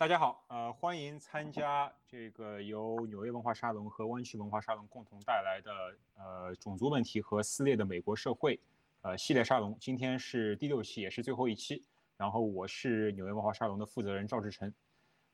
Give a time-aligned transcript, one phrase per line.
[0.00, 5.70] 大家好，呃，欢迎参加这个由纽约文化沙龙和湾区文化沙龙共同带来的
[6.16, 8.58] 呃种族问题和撕裂的美国社会
[9.02, 9.76] 呃系列沙龙。
[9.78, 11.84] 今天是第六期，也是最后一期。
[12.16, 14.72] 然后我是纽约文化沙龙的负责人赵志成。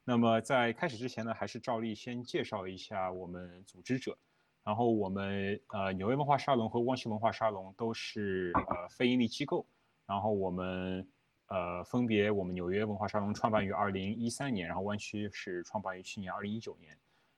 [0.02, 4.19] 那么在开始之前呢，还是照例先介绍一下我们组织者。
[4.64, 9.64] 然后我们呃纽约文化沙龙和湾区文化沙龙都是呃非盈利机构。
[10.09, 11.06] 然后我们。
[11.48, 16.96] 呃，分别我们纽约文化沙龙创办于二零一三年，然后湾区是创办于去年二零一九年，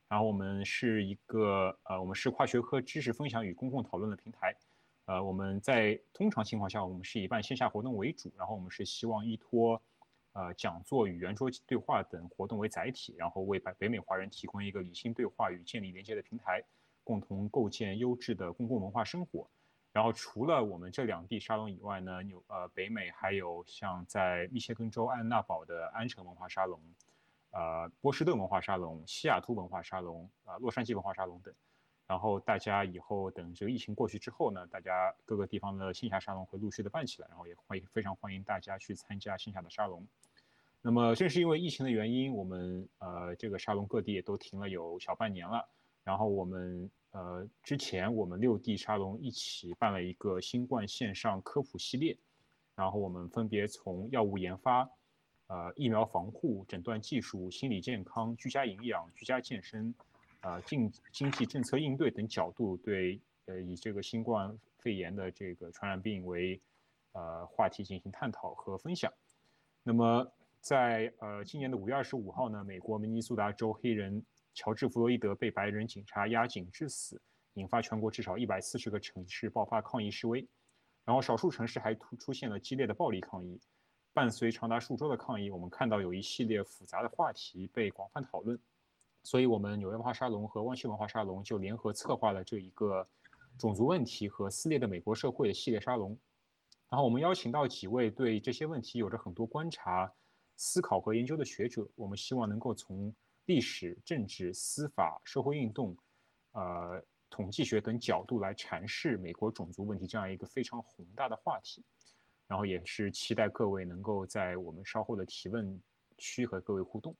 [0.08, 4.56] 然后我们是一个呃，我们是跨学科知识分享与公共讨论的平台，
[5.04, 9.80] 呃，我们在通常情况下，我们是以办线下活动为主，然后我们是希望依托
[10.32, 16.64] 呃讲座与圆桌对话等活动为载体，然后为北北美华人提供一个理性对话与建立连接的平台，
[17.04, 19.46] 共同构建优质的公共文化生活。
[19.98, 26.80] 然后除了我们这两地沙龙以外呢，纽呃北美还有像在密歇根州安娜堡的安城文化沙龙，
[27.50, 31.52] 呃波士顿文化沙龙、西雅图文化沙龙、啊洛杉矶文化沙龙等。
[32.06, 40.06] 然后大家以后等这个疫情过去之后呢，大家各个地方的线下沙龙会陆续的办起来，然后也会非常欢迎大家去参加线下的沙龙。
[40.80, 45.68] 那么正是因为疫情的原因，我们呃这个沙龙各地也都停了有小半年了。
[46.04, 46.88] 然后我们。
[47.18, 52.16] 呃，之前我们六地沙龙一起办了一个新冠线上科普系列，
[52.76, 54.88] 然后我们分别从药物研发、
[55.48, 59.92] 呃疫苗防护、诊断技术、心理健康、居家营养、居家健身、
[60.42, 66.60] 呃经经济政策应对等角度，对呃以这个新冠肺炎的这个传染病为
[67.14, 69.12] 呃话题进行探讨和分享。
[69.82, 70.24] 那么
[70.60, 74.24] 在呃今年的五月二十五号呢，美国明尼苏达州黑人。
[74.54, 77.20] 乔治·弗洛伊德被白人警察压颈致死，
[77.54, 80.46] 引发全国至少一百四十个城市爆发抗议示威，
[81.04, 83.60] 然后少数城市还突出现了激烈的暴力抗议。
[84.12, 88.58] 伴随长达数周的抗议，我们看到有一系列复杂的话题被广泛讨论。
[89.22, 93.06] 所以，我们纽约文化沙龙和湾区文化沙龙就联合策划了这一个
[93.58, 96.18] 种族问题和撕裂的美国社会的系列沙龙。
[96.88, 100.12] 然后，我们邀请到几位对这些问题有着很多观察、
[100.56, 103.14] 思考和研究的学者，我们希望能够从。
[103.48, 105.96] 历史、政治、司法、社会运动，
[106.52, 111.82] 呃，统计学等角度来阐释美国种族问题这样一个非常宏大的话题，
[112.46, 115.80] 然后也是期待各位能够在我们稍后的提问
[116.18, 117.16] 区和各位互动。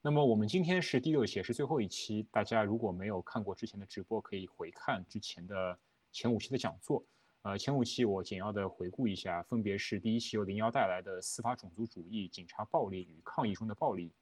[0.00, 5.76] 那么我们今天是第六期，是最后一期，大家如果没有看过之前的直播，可以回看之前的
[6.12, 7.04] 前五期的讲座。
[7.42, 14.12] 呃，前五期我简要的回顾一下，分别是第一期由林瑶带来的司法种族主义、警察暴力与抗议中的暴力。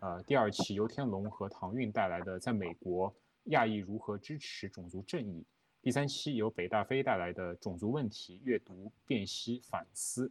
[0.00, 5.44] 呃，第二期由天龙和唐韵带来的，在美国亚裔如何支持种族正义；
[5.82, 10.26] 第三期由北大飞带来的种族问题阅读辨析反思；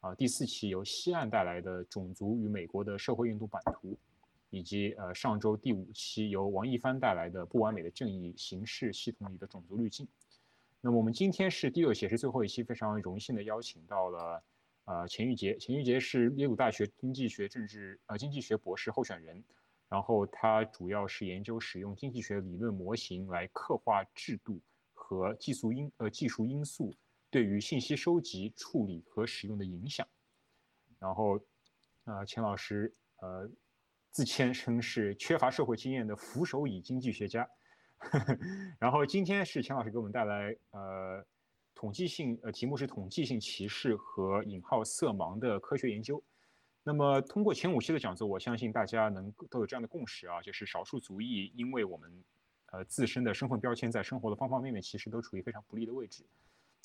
[0.00, 3.96] 啊，第四期由西岸带来的种族与美国的社会运动版图；
[4.50, 10.06] 以及呃上周第五期由王一帆带来的不完美的正义形式系统里的种族滤镜。
[10.82, 14.42] 那么我们今天是第六期，是最后一期，非常荣幸的邀请到了。
[14.86, 19.42] 呃，钱玉杰，钱玉杰是耶鲁大学经济学政治呃经济学博士候选人，
[19.88, 24.60] 然后他主要是研究使用经济学理论模型来刻画制度
[24.92, 26.94] 和技术因呃技术因素
[27.30, 30.06] 对于信息收集、处理和使用的影响。
[30.98, 31.40] 然后，
[32.04, 33.50] 呃，钱老师呃
[34.10, 37.48] 自谦称是缺乏社会经验的扶手椅经济学家。
[38.78, 41.24] 然后今天是钱老师给我们带来呃。
[41.74, 46.22] 统计性呃，题目是统计性歧视和引号色盲的科学研究。
[46.82, 52.24] 那么通过前五期的讲座，我相信大家能都有这样的共识啊，就是少数族裔因为我们
[52.72, 56.24] 呃自身的身份标签，在生活的方方面面其实都处于非常不利的位置。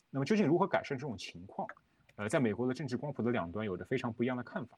[0.10, 1.68] 那么究竟如何改善这种情况？
[2.16, 4.78] 呃，在美国的政治光谱的两端有着非常不一样的看法。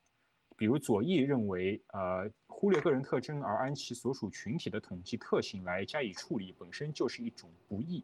[0.57, 8.03] 比如左翼认为，呃，忽略个人特征而按其所属群体的统计特性来加以处理，本身就是一种不义。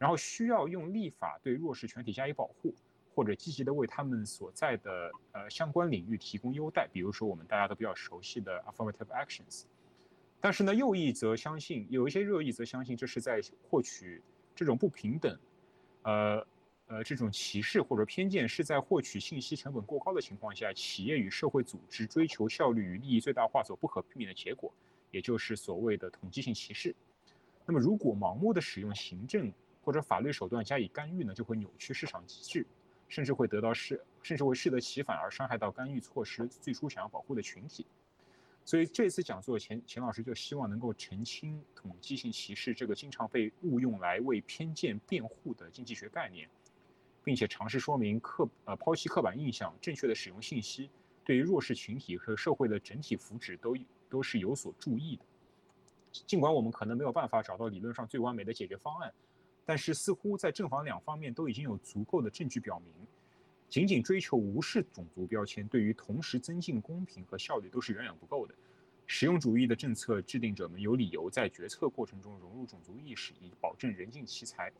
[0.00, 2.74] 然后需要用立法对弱势群体加以保护，
[3.14, 9.64] 或者积极的为他们所在的呃相关领域提供优待，比如说我们大家都比较熟悉的 affirmative actions。
[10.40, 14.22] 但是呢，右翼则相信，有一些右翼则相信这是在获取
[14.54, 15.38] 这种不平等，
[16.00, 16.46] 呃
[16.86, 24.72] 呃这种歧视或者偏见是在获取信息成本过高的情况下，企业与社会组织追求效率与利益最大化所不可避免的结果，
[25.10, 26.96] 也就是所谓的统计性歧视。
[27.66, 32.66] 那么如果盲目的使用行政，或者法律手段加以干预呢，就会扭曲市场机制，
[33.08, 37.86] 甚至会得到适，甚至会适得其反而伤害到干预措施最初想要保护的群体。
[38.64, 46.48] 所以这次讲座，钱钱老师就希望能够澄清统计性歧视这个经常被误用来为偏见辩护的经济学概念，
[47.24, 50.90] 并且尝试说明刻呃抛弃刻板印象，正确的使用信息，
[51.24, 53.74] 对于弱势群体和社会的整体福祉都
[54.08, 55.24] 都是有所注意的。
[56.12, 59.12] 尽管我们可能没有办法找到理论上最完美的解决方案，
[59.70, 62.92] 但是似乎在正反两方面都已经有足够的证据表明，
[63.68, 68.54] 仅仅追求无视种族标签，对于同时增进公平和效率都是远远不够的。
[69.06, 74.72] 实用主义的政策制定者们有理由在决策过程中融入种族意识，以保证人尽其才。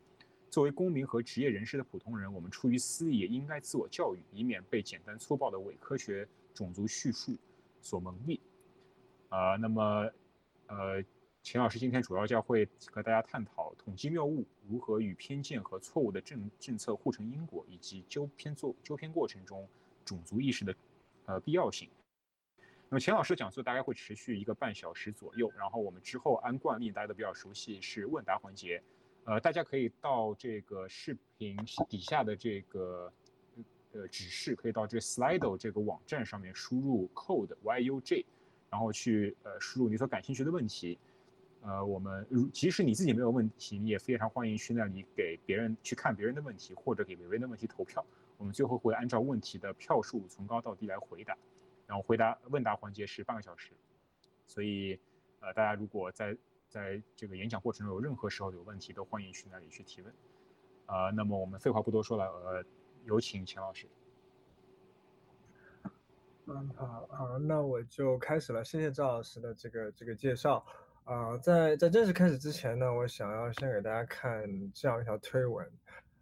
[0.50, 7.36] 作为公民和职业人士的普通人，我们出于私利也应该自我教育，以免被简单粗暴的伪科学种族叙述
[7.80, 8.40] 所蒙蔽。
[9.28, 10.10] 啊，那么，
[10.66, 11.00] 呃，
[11.42, 19.66] 秦老师今天主要将会和大家探讨统计谬误如何与偏见和错误的政政策互成因果，以及纠偏做纠偏过程中
[20.04, 20.74] 种族意识的
[21.24, 21.88] 呃必要性。
[22.90, 28.82] 那么钱老师的讲座大概会持续一个半小时左右，然后我们之后按惯例，大家都比较熟悉是问答环节，
[29.24, 31.56] 呃，大家可以到这个视频
[31.88, 33.12] 底下的这个
[33.92, 38.24] 呃指示，可以到这个 Slido 这个网站上面输入 code YUJ，
[38.70, 40.98] 然后去呃输入你所感兴趣的问题，
[41.62, 48.04] 呃，我们如即使你自己没有问题，你也非常欢迎去那里给别人去看别人的问题，或者给别人的问题投票，
[48.38, 51.36] 我们最后会按照问题的票数从高到低来回答。
[51.86, 53.72] 然后回答问答环节是半个小时，
[54.46, 54.96] 所以，
[55.40, 56.36] 呃，大家如果在
[56.68, 60.14] 在这个演讲过程中有任何时候有问题，都欢迎去那里去提问。
[60.86, 62.64] 呃，那么我们废话不多说了，呃，
[63.04, 63.88] 有请钱老师。
[66.46, 68.64] 嗯，好，好，那我就开始了。
[68.64, 70.64] 谢谢赵老师的这个这个介绍。
[71.04, 75.70] 啊，在在正式开始之前呢，我想要先给大家看这样一条推文。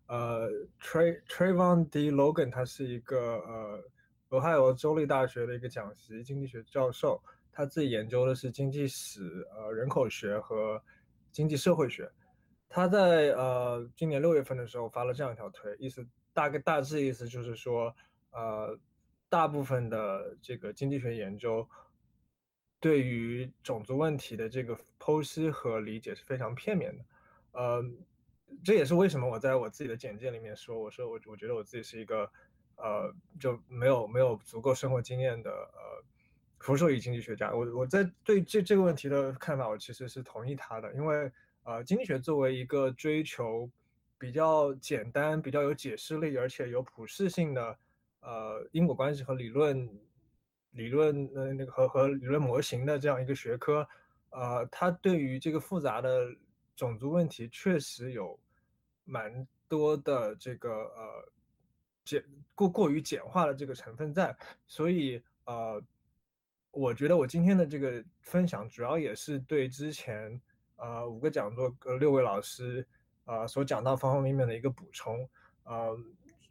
[0.07, 0.49] 呃
[0.81, 3.85] ，Tray Trayvon D Logan，他是一个呃。
[4.31, 7.19] 俄亥俄州立大学的一个讲席经济学教授，
[7.51, 9.23] 他自己研究的是经济史、
[9.57, 10.79] 呃人口学和
[11.33, 12.13] 经济社会学。
[12.69, 17.97] 他在呃今年六月份的时候发了这样一条推，意思大概大致意思就是说，
[18.33, 18.79] 呃
[19.31, 21.67] 大部分的这个经济学研究
[22.81, 27.05] 对于种族问题的这个剖析和理解是非常片面的。
[27.53, 27.85] 呃，
[28.65, 32.31] 这也是为什么我在我自己的简介里面说，我说我我觉得我自己是一个。
[32.81, 36.05] 呃，就没有没有足够生活经验的呃，
[36.61, 41.29] 福寿仪经济学家，我我在对这这个问题的看法，我其实是同意他的，因为
[41.65, 43.69] 呃，经济学作为一个追求
[44.17, 47.77] 比较简单、比较有解释力，而且有普适性的
[48.21, 49.91] 呃因果关系和理论
[50.71, 53.89] 理论呃那个和和理论模型的这样一个学科，
[54.31, 56.29] 呃，它对于这个复杂的
[56.77, 58.39] 种族问题确实有
[59.05, 61.33] 蛮多的这个呃。
[62.05, 62.25] 简
[62.55, 64.35] 过过于简化的这个成分在，
[64.67, 65.79] 所以呃，
[66.71, 70.41] 我觉得我今天的这个分享主要也是对之前
[70.77, 72.83] 呃五个讲座呃六位老师
[73.27, 75.29] 啊所讲到方方面面的一个补充。
[75.65, 75.95] 呃，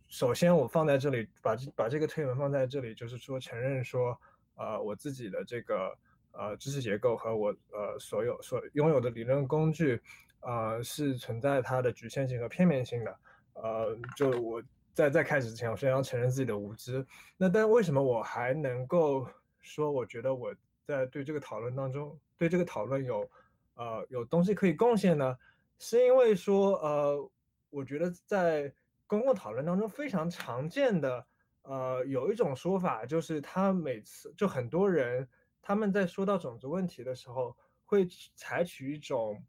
[0.07, 4.19] 首先我放在这里把这把这个推文放在这里，就是说承认说
[4.55, 5.97] 呃我自己的这个
[6.31, 10.01] 呃知识结构和我呃所有所拥有的理论工具
[10.41, 13.19] 呃是存在它的局限性和片面性的。
[13.53, 14.61] 呃，就我。
[14.97, 17.05] 在在开始之前，我先要承认自己的无知。
[17.37, 19.29] 那但为什么我还能够
[19.61, 20.51] 说，我觉得我
[20.87, 23.29] 在对这个讨论当中，对这个讨论有
[23.75, 25.37] 呃有东西可以贡献呢？
[25.77, 27.29] 是因为说呃，
[27.69, 28.73] 我觉得在
[29.07, 31.25] 公共讨论当中非常常见的
[31.63, 35.27] 呃有一种说法，就是他每次就很多人
[35.61, 39.41] 他们在说到种族问题的时候，会采取一种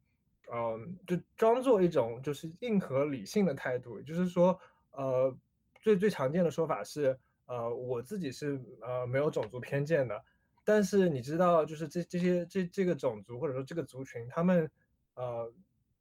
[0.50, 4.59] 嗯，就装作一种就是硬核理性的态度，就是说。
[4.91, 5.33] 呃，
[5.81, 10.25] 最最常见的说法是，呃，我自己是呃没有种族偏见的，
[10.65, 14.69] 但是你知道，就是这这些这这个种族或者说这个族群，他们
[15.15, 15.53] 呃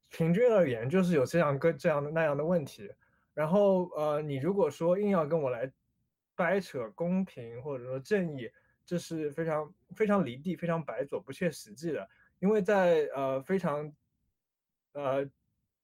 [0.10, 2.90] 平均而言就是有这样跟这样的那样的问题，
[3.38, 5.72] 然后呃你如果说硬要跟我来
[6.36, 8.50] 掰扯公平或者说正义，
[8.84, 13.94] 这是非常非常离地、非常白左、不切实际的，因为在呃非常
[14.94, 15.24] 呃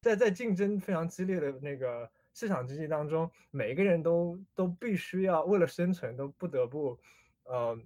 [0.02, 2.10] 在在竞争非常激烈的那个。
[2.36, 7.00] 市场经济当中，每一个人都都必须要为了生存，都不得不，
[7.44, 7.80] 呃，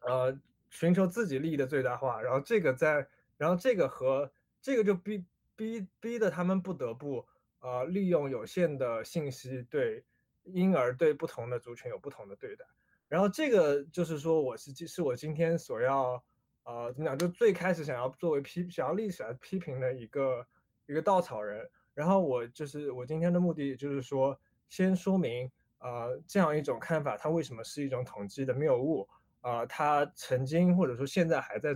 [0.00, 0.38] 呃，
[0.68, 2.20] 寻求自己利益的最大化。
[2.20, 5.24] 然后这个在，然后这个和这个就逼
[5.56, 7.26] 逼逼的他们不得不，
[7.64, 10.04] 呃，利用有限的信息，对，
[10.42, 12.66] 因而对不同的族群有不同的对待。
[13.08, 16.22] 然后这个就是说，我是是我今天所要，
[16.64, 17.16] 呃，怎么讲？
[17.16, 20.46] 就最开始想要作为批想要立起来批评的一个
[20.84, 21.66] 一个稻草人。
[21.94, 29.08] 然后我就是我今天的目的，就是说先说明，呃，这样一种看法，它为什么是一种统计的谬误，
[29.40, 31.74] 啊，它曾经或者说现在还在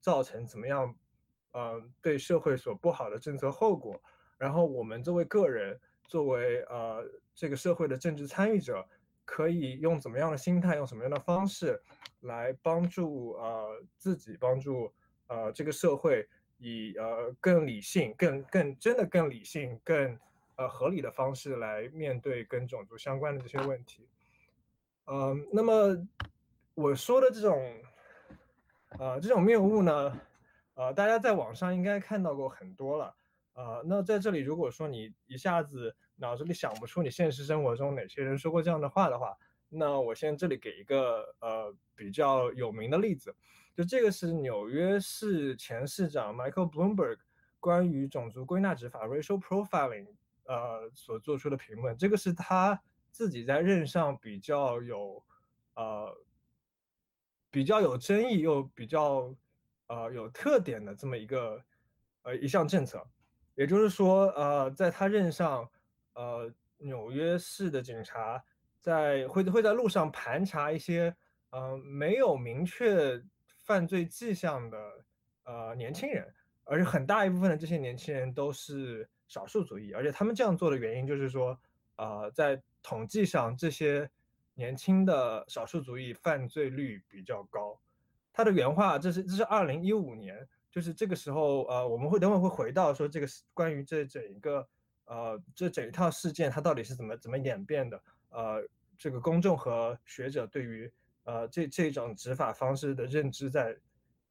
[0.00, 0.96] 造成怎么样，
[1.52, 4.00] 呃，对社会所不好的政策后果。
[4.38, 8.86] 然后我们作为个人，作为呃这个社会的政治参与者，
[9.24, 11.80] 可以用怎么样的心态，用什么样的方式
[12.20, 14.92] 来帮助呃自己，帮助
[15.28, 16.28] 呃这个社会
[16.58, 20.18] 以呃更理性、更更真的更理性、更
[20.56, 24.06] 呃合理的方式来面对跟种族相关的这些问题。
[25.06, 25.96] 嗯，那么
[26.74, 27.74] 我说的这种
[28.98, 30.20] 呃这种谬误呢，
[30.74, 33.14] 呃大家在网上应该看到过很多了。
[33.56, 39.34] 呃，那在这里如果说你一下子脑子里想不出你现实生活中哪些人说过这样的话的话，
[39.70, 43.34] 那我现在这里给一个呃比较有名的例子，
[43.74, 47.16] 就这个是纽约市前市长 Michael Bloomberg
[47.58, 50.06] 关于种族归纳执法 （racial profiling）
[50.44, 52.78] 呃所做出的评论，这个是他
[53.10, 55.24] 自己在任上比较有
[55.76, 56.14] 呃
[57.50, 59.34] 比较有争议又比较
[59.86, 61.64] 呃有特点的这么一个
[62.22, 63.02] 呃一项政策，
[63.56, 65.68] 也就是说呃在他任上。
[66.18, 68.42] 呃，纽约市的警察
[68.80, 71.14] 在会会在路上盘查一些
[71.50, 73.22] 呃没有明确
[73.58, 74.78] 犯罪迹象的
[75.44, 76.26] 呃年轻人，
[76.64, 81.60] 而且很大一部分的这些年轻人都是少数族裔，而且他们这样做的原因就是说，
[81.96, 84.10] 呃，在统计上这些
[84.54, 87.78] 年轻的少数族裔犯罪率比较高。
[88.32, 94.68] 他的原话，这是这是二零一五年，就是这个时候，呃，我们会等会会回到说这个关于这整一个。
[95.06, 98.02] 呃，这整一套事件它到底是怎么怎么演变的？
[98.28, 98.68] 呃，
[98.98, 100.92] 这个公众和学者对于
[101.22, 103.78] 呃这这种执法方式的认知在，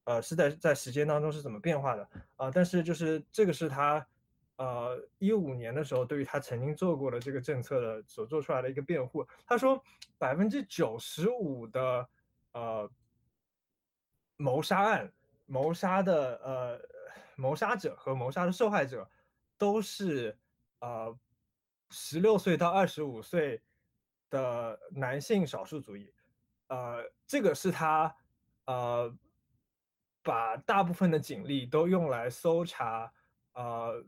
[0.04, 2.06] 呃是在在时间当中是怎么变化的？
[2.36, 4.06] 啊，但是就是这个是他，
[4.56, 9.26] 呃一五年的时候对于他曾经做过的这个政策的所做出来的一个辩护。
[9.46, 9.82] 他说
[10.18, 12.06] 百分之九十五的
[12.52, 12.90] 呃
[14.36, 15.10] 谋杀案，
[15.46, 16.80] 谋杀的呃
[17.34, 19.08] 谋杀者和谋杀的受害者
[19.56, 20.38] 都是。
[20.80, 21.18] 呃，
[21.90, 23.62] 十六岁到二十五岁
[24.28, 26.12] 的男性少数族裔，
[26.68, 28.14] 呃，这个是他
[28.66, 29.12] 呃
[30.22, 33.10] 把大部分的警力都用来搜查
[33.54, 34.04] 呃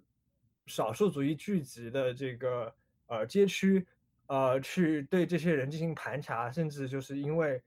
[0.67, 2.73] 少数族裔聚集的这个
[3.07, 3.85] 呃街区，
[4.27, 7.61] 呃，去对这些人进行盘查，甚至就是因为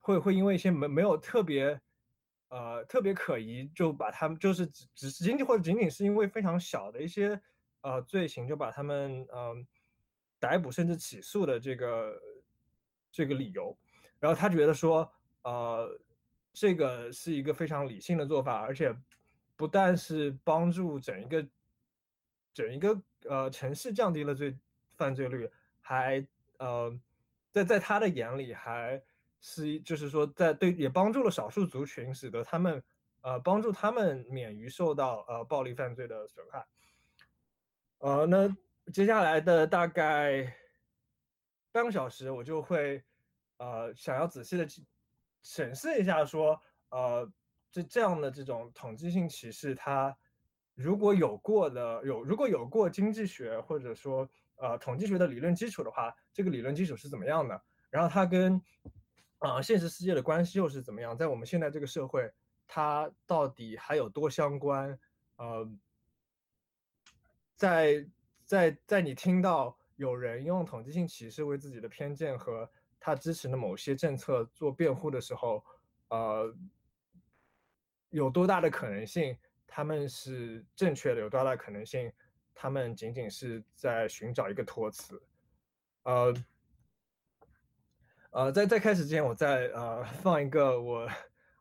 [0.00, 1.80] 会会因为一些没没有特别
[2.50, 7.40] 呃特别可疑，就把他们就是只只仅仅或者仅仅是因为非常小的一些。
[7.82, 9.66] 呃，罪行就把他们嗯
[10.38, 12.20] 逮捕甚至起诉的这个
[13.10, 13.74] 这个理由，
[14.18, 15.10] 然后他觉得说，
[15.44, 15.98] 呃，
[16.52, 18.94] 这个是一个非常理性的做法，而且
[19.56, 21.48] 不但是帮助整一个
[22.52, 24.54] 整一个呃城市降低了罪
[24.92, 26.22] 犯罪率，还
[26.58, 26.94] 呃
[27.50, 29.02] 在在他的眼里还
[29.40, 32.82] 是就是说在对也帮助了少数族群，使得他们
[33.22, 36.66] 呃帮助他们免于受到呃暴力犯罪的损害。
[37.98, 38.56] 呃，那
[38.92, 40.54] 接下来的大概
[41.72, 43.02] 半个小时，我就会
[43.58, 44.66] 呃想要仔细的
[45.42, 47.30] 审视一下，说呃
[47.70, 50.16] 这这样的这种统计性歧视，它
[50.74, 57.62] 如果有过的有如果有过经济学或者说呃统计学的理论基础的话，这个理论基础是怎么样的？
[57.90, 58.60] 然后它跟
[59.40, 61.14] 啊现实世界的关系又是怎么样？
[61.14, 62.32] 在我们现在这个社会，
[62.66, 64.98] 它到底还有多相关？
[65.36, 65.70] 呃。
[67.56, 68.08] 在
[68.46, 72.66] 在在你听到有人用统计性歧视为自己的偏见和
[72.98, 75.62] 他支持的某些政策做辩护的时候，
[76.08, 76.56] 呃，
[78.08, 81.20] 有多大的可能性他们是正确的？
[81.20, 82.10] 有多大的可能性
[82.54, 85.22] 他们仅仅是在寻找一个托词？
[86.04, 86.32] 呃，
[88.30, 91.08] 呃，在在开始之前，我再呃放一个我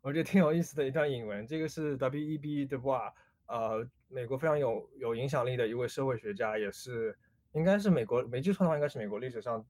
[0.01, 2.65] 我觉得挺有意思的一段引文，这个是 W.E.B.
[2.65, 3.13] 的话，
[3.47, 3.87] 呃。
[4.11, 7.15] 美国非常有有影响力的一位社会学家，也是
[7.51, 9.63] 应该是美国没记错的话，应该是美国历史上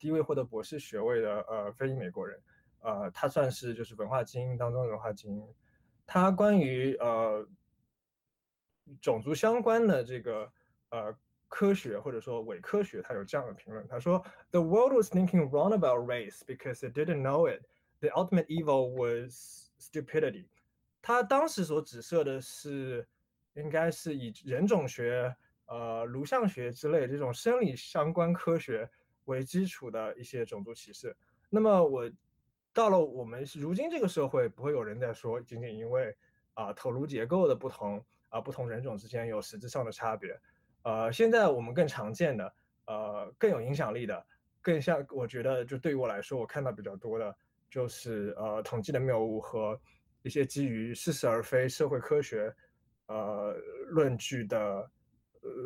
[0.00, 2.36] 第一位获得博士学位的呃非裔美国人，
[2.80, 5.46] 呃，他算是就是文化精英当中的文化精英。
[6.04, 7.46] 他关于呃
[9.00, 10.52] 种族相关的这个
[10.90, 11.16] 呃
[11.54, 14.18] 科学或者说伪科学，他有这样的评论，他说
[14.50, 17.62] ：“The world was thinking wrong about race because it didn't know it.
[18.00, 20.46] The ultimate evil was stupidity。”
[21.00, 23.06] 他当时所指涉的是。
[23.56, 25.32] 应该是以人种学、
[25.66, 28.90] 呃颅相学之类这种生理相关科学
[29.26, 31.16] 为基础的一些种族歧视。
[31.48, 32.10] 那么我
[32.72, 36.12] 到了我们如今这个社会，不会有人在说仅仅因为
[36.54, 40.36] 啊头颅结构的不同啊不同人种之间有实质上的差别。
[40.84, 42.54] 呃，现在我们更常见的、
[42.86, 44.26] 呃更有影响力的、
[44.62, 47.36] 更像我觉得就对于我来说，我看到比较多的
[47.68, 49.78] 就是呃统计的谬误和
[50.22, 52.54] 一些基于似是而非社会科学。
[53.06, 53.54] 呃，
[53.88, 54.90] 论据的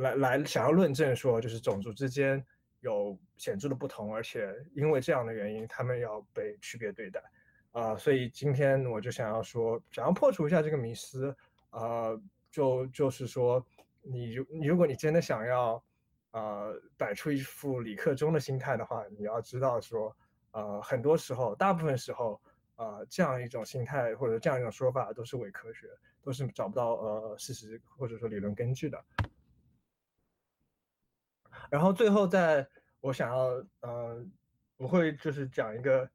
[0.01, 2.45] 来来想要论证说，就是种族之间
[2.81, 7.23] 有显著的不同，而且因为这样的原因，他们要被区别对待。
[7.71, 11.37] 啊，所以今天我就想要说，想要破除一下这个迷思。
[11.71, 12.21] 呃，
[12.51, 13.65] 就就是说，
[14.03, 15.83] 你如如果你真的想要，
[16.31, 20.17] 呃，摆出一副理克中的心态的话，你要知道说，
[20.53, 22.41] 呃，很多时候，大部分时候，
[22.77, 25.89] 呃，这样一种心态或者这样一种说法都是伪科学，
[26.23, 29.05] 都是找不到呃事实或者说理论根据的。
[31.71, 32.69] 然后最后，在
[33.01, 34.25] 我想要，呃，
[34.77, 36.11] 我会就是讲一个，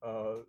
[0.00, 0.46] 呃。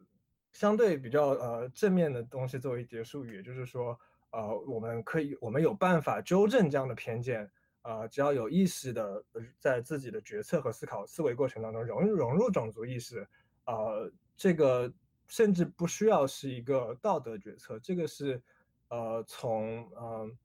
[0.51, 3.97] 相对比较呃正面的东西作为结束语，也就是说，
[4.31, 7.49] 呃，我们可以，我们有办法纠正这样的偏见，
[7.81, 9.23] 呃，只要有意识的
[9.57, 13.27] 在自己的决策和思考思维过程当中融融入种族意识，
[13.65, 14.91] 呃，这个
[15.27, 18.41] 甚至不需要是一个道德决策，这个是，
[18.89, 20.37] 呃，从嗯，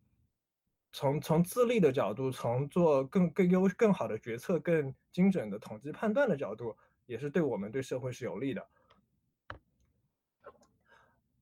[0.92, 6.76] 从从自立的角度，从做更更优更好的决策、更精准的统计判断的角度，
[7.06, 8.66] 也是对我们对社会是有利的。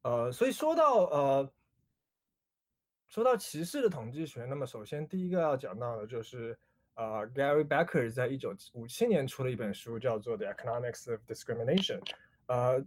[0.03, 1.53] 呃，所以说到呃，
[3.13, 6.59] 说到歧视的统计学，那么首先第一个要讲到的就是
[6.95, 12.01] 呃，Gary Becker 在一九五七年出了一本书，叫做《The Economics of Discrimination》。
[12.47, 12.83] 呃，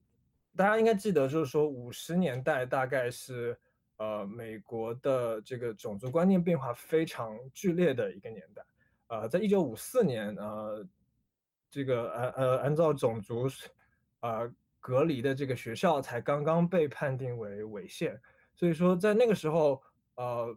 [0.56, 3.56] 大家应该记得，就是说五十年代大概是
[3.98, 8.66] 呃美国的这个种族观念变化非常剧烈的一个年代。
[9.10, 10.84] 呃，在一九五四年，呃，
[11.70, 13.48] 这个呃呃按照种族
[14.22, 14.52] 啊。
[14.80, 18.20] 隔离的这个学校才刚刚被判定为违宪，
[18.54, 19.82] 所以说在那个时候，
[20.16, 20.56] 呃，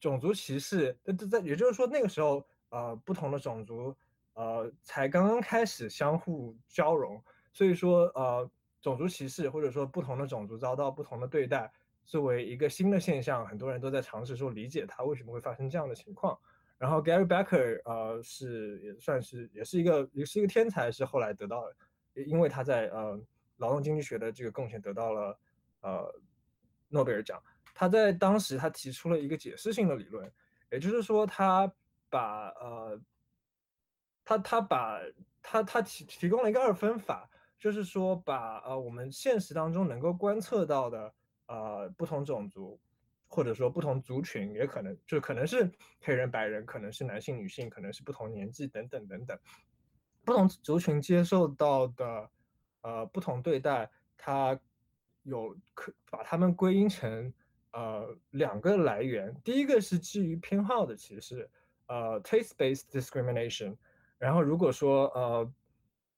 [0.00, 0.96] 种族歧视，
[1.30, 3.96] 在也就是说那个时候，呃，不同的种族，
[4.34, 7.22] 呃，才刚刚开始相互交融，
[7.52, 11.72] 所以说，呃，种族歧视或者说不同的种族遭到不同的对待，
[12.04, 16.38] 作为一个新的现象，很多人都在尝试说理解它为什么会发生这样的情况。
[16.78, 21.64] 然后 Gary Becker，呃，是也算是也是一个也是一个天才，是后来得到，
[22.14, 23.20] 因为他在呃。
[23.58, 25.38] 劳动经济学的这个贡献得到了
[25.82, 26.12] 呃
[26.88, 27.40] 诺贝尔奖。
[27.74, 30.30] 他在当时他提出了一个解释性的理论，
[30.70, 31.72] 也就是说他
[32.08, 33.00] 把呃
[34.24, 35.00] 他他把
[35.42, 41.14] 他他提提供了一个二分法，就是说把呃我们现实当中能够观测到的
[41.46, 42.80] 呃不同种族
[43.28, 49.38] 或者说不同族群，也可能就可能是黑人白人，可能是男性女性，可能是不同年纪等等等等
[50.24, 52.30] 不同族群接受到的。
[52.84, 54.58] 呃，不同对待，它
[55.22, 57.32] 有可把它们归因成
[57.72, 59.34] 呃两个来源。
[59.44, 61.48] 第一个是基于偏好的歧视，
[61.86, 63.76] 呃，taste-based discrimination。
[64.18, 65.52] 然后如果说呃，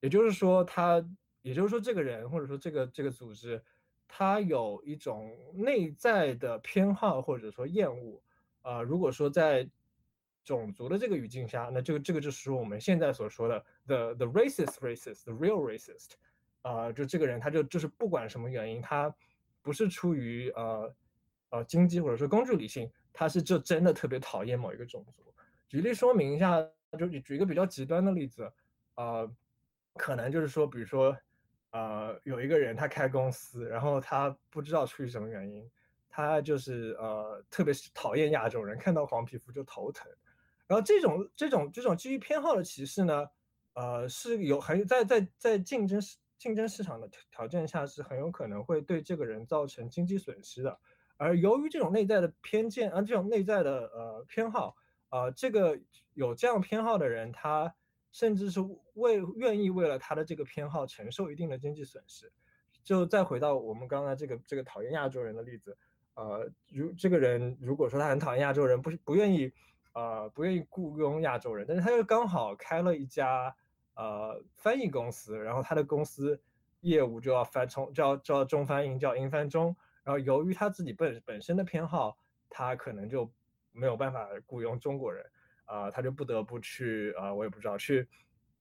[0.00, 1.04] 也就是说他，
[1.42, 3.62] 也就是说这个人或者说这个这个组织，
[4.06, 8.22] 他有一种内在的偏好或者说厌恶。
[8.62, 9.68] 呃，如果说在
[10.44, 16.12] 种族的这个语境下，那这个这个就是我们现在所说的 the the racist racist the real racist。
[16.62, 19.14] 啊，就这个人，他就就是不管什么原因，他
[19.60, 20.94] 不是出于呃
[21.54, 25.22] 呃经济或者说工具理性，他是就真的特别讨厌某一个种族。
[25.68, 26.60] 举例说明一下，
[26.98, 28.52] 就举一个比较极端的例子，
[28.96, 29.30] 呃，
[29.94, 31.16] 可能就是说，比如说，
[31.70, 35.70] 呃，有一个人他开公司，然后他不知道出于什么原因，
[36.08, 40.10] 他就是呃特别讨厌亚洲人，看到黄皮肤就头疼。
[40.66, 43.26] 然后这种这种这种基于偏好的歧视呢，
[43.74, 46.00] 呃，是有很在在在竞争。
[46.36, 50.78] 竞争市场的条件下是很有可能会对这个人造成经济损失的，
[51.16, 54.76] 而由于这种内在的偏见，啊，这种内在的呃偏好，
[55.08, 55.78] 啊，这个
[56.14, 57.74] 有这样偏好的人，他
[58.12, 58.60] 甚至是
[58.94, 62.32] 为愿意为了他的这个偏好承受一定的经济损失。
[62.82, 65.76] 就再回到我们刚才这个这个讨厌亚洲人的例子，
[66.14, 69.52] 呃，如这个人如果说他很讨厌亚洲人，不不愿意，
[69.92, 73.54] 呃，不愿意雇佣亚洲人，但是他又刚好开了一家。
[73.96, 76.40] 呃，翻译公司，然后他的公司
[76.80, 79.76] 业务就要翻从就要就要中翻英，叫英翻中。
[80.04, 82.16] 然后由于他自己本本身的偏好，
[82.48, 83.28] 他可能就
[83.72, 85.24] 没有办法雇佣中国人，
[85.64, 88.06] 啊，他就不得不去啊，我也不知道去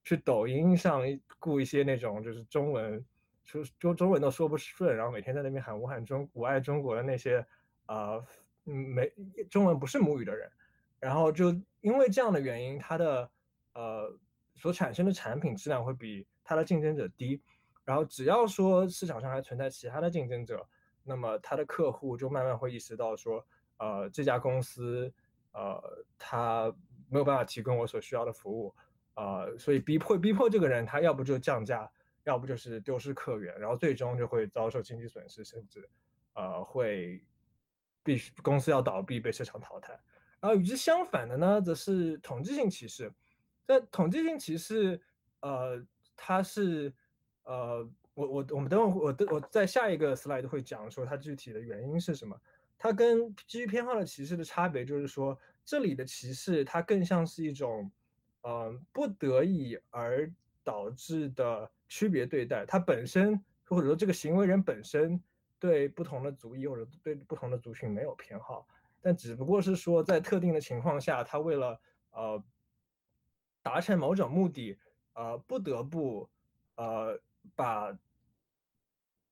[0.02, 1.02] 去抖音上
[1.38, 3.04] 雇一些那种就是中文
[3.44, 7.46] 说中中文都说不顺，然后每天在那边喊我喊中我爱中国的那些
[7.86, 8.20] 啊，
[8.64, 9.12] 没
[9.48, 10.50] 中文不是母语的人，
[10.98, 11.50] 然后就
[11.82, 13.30] 因为这样的原因，他的
[13.74, 14.18] 呃。
[14.56, 17.42] 所产生的产品质量会比它的竞争者低，
[17.84, 20.64] 然后只要说市场上还存在其他的竞争者，
[21.04, 25.12] 那么他的客户就慢慢会意识到说，呃，这家公司，
[25.52, 26.74] 呃，他
[27.08, 28.74] 没有办法提供我所需要的服务，
[29.14, 31.88] 呃，所以逼迫逼迫这个人，他要不就降价，
[32.24, 35.88] 要不就是丢失客源，然后最终就会遭受经济损失，甚至，
[36.32, 37.24] 呃，会
[38.02, 39.92] 必须公司要倒闭，被市场淘汰。
[40.40, 43.12] 然后与之相反的呢，则是统计性歧视。
[43.66, 45.00] 在统计性歧视，
[45.40, 45.82] 呃，
[46.14, 46.92] 它是，
[47.44, 52.40] 呃，我我我们等会我的我在下一个 slide 会讲说它具体的原因是什么。
[52.78, 57.90] 它跟基于偏好的歧视的差别就是说，这里的歧视它更像是一种，
[58.42, 60.30] 呃，不得已而
[60.62, 62.64] 导致的区别对待。
[62.66, 65.22] 它本身或者说这个行为人本身
[65.58, 68.66] 对不同的族裔或者对不同的族群没有偏好，
[69.00, 72.42] 但只不过是说在特定的情况下，他为了呃。
[73.62, 74.78] 达成某种目的，
[75.14, 76.28] 呃，不得不，
[76.76, 77.18] 呃，
[77.56, 77.98] 把，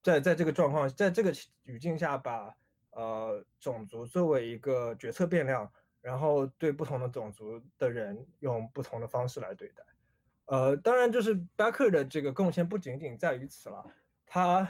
[0.02, 2.54] 在在这个状况，在这个语境下，把
[2.90, 9.84] 呃种族作为一个决策变量，然后对不同的种族的人用不同的方式来对待，
[10.46, 13.84] 呃，当然就是巴克的这个贡献不仅仅在于此了，
[14.26, 14.68] 他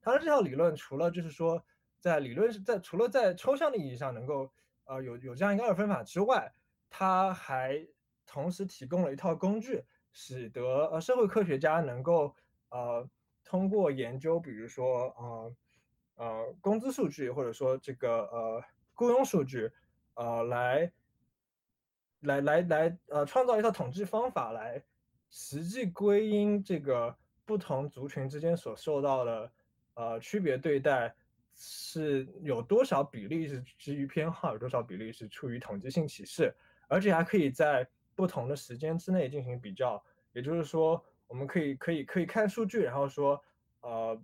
[0.00, 1.64] 他的这套理论除了就是说
[2.00, 4.52] 在理论是在除了在抽象的意义上能够
[4.84, 6.52] 呃有有这样一个二分法之外，
[6.88, 7.86] 他还。
[8.26, 12.34] 同时提供了一套工具，使得呃社会科学家能够
[12.70, 13.06] 呃
[13.44, 15.56] 通过研究，比如说呃
[16.16, 19.70] 呃工资数据，或者说这个呃雇佣数据，
[20.14, 20.92] 呃来
[22.20, 24.82] 来来来呃创造一套统计方法，来
[25.30, 29.52] 实际归因这个不同族群之间所受到的
[29.94, 31.14] 呃区别对待
[31.54, 36.54] 是有多少比例是基于偏好，有多少比例是出于统计性歧视，
[36.88, 40.02] 而且还可以在不同的时间之内进行比较，
[40.32, 43.42] 也就是说，我们可以可以可以看数据，然后说，
[43.80, 44.20] 呃，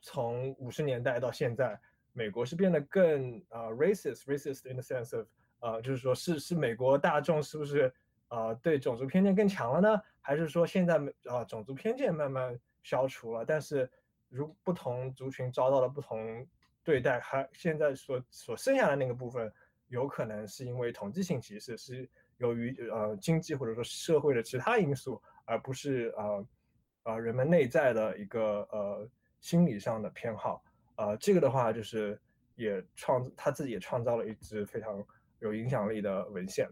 [0.00, 1.78] 从五十年代到现在，
[2.12, 5.26] 美国是变得更呃 racist，racist in the sense of，
[5.60, 7.92] 呃，就是说是是美国大众是不是
[8.28, 10.02] 呃对种族偏见更强了呢？
[10.20, 13.90] 还是说现在呃种族偏见慢慢消除了，但是
[14.28, 16.46] 如不同族群遭到了不同
[16.82, 19.52] 对待，还现在所所剩下的那个部分，
[19.88, 22.08] 有可能是因为统计性歧视是。
[22.38, 26.46] 由于呃经济或者说社会的其他因素，而不是呃
[27.04, 29.08] 呃人们内在的一个呃
[29.40, 30.62] 心理上的偏好，
[30.96, 32.20] 呃这个的话就是
[32.54, 35.04] 也创他自己也创造了一支非常
[35.38, 36.68] 有影响力的文献。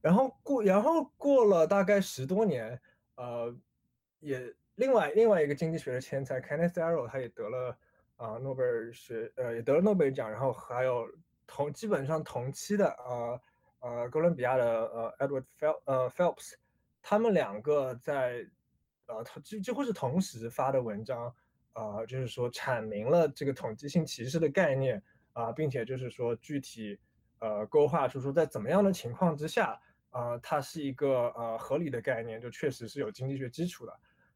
[0.00, 2.80] 然后过然后过了大概十多年，
[3.16, 3.54] 呃
[4.20, 7.78] 也另外另外一个经济学的天才 Kenneth Arrow 他也得了
[8.16, 11.08] 啊诺贝尔学呃也得了诺贝尔奖，然后还有。
[11.46, 13.38] 同基本上同期的呃
[13.84, 16.54] 呃哥伦比亚的呃 Edward Phil 呃 Phelps，
[17.02, 18.46] 他们两个在
[19.06, 21.30] 呃几几乎是同时发的文章，
[21.74, 25.02] 呃就是说阐明了这个统计性歧视的概念
[25.34, 26.98] 啊，并且就是说具体
[27.40, 33.92] 呃勾画出说在怎么样的情况之下啊它是一个呃合理的概念，就确实是有经济学基础的。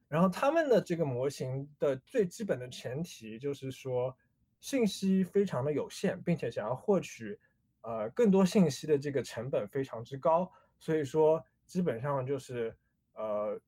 [0.08, 4.14] 然后他们的这个模型的最基本的前提就是说。
[4.60, 7.38] 信息非常的有限，并且想要获取，
[7.88, 12.76] 呃，更多信息的这个成本非常之高，所以说基本上就是，
[13.14, 13.58] 呃，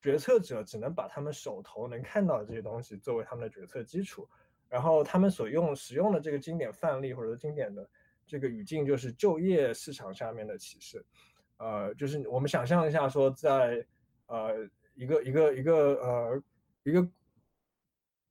[0.00, 4.26] 决策者只能把他们手头能看到的这些东西作为他们的决策基础，
[4.66, 7.86] 然后他们所用使用的这个经典范例或者经典的
[8.26, 11.04] 这个语境就是就业市场下面的歧视，
[11.58, 13.86] 呃，就是我们想象一下说在，
[14.28, 16.42] 呃，一个一个一个呃
[16.82, 17.06] 一个。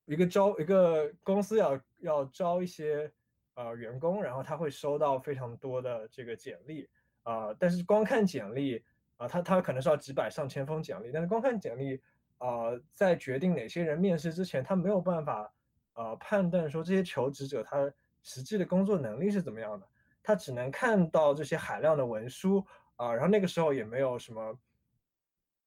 [0.10, 3.12] 一个招一个公司要要招一些
[3.58, 6.88] 呃员工，然后他会收到非常多的这个简历
[7.24, 8.84] 啊，但是光看简历
[9.17, 12.00] 啊，他他可能是要几百上千封简历，但是光看简历
[12.38, 15.52] 啊，在决定哪些人面试之前，他没有办法
[15.96, 17.91] 呃判断说这些求职者他
[18.22, 19.88] 实际的工作能力是怎么样的，
[20.22, 22.63] 他只能看到这些海量的文书
[22.96, 24.60] 啊，然后那个时候也没有什么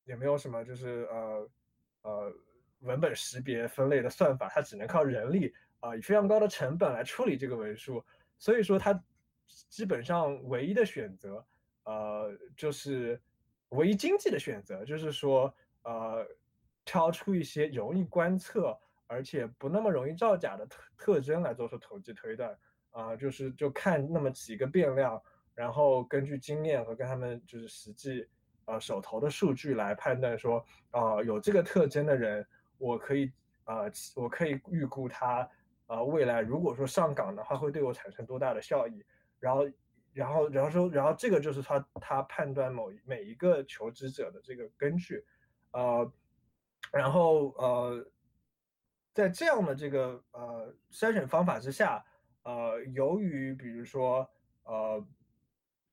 [0.05, 1.51] 也没有什么就是呃
[2.03, 2.33] 呃。
[2.83, 8.05] 文本识别分类的算法，它只能靠人力啊，以非常高的成本来处理这个文书，
[8.39, 9.03] 所以说它
[9.69, 11.45] 基本上唯一的选择，
[11.85, 13.21] 呃，就是
[13.71, 16.27] 唯一经济的选择，就是说，呃，
[16.85, 22.57] 挑出一些容易观测而且不那么容易造假的特特征来做出统计推断，
[22.93, 25.21] 啊，就是就看那么几个变量，
[25.55, 28.27] 然后根据经验和跟他们就是实际
[28.67, 32.47] 呃手头的数据来判断说，啊，有这个特征的人。
[32.83, 33.31] 我可以，
[33.65, 35.47] 呃，我可以预估他，
[35.91, 39.05] 呃，未来如果说上岗的话，会对我产生多大的效益。
[39.41, 39.65] 然后，
[40.13, 45.27] 然后，然后说，然后这个就是他他判断某每一个求职者的这个根据，
[45.73, 46.13] 呃，
[46.93, 48.07] 然后呃，
[49.13, 52.05] 在这样的这个呃筛选方法之下，
[52.45, 54.31] 呃，由于比如说
[54.63, 55.05] 呃，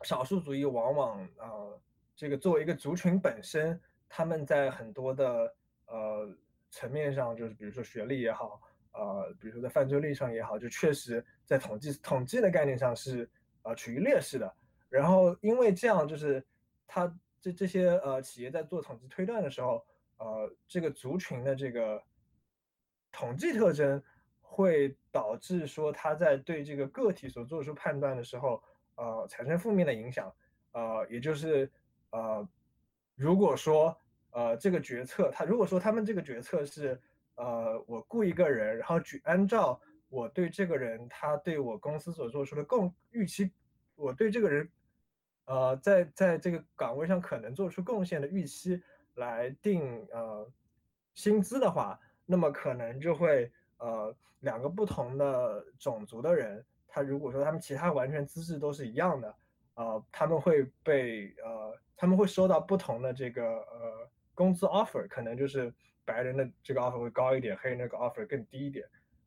[0.04, 1.82] 少数族裔往往呃，
[2.16, 5.56] 这个作为一个族群本身，他们在很多的
[5.88, 6.38] 呃。
[6.70, 8.62] 层面上就是，比如说学历也好，
[8.98, 13.30] 呃，比如说在犯罪率上也好，就确实在统计统计的概念上是
[13.62, 14.52] 呃处于劣势的。
[14.90, 16.44] 然后因为这样，就是
[16.88, 19.86] 他这这些呃企业在做统计推断的时候，
[20.18, 22.02] 呃，这个族群的这个
[23.12, 24.02] 统计特征
[24.42, 28.64] 会导致说他在对这个个体所做出判断的时候，
[28.96, 30.34] 呃，产生负面的影响。
[30.72, 31.70] 呃，也就是
[32.12, 32.48] 呃，
[33.16, 33.98] 如果说
[34.32, 37.00] 呃这个决策，他如果说他们这个决策是
[37.38, 43.52] 呃我雇一个人，然后去按照我对这个人他对我公司所做出的贡预期，
[43.96, 44.70] 我对这个人。
[45.50, 48.84] 呃，在在这个岗位上可能做出贡献的预期
[49.16, 50.46] 来定呃
[51.16, 59.36] 薪资的话，那么可能就会呃两个不同的种族的人，他如果说他们其他完全资质都是一样的，
[59.76, 65.74] 呃，他们会被呃他们会收到不同的这个呃工资 offer，可能就是
[66.08, 68.84] 白人的这个 offer 会高一点，黑人那个 offer 更低一点，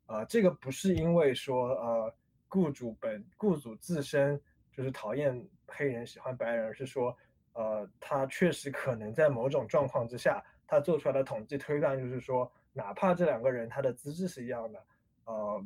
[0.07, 2.13] 啊，这个不是因为说呃
[2.49, 4.37] 雇主本雇主自身
[4.73, 5.47] 就是讨厌。
[5.73, 7.17] 黑人喜欢白人，而是说，
[7.53, 14.85] 呃，他确实可能在某种状况之下，他做出来的统计推断就是说，哪怕这两个人他的资质是一样的，
[15.23, 15.65] 呃，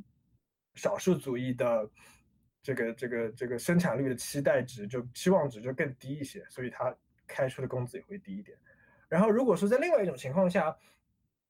[0.75, 1.89] 少数族裔的
[2.62, 8.56] 这个这个这个生产率的期待值就期望值就更低一些，所以他开出的工资也会低一点。
[9.10, 10.78] 然后如果说在另外一种情况下，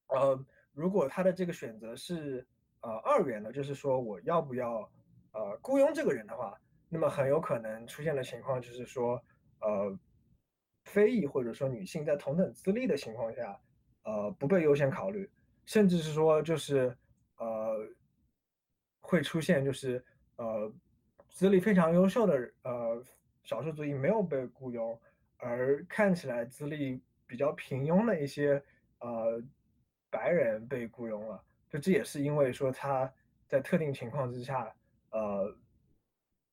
[0.08, 2.46] 呃，如果他的这个选择是
[2.80, 4.90] 呃二元的，就是说我要不要
[5.32, 6.58] 呃雇佣这个人的话。
[6.88, 9.20] 那么很有可能出现的情况就是说，
[9.58, 9.98] 呃，
[10.84, 13.60] 非裔或者说女性在同等资历的情况下，
[14.04, 15.28] 呃，不被优先考虑，
[15.64, 16.96] 甚至是说就是
[17.38, 17.74] 呃，
[19.00, 20.02] 会出现就是
[20.36, 20.72] 呃，
[21.28, 23.04] 资历非常优秀的呃
[23.42, 24.98] 少数族裔没有被雇佣，
[25.38, 28.62] 而看起来资历比较平庸的一些
[29.00, 29.42] 呃
[30.10, 33.12] 白人被雇佣了，就这也是因为说他
[33.46, 34.74] 在特定情况之下，
[35.10, 35.56] 呃。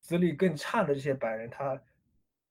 [0.05, 1.81] 资历更差的这些白人，他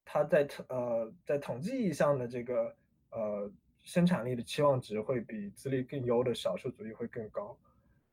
[0.06, 2.74] 他在呃在统计意义上的这个
[3.10, 7.54] 呃生产力的期望值会比资历更优的少数族裔会更高，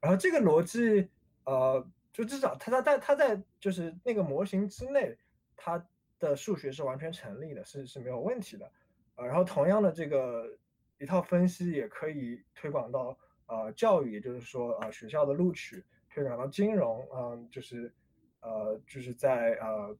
[0.01, 1.09] 然后这个逻辑
[1.45, 5.17] 呃就至少他他在他在就是那个模型之内，
[5.55, 5.81] 他
[6.19, 8.69] 的数学是完全成立的，是是没有问题的，
[9.15, 10.49] 呃然后同样的这个
[10.99, 17.91] 一套分析也可以推广到呃教育，也就是说呃学校的录取，推广到金融，嗯就是。
[18.41, 19.93] 呃，就是在呃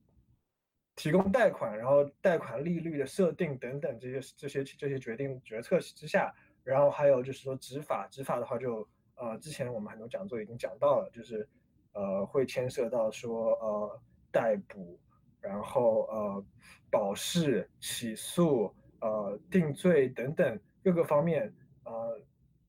[0.95, 6.33] 提供贷款，然后贷款利率的设定等等这些这些这些决定决策之下，
[6.63, 11.45] 然后还有就是说执法，执法的话就呃之前我们很多讲座已经讲到了，就是
[11.91, 14.97] 呃会牵涉到说呃逮捕，
[15.41, 16.45] 然后呃
[16.89, 20.57] 保释、起诉、呃定罪等等
[20.89, 22.19] 各个方面，呃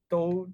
[0.08, 0.46] 都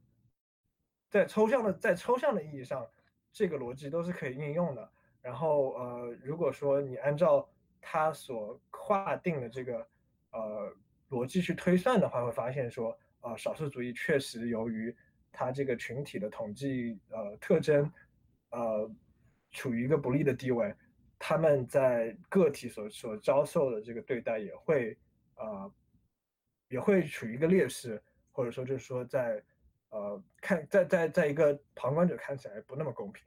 [1.11, 2.87] 在抽象的在抽象的意义上，
[3.33, 4.89] 这个逻辑都是可以应用的。
[5.21, 7.49] 然后呃，如果说你按照
[7.81, 9.87] 他所划定的这个
[10.31, 10.73] 呃
[11.11, 14.95] 逻辑去推算的话，会发现说，呃，少数主义确实由于
[15.33, 17.91] 它这个群体的统计呃特征，
[18.51, 18.89] 呃，
[19.51, 20.73] 处于一个不利的地位，
[21.19, 24.97] 他们在个体所所遭受的这个对待也会
[25.35, 25.73] 呃
[26.69, 28.03] 也会处于一个劣势，
[28.33, 29.43] 或者说就是说在
[29.91, 33.25] 呃看在在在一个旁观者看起来不那么公平。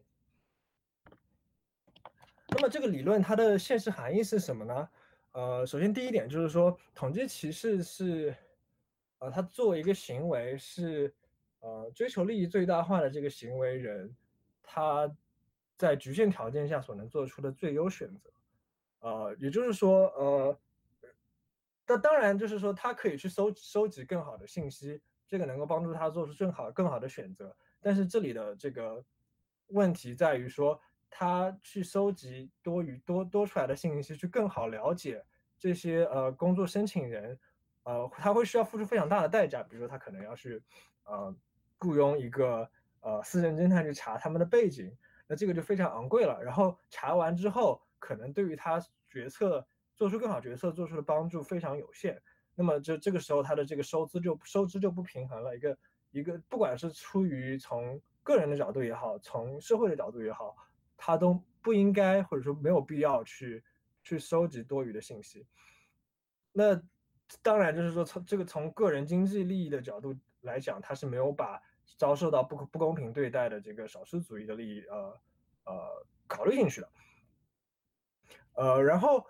[2.50, 4.90] 那么这个理论它的现实含义是什么呢？
[5.34, 8.36] 呃，首先第一点就是说，统计歧视是，
[9.20, 11.14] 呃，它作为一个行为是，
[11.60, 14.16] 呃，追求利益最大化的这个行为人，
[14.64, 15.16] 他
[15.78, 18.32] 在局限条件下所能做出的最优选择。
[19.02, 20.60] 呃，也就是说，呃，
[21.90, 27.54] 那当然就是说，他可以去收收集更好的信息，这个能够帮助他做出更好更好的选择。
[27.82, 29.04] 但是这里的这个
[29.68, 30.80] 问题在于说。
[31.12, 35.26] 他去收集多余多多出来的信息，去更好了解
[35.58, 37.36] 这些呃工作申请人，
[37.82, 40.62] 呃，他会需要付出非常大的代价，比如说他可能要去
[41.06, 41.36] 呃
[41.80, 42.70] 雇佣一个
[43.02, 46.40] 呃私人侦探去查他们的背景，那这个就非常昂贵了。
[46.44, 49.68] 然后查完之后，可能对于他决策
[50.00, 52.20] 做出更好决策做出的帮助非常有限。
[52.56, 55.56] 那么就这个时候他的这个收支就收支就不平衡了。
[55.56, 55.78] 一个
[56.10, 60.56] 一个不管是出于从个人的角度也好，从社会的角度也好。
[61.02, 63.64] 他都不应该，或者说没有必要去
[64.04, 65.48] 去收集多余的信息。
[66.52, 66.76] 那
[67.42, 71.58] 当然就是说，从这个从个人经济利益的角度来讲，他是没有把
[71.96, 75.22] 遭受到不不公平对待的这个少数族裔的利益呃
[75.64, 76.90] 呃考虑进去的。
[78.56, 79.26] 呃，然后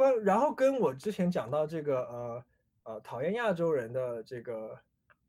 [0.00, 2.44] 关然后跟我之前讲到这个呃
[2.84, 4.78] 呃讨厌亚洲人的这个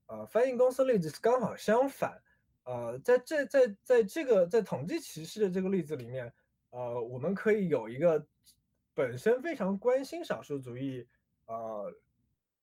[0.06, 2.22] 呃翻译公司例子是刚好相反。
[2.64, 6.32] 呃，在这在在这个在统计歧视的这个例子里面，
[6.70, 8.24] 呃，我们可以有一个
[8.94, 11.06] 本身非常关心少数族裔
[11.48, 11.92] 呃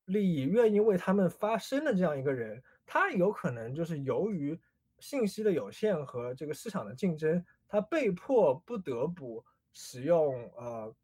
[0.05, 4.59] 利益，愿意为他们发声的这样一个人，他有可能就是由于
[4.99, 10.95] 信息的有限和这个市场的竞争，他被迫不得不使用呃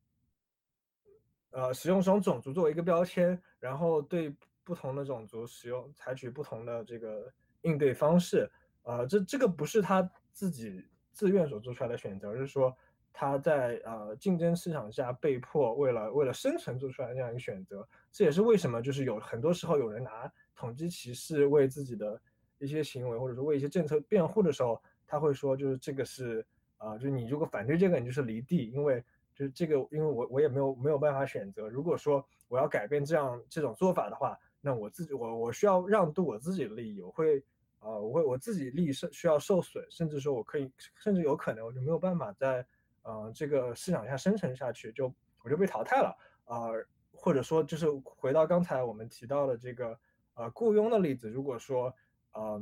[1.55, 8.49] 呃使用这种种族作为一个标签，然后对不同的种族使用采取不同的这个应对方式。
[8.83, 12.75] 呃，这这个不是他自己自愿所做出来的选择，而是说
[13.13, 17.87] 他在呃竞争市场下被迫为了为了生存做出来这样一个选择。
[18.11, 22.21] 这也是为什么就是有很多时候有人拿统计歧视为自己的
[22.59, 26.45] 一些行为或者说为一些政策辩护的时候，他会说就是这个是
[26.77, 29.03] 啊，就是你如果反对这个，你就是离地，因为
[29.35, 31.67] 就是这个，因为我我也没有没有办法选择。
[31.69, 37.43] 如果说我要改变这样这种做法的话，那我自己我我需要让渡我自己的利益，我会。
[37.79, 42.65] 啊，我会我自己利益是需要受损，甚至说我可以，甚至有可能我就没有办法在
[43.03, 46.69] 呃这个市场下生存下去，就我就被淘汰了啊，
[47.11, 49.99] 或者说就是回到刚才我们提到的这个
[50.33, 51.93] 呃雇佣的例子，如果说
[52.31, 52.59] 呃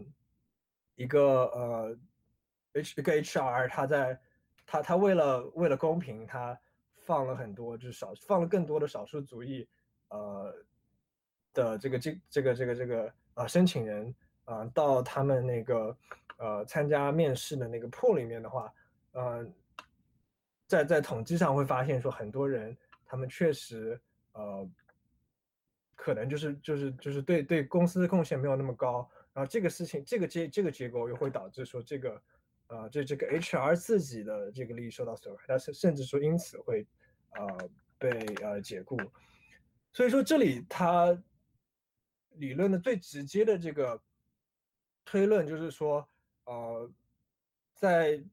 [0.96, 1.98] 一个呃
[2.74, 4.20] H 一个 HR 他在
[4.66, 6.60] 他他为了为了公平，他
[7.06, 9.68] 放了很多就是少放了更多的少数族裔
[10.10, 10.54] 呃
[11.54, 14.14] 的这个这这个这个这个呃申请人。
[14.46, 15.98] 啊，到他们那个
[16.36, 18.70] 呃参加面试的那个 pool 里面的话，
[19.14, 19.48] 呃，
[20.68, 23.98] 在在统计上会发现说，很多人他们确实
[24.34, 24.70] 呃，
[25.96, 32.22] 可能就是就是就是对对公司的贡献没有那么高，然后这个事情这个结这个结果又会导致说这个
[32.74, 36.86] 呃这这个 HR 自己的这个利益受到损害，他甚甚至说因此会
[37.36, 38.10] 呃被
[38.44, 38.98] 呃解雇，
[39.94, 41.18] 所以说这里他
[42.32, 44.02] 理论的最直接的这个。
[45.06, 46.08] 推论就是说，
[46.46, 46.90] 呃，
[47.76, 48.24] 在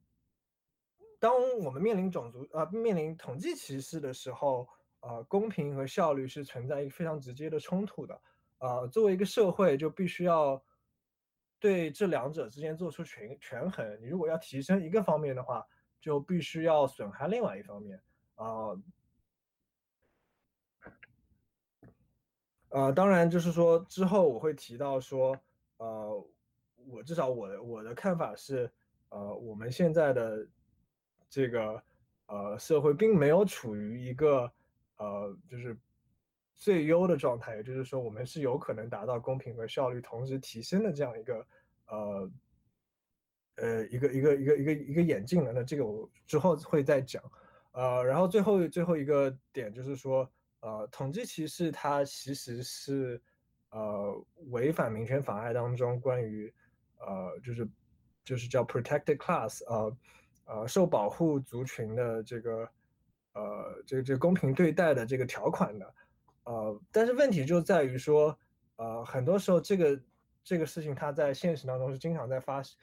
[1.18, 4.68] 当我们面临种族呃面临统计歧视的时候，
[5.00, 8.22] 呃，公平和效率是存在一个非常直接的冲突的。
[8.58, 10.62] 呃，作为一个社会，就必须要
[11.60, 13.98] 对这两者之间做出权权衡。
[14.00, 15.64] 你如果要提升一个方面的话，
[16.00, 18.02] 就必须要损害另外一方面。
[18.34, 18.74] 啊，
[22.70, 25.38] 呃，当然就是说之后我会提到说，
[25.76, 26.26] 呃。
[26.86, 28.68] 我至少我的我的看法是，
[29.10, 30.48] 呃，我们现在的
[31.28, 31.80] 这个
[32.26, 34.50] 呃社会并没有处于一个
[34.96, 35.78] 呃就是
[36.60, 41.46] 最优的状态，也就是说，我们是有可能达到公平和效率同时提升的这样一个
[41.86, 42.30] 呃
[43.56, 45.52] 呃一个一个一个一个一个眼镜的。
[45.54, 47.22] 那这个我之后会再讲。
[47.72, 53.22] 呃，然后最后最后一个点就是说，呃，统计歧视它其实是
[53.70, 56.52] 呃违反民权法案当中关于
[56.98, 57.66] 呃，就是
[58.22, 59.96] 就是叫 protected class，呃
[60.44, 62.68] 呃，受保护族群的这个
[63.32, 65.94] 呃这个这个公平对待的这个条款的，
[66.44, 68.38] 呃，但是问题就在于说，
[68.76, 70.02] 呃，很多时候这个
[70.42, 72.78] 这个事情它在现实当中是经常在发生，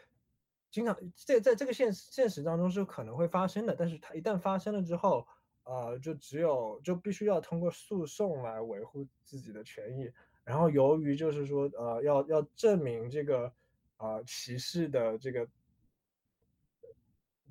[0.71, 5.27] 经常在在这个现现实当中是可能会发生的，但是它一旦发生了之后，
[5.63, 10.11] 呃，就只有就必须要通过诉讼来维护自己的权益，
[10.43, 13.53] 然后由于就是说，呃，要要证明这个。
[13.99, 15.49] 啊，歧视的这个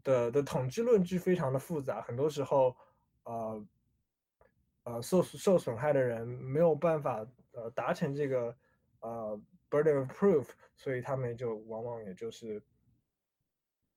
[0.04, 2.76] 的的统治论据非常的复杂，很多时候，
[3.24, 3.66] 呃，
[4.86, 8.56] 呃，受受损害的人没有办法呃达成这个
[9.00, 12.62] 呃 burden of proof，所以他们就往往也就是，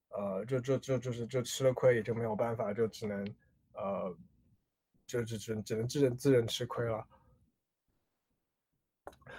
[0.08, 3.24] 呃，就就就就是就吃了亏，也就没有办法，就只能
[3.74, 4.16] 呃，
[5.06, 7.06] 就只只只能自认自认吃亏了。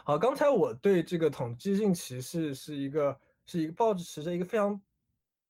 [0.05, 4.81] 好，刚才我对这个统计性歧视是一个是一个抱着持着一个非常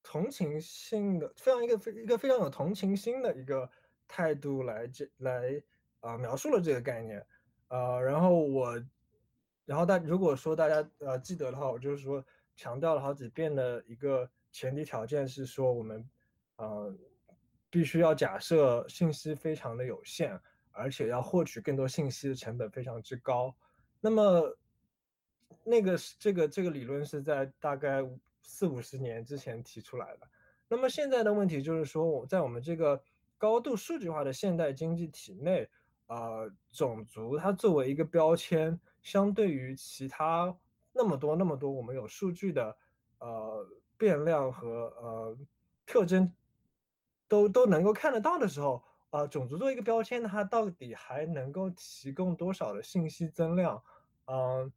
[0.02, 3.70] 同情心的，非常一个非一个非常有同情心的一个
[4.08, 5.62] 态度来这来
[6.02, 7.26] 啊描述了这个概念，
[7.68, 8.84] 呃，然后我，
[9.64, 12.22] 然后大如果说大家呃记得的话，我就是说
[12.54, 16.06] 强调了好几遍的一个前提条件是说我们
[16.56, 16.94] 呃
[17.70, 20.38] 必须要假设信息非常的有限，
[20.72, 23.56] 而且要获取更多信息的成本非常之高。
[23.98, 24.58] 那么，
[25.64, 28.04] 那个是这个这个理论是在大概
[28.42, 30.28] 四五十年之前提出来的。
[30.68, 33.00] 那么现在的问题就是说，我在我们这个
[33.38, 35.68] 高度数据化的现代经济体内，
[36.06, 40.56] 呃，种族它作为一个标签，相对于其他
[40.92, 42.76] 那么多那么多我们有数据的
[43.18, 45.38] 呃变量和呃
[45.86, 46.32] 特征，
[47.28, 48.82] 都都能够看得到的时候。
[49.12, 53.84] 啊，种族作为一个标签，它到底还能够提供多少的信息增量？
[54.24, 54.72] 嗯，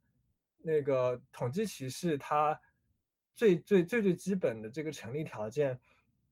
[0.58, 2.60] 那个统计歧视它
[3.34, 5.80] 最最最最基本的这个成立条件，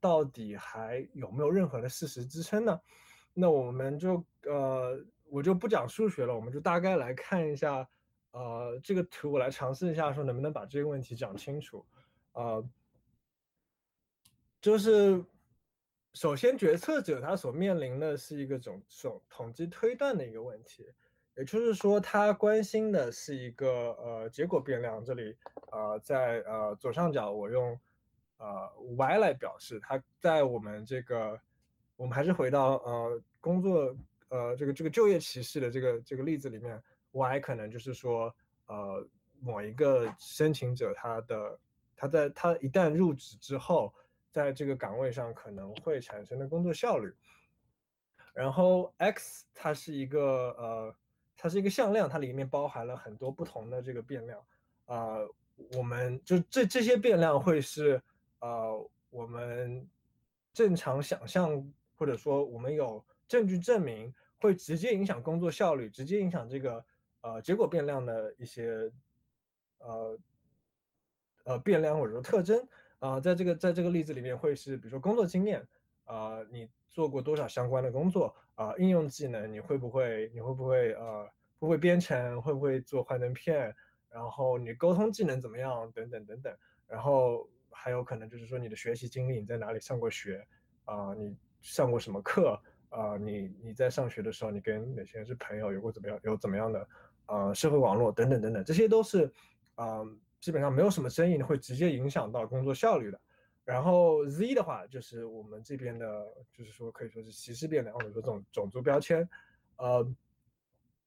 [0.00, 2.78] 到底还有没有任何的事实支撑呢？
[3.36, 7.88] 那我们就呃，我就不讲数学了，我们就大概来看一下，
[8.30, 11.84] 呃，这个图我来尝试一下，说能不能把这个问题讲清楚，
[12.34, 12.64] 呃，
[14.60, 15.24] 就是
[16.12, 20.86] 首先决策者他所面临的是一个总总统计推断的一个问题，
[21.36, 25.36] 也就是说他关心的是一个呃结果变量，这里
[25.72, 27.76] 呃在呃左上角我用
[28.36, 31.40] 呃 y 来表示，它在我们这个。
[31.96, 33.96] 我们还是回到呃工作
[34.28, 36.82] 呃这个这个就业歧视的这个这个例子里面
[37.12, 38.34] ，Y 可能就是说
[38.66, 39.06] 呃
[39.40, 41.58] 某一个申请者他的
[41.94, 43.94] 他在他一旦入职之后，
[44.32, 47.14] 在这个岗位上可能会产生的工作效率，
[48.32, 50.94] 然后 X 它是一个呃
[51.36, 54.44] 它是一个向量，它里面包含了很多不同的这个变量，
[54.86, 55.32] 呃
[55.76, 58.02] 我们就这这些变量会是
[58.40, 59.88] 呃我们
[60.52, 61.72] 正常想象。
[62.04, 66.84] 或者说，我们有证据证明会直接影响工作效率，直接影响这个
[67.22, 68.92] 呃结果变量的一些
[69.78, 70.18] 呃
[71.44, 75.66] 呃变量或者说特征啊，在这个在这个例子里面会是，比如说工作经验
[76.04, 81.26] 啊，你做过多少相关的工作啊，应用技能你会不会你会不会呃
[81.58, 83.74] 不会编程，会不会做幻灯片，
[84.10, 86.54] 然后你沟通技能怎么样等等等等，
[86.86, 90.46] 然后还有可能就是说你的学习经历，你在哪里上过学
[90.84, 91.34] 啊，你。
[91.64, 92.60] 上过什么课
[92.90, 93.16] 啊？
[93.16, 95.72] 你你在上学的时候，你跟哪些人是朋友？
[95.72, 96.20] 有过怎么样？
[96.22, 96.88] 有怎么样的
[97.26, 99.32] 呃社会网络等等等等，这些都是
[99.74, 100.04] 啊，
[100.40, 103.20] 基本上没有什么争议，会直接影响到工作效率的。
[103.64, 106.06] 然后 Z 的话，就是我们这边的，
[106.52, 109.26] 就是说可以说是歧视变量，或者说这种种族标签。
[109.78, 110.06] 呃，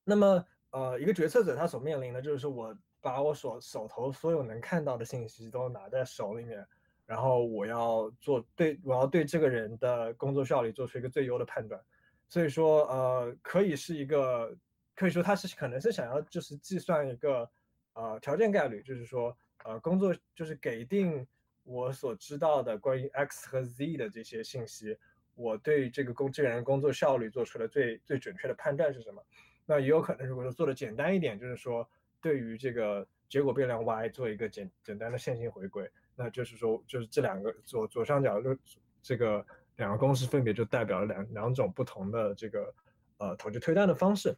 [0.04, 6.68] 那么呃，一个决策者他所面临的就是我把我所手头所有能看到的信息都拿在手里面。
[7.08, 11.82] 然后我要做对，我要对这个人的工作效率做出一个最优的判断，
[12.28, 14.54] 所以说呃，可以是一个，
[14.94, 17.50] 可以说他是可能是想要就是计算一个
[17.94, 21.26] 呃条件概率，就是说呃工作就是给定
[21.64, 24.98] 我所知道的关于 X 和 Z 的这些信息，
[25.34, 29.24] 我对这个工这个人工作效率做出了最最准确的判断是什么？
[29.66, 31.90] 那也有可能如果说做的简单一点，就是说
[32.22, 35.90] 对于这个结果变量 Y 做一个简简单的线性回归。
[36.20, 38.58] 那就是说，就是这两个左左上角的
[39.04, 39.46] 这个
[39.76, 42.74] 两个公式分别就代表了两两种不同的这个
[43.20, 44.36] 呃统计推断的方式。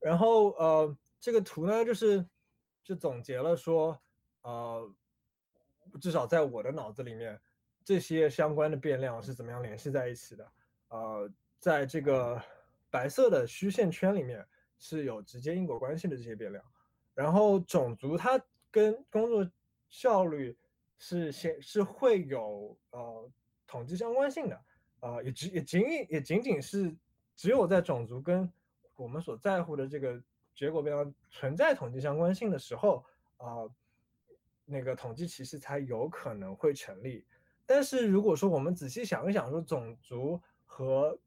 [0.00, 2.26] 然后呃这个图呢就是
[2.82, 4.00] 就总结了说
[4.40, 4.90] 呃
[6.00, 7.38] 至少在我的脑子里面
[7.84, 10.52] 这些相关的变量是怎么样联系在一起的。
[10.88, 12.42] 呃在这个
[12.90, 14.42] 白色的虚线圈里面
[14.78, 16.64] 是有直接因果关系的这些变量。
[17.12, 19.46] 然后种族它跟工作
[19.90, 20.56] 效率。
[21.04, 23.28] 是先是会有呃
[23.66, 24.64] 统计相关性的，
[25.00, 26.94] 呃也只也仅也仅仅是
[27.34, 28.48] 只有在种族跟
[28.94, 30.22] 我们所在乎的这个
[30.54, 33.04] 结果变量存在统计相关性的时候，
[33.38, 33.68] 啊
[34.64, 37.26] 那个统计歧视才有可能会成立。
[37.66, 41.18] 但是如果说我们仔细想一想，说种族和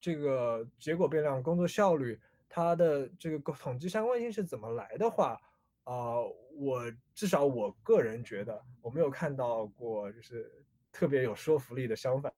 [0.00, 5.40] 这个结果变量工作效率它的这个统计相关性是怎么来的话，
[5.84, 6.16] 啊，
[6.60, 10.52] 我至少我个人觉得，我没有看到过就是
[10.92, 12.30] 特别有说服力的相反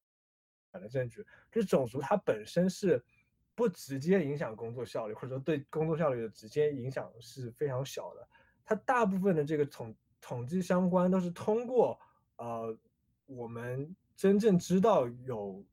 [0.70, 1.26] 反的证据。
[1.50, 3.04] 就是种族它本身是
[3.52, 8.28] 不直接影响工作效率，或者说对工作效率的直接影响是非常小的。
[8.64, 11.98] 它大部分的这个统统计相关都是通过
[12.36, 12.78] 呃
[13.26, 15.64] 我们真正知道有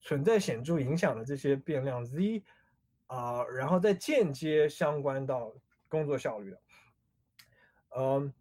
[0.00, 2.42] 存在显著影响的这些变量 z
[3.06, 5.54] 啊，然后再间接相关到
[5.88, 6.60] 工作效率的。
[7.96, 8.32] 嗯，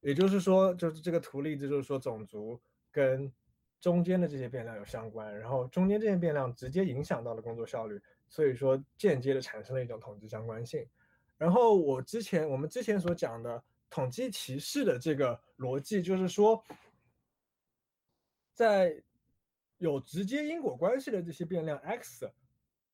[0.00, 2.60] 也就是说，就是这个图例子，就是说种族
[2.90, 3.32] 跟
[3.80, 10.88] 中间的这些变量有相关，然后中间这些变量直接影响到了工作效率，所以说间接的产生了一种统计相关性。
[11.36, 16.64] 然后我之前我们之前所讲的统计歧视的这个逻辑，就是说，
[18.54, 19.02] 在
[19.78, 22.30] 有直接因果关系的这些变量 x，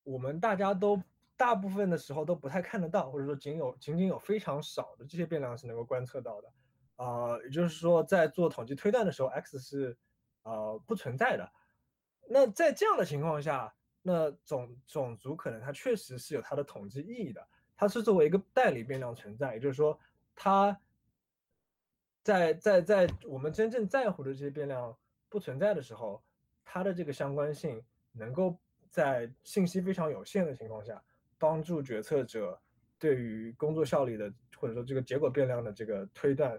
[0.02, 1.00] 我们大家都。
[1.42, 6.52] 大部分的时候都不太看得到，或者说仅有仅仅有非常少的这些变量是能够观测到的，
[6.94, 9.98] 啊，也就是说在做统计推断的时候，x 是
[10.44, 11.52] 呃不存在的。
[12.28, 17.44] 那在这样的情况下，那种种族可能它确实是有它的统计意义的，
[17.76, 19.98] 它是作为一个代理变量存在，也就是说
[20.36, 20.80] 它
[22.22, 24.96] 在在在我们真正在乎的这些变量
[25.28, 26.22] 不存在的时候，
[26.64, 27.82] 它的这个相关性
[28.12, 28.56] 能够
[28.90, 31.02] 在信息非常有限的情况下。
[31.42, 32.56] 帮助决策者
[33.00, 36.56] 对于工作效率的或者说这个结果变量的这个推断，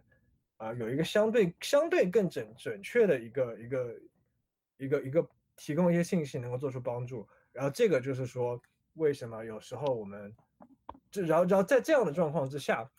[0.58, 3.96] 啊，有一个相对相对更准准确的一个一个
[4.78, 5.26] 一个一个
[5.56, 7.26] 提供一些信息能够做出帮助。
[7.54, 8.62] 然后这个就是说，
[8.96, 10.36] 为什么有时候我们，
[11.10, 12.92] 就然后然后在这样的状况之下，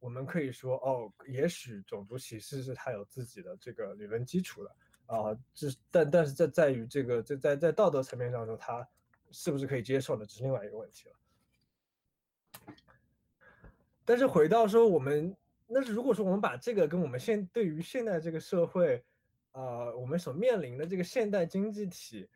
[0.00, 4.70] 我们可以说哦，也许种族歧视是它有自己的这个理论基础的
[5.06, 8.84] 啊，这但但是在在于这个在在在道德层面上说，它
[9.30, 11.14] 是不是可以接受的，这是另外一个问题了。
[14.04, 15.36] 但是回到说我们，
[15.66, 19.04] 那是如果说我们把这个跟我们现对于现在这个社会，
[19.52, 22.28] 呃，我们所面临的这个现代经济体。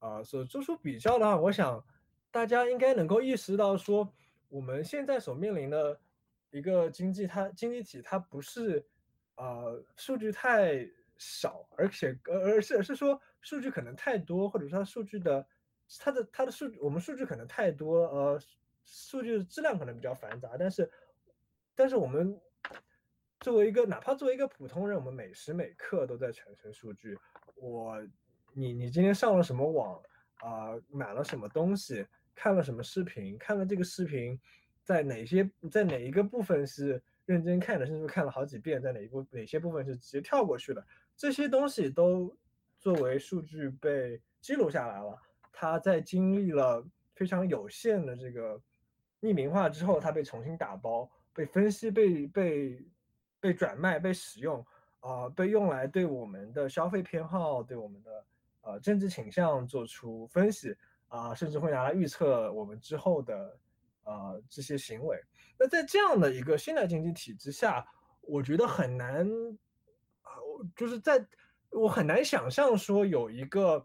[0.00, 1.84] 啊，所做出比较的话，我想
[2.30, 4.10] 大家应该能够意识到，说
[4.48, 6.00] 我们现在所面临的
[6.50, 8.82] 一个经济，它经济体它不是，
[9.36, 15.46] 呃，数据太少，而且而而是是说数据可能太多，或者说它数据的
[15.98, 18.40] 它的它的数我们数据可能太多，呃，
[18.90, 20.90] 数据的质量可能比较繁杂，但是
[21.74, 22.38] 但是我们
[23.40, 27.18] 作为一个哪怕作为一个普通人，我们每时每刻都在产生数据，
[27.54, 27.96] 我。
[28.52, 30.02] 你你今天上了什么网
[30.38, 30.74] 啊？
[30.88, 32.04] 买了什么东西？
[32.34, 33.38] 看了什么视频？
[33.38, 34.36] 看了这个视频，
[34.82, 40.84] 在哪些在哪一个部分是认真看的，甚至看了好几遍，在哪一部哪些部分是直接跳过去的？
[41.16, 42.36] 这些东西都
[42.80, 45.16] 作为数据被记录下来了。
[45.52, 46.84] 它在经历了
[47.14, 48.60] 非常有限的这个
[49.20, 52.84] 匿名化之后，它被重新打包、被分析、被被
[53.40, 54.64] 被转卖、被使用
[55.00, 58.24] 啊，被用来对我们的消费偏好、对我们的。
[58.62, 60.76] 呃，政治倾向做出分析
[61.08, 63.58] 啊，甚至会拿来预测我们之后的
[64.04, 65.18] 呃这些行为。
[65.58, 67.82] 那在这样的一个现代经济体制下，
[68.20, 69.26] 我觉得很难
[70.20, 70.36] 啊，
[70.76, 71.26] 就是在
[71.70, 73.82] 我很难想象说有一个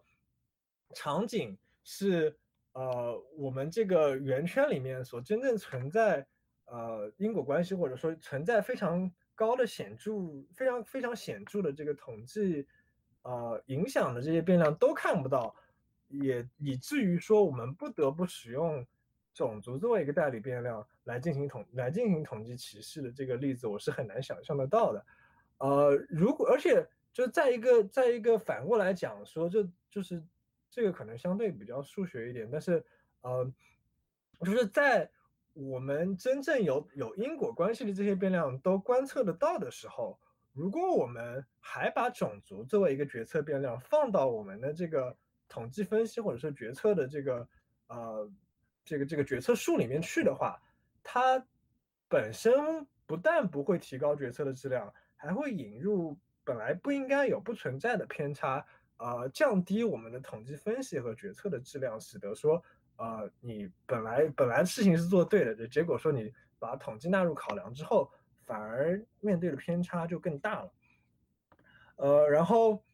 [0.94, 2.38] 场景是
[2.76, 6.26] 呃我们这个圆圈里面所真正存在
[6.66, 10.12] 呃因果关系，或者说存在非常高的显著、
[10.54, 12.68] 非常非常显著的这个统计。
[13.28, 15.56] 呃，影响的这些变量都看不到，
[16.10, 18.86] 也以至于说我们不得不使用
[19.34, 25.04] 种族作为一个代理变量来进行统来进行统计歧视的这个例子，我是很难想象得到的。
[25.58, 30.24] 呃，如果而且就在一个在一个反过来讲说，就就是
[30.76, 32.84] 这个可能相对比较数学一点，但是
[33.22, 33.50] 呃，
[34.42, 35.10] 就是在
[35.54, 40.20] 我们真正有有因果关系的这些变量都观测得到的时候。
[40.52, 45.18] 如果我们还把种族作为一个决策变量放到我们的这个
[45.48, 47.48] 统计分析或者说决策的这个
[47.88, 48.30] 呃
[48.84, 50.62] 这个这个决策树里面去的话，
[51.04, 51.46] 它
[52.10, 58.66] 本身不但不会提高决策的质量，还会引入本来不应该有不存在的偏差，
[58.98, 62.64] 呃，降低我们的统计分析和决策的质量，使得说
[62.98, 68.12] 呃你本来本来事情是做对的，结果说你把统计纳入考量之后。
[68.48, 70.72] 反而面对的偏差就更大了，
[71.96, 72.86] 呃，然后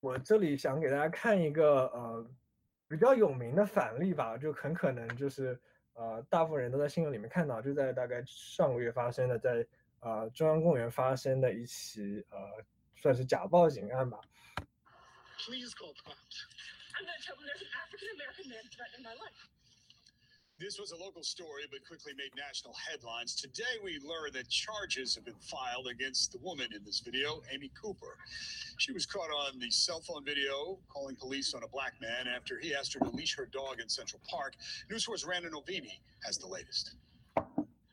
[0.00, 2.26] 我这里想给大家看一个呃
[2.88, 5.60] 比较有名的反例吧，就很可能就是
[5.92, 9.66] 呃大部分人都在新闻里面看到，就在大概上个月发生的，在
[10.00, 12.38] 呃中央公园发生的一起呃
[13.03, 14.19] 算是假报警案吧。
[20.59, 23.33] This was a local story, but quickly made national headlines.
[23.33, 27.71] Today, we learned that charges have been filed against the woman in this video, Amy
[27.81, 28.17] Cooper.
[28.77, 32.59] She was caught on the cell phone video calling police on a black man after
[32.59, 34.55] he asked her to leash her dog in Central Park.
[34.91, 36.95] News Source Randa Novini has the latest.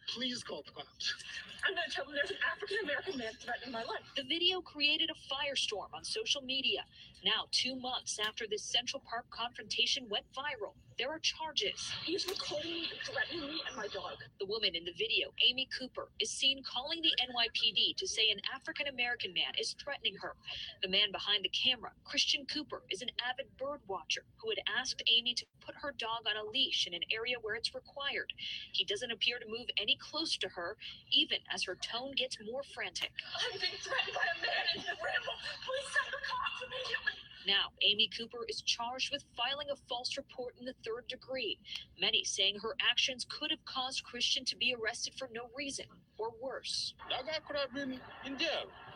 [0.09, 1.15] Please call the cops.
[1.64, 4.02] I'm going to tell them there's an African American man threatening my life.
[4.16, 6.82] The video created a firestorm on social media.
[7.24, 11.92] Now, two months after this Central Park confrontation went viral, there are charges.
[12.04, 14.22] He's recording me and threatening me and my dog.
[14.40, 18.42] The woman in the video, Amy Cooper, is seen calling the NYPD to say an
[18.54, 20.36] African American man is threatening her.
[20.82, 25.02] The man behind the camera, Christian Cooper, is an avid bird watcher who had asked
[25.08, 28.34] Amy to put her dog on a leash in an area where it's required.
[28.72, 30.78] He doesn't appear to move any closer to her,
[31.12, 33.12] even as her tone gets more frantic.
[33.36, 35.38] I'm being threatened by a man in the ramble.
[35.68, 37.18] Please send the cops immediately.
[37.48, 41.58] Now, Amy Cooper is charged with filing a false report in the third degree,
[42.00, 45.86] many saying her actions could have caused Christian to be arrested for no reason,
[46.18, 46.94] or worse.
[47.10, 48.91] That guy could have been in jail if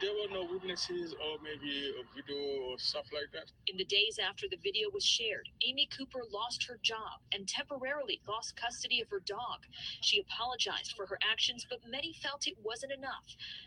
[0.00, 3.50] there were no witnesses or maybe a video or stuff like that.
[3.66, 8.20] In the days after the video was shared, Amy Cooper lost her job and temporarily
[8.28, 9.66] lost custody of her dog.
[10.00, 13.24] She apologized for her actions, but many felt it wasn't enough.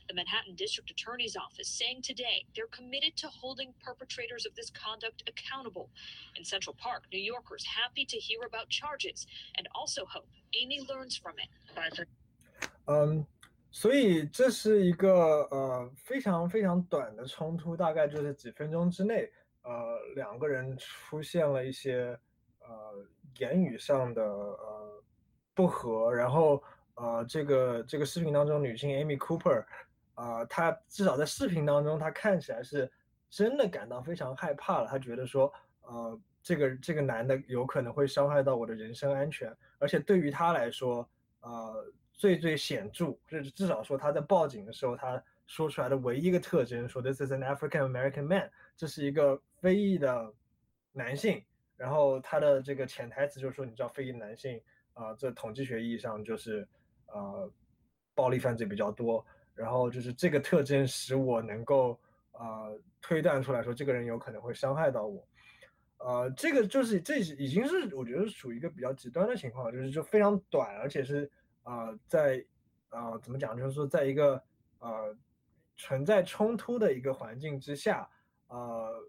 [0.07, 5.23] The Manhattan District Attorney's Office saying today they're committed to holding perpetrators of this conduct
[5.27, 5.89] accountable.
[6.35, 10.27] In Central Park, New Yorkers happy to hear about charges and also hope
[10.59, 12.07] Amy learns from it.
[12.87, 13.27] Um,
[13.79, 22.19] 所以这是一个呃非常非常短的冲突，大概就是几分钟之内，呃两个人出现了一些
[22.57, 22.67] 呃
[23.37, 25.03] 言语上的呃
[25.53, 26.63] 不和，然后
[26.95, 29.63] 呃这个这个视频当中女性 Amy Cooper，
[30.15, 32.91] 啊她至少在视频当中她看起来是
[33.29, 35.53] 真的感到非常害怕了，她觉得说
[35.83, 41.07] 呃这个这个男的有可能会伤害到我的人身安全，而且对于她来说，
[41.41, 41.85] 呃。
[42.17, 50.33] 最最显著，就是至少说他在报警的时候，他说出来的唯一一个特征，说 This is an African American man，这是一个非裔的
[50.91, 51.43] 男性。
[51.77, 54.59] 然后他的这个潜台词就是说，你知道非裔男性
[54.93, 56.67] 啊，这统计学意义上就是
[57.05, 57.49] 呃
[58.15, 59.23] 暴力犯罪比较多。
[59.53, 61.99] 然后就是这个特征使我能够
[62.31, 65.27] 呃推断出来说，这个人有可能会伤害到我。
[65.99, 71.31] 呃，这个就是这已经是我觉得属于一个比较极端的情况，就是就非常短，而且是。
[71.67, 72.45] 啊，在
[72.87, 73.57] 啊，怎么讲？
[73.57, 74.41] 就是说，在一个
[74.79, 75.13] 呃
[75.75, 78.09] 存在冲突的一个环境之下，
[78.47, 79.03] 呃，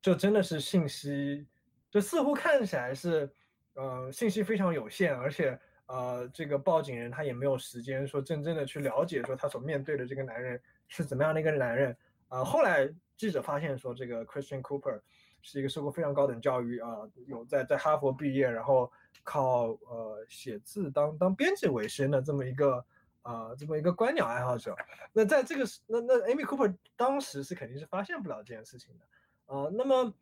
[0.00, 1.44] 就真的是信息，
[1.90, 3.28] 就似乎看起来是
[3.74, 11.96] 呃信息非常有限，而且呃这个报警人他也没有时间说真正的去了解说他所面对的这个男人是怎么样的一个男人。
[12.28, 15.00] 啊，后来记者发现说这个 Christian Cooper
[15.42, 16.90] 是一个受过非常高等教育啊，
[17.26, 18.88] 有在在哈佛毕业，然后。
[19.22, 22.84] 靠呃写字当当编辑为生的这么一个
[23.22, 24.76] 啊这么一个观鸟爱好者，
[25.12, 29.70] 那在这个那那 Amy Cooper 当时是肯定是发现不了这件事情的啊。
[29.72, 30.12] 那么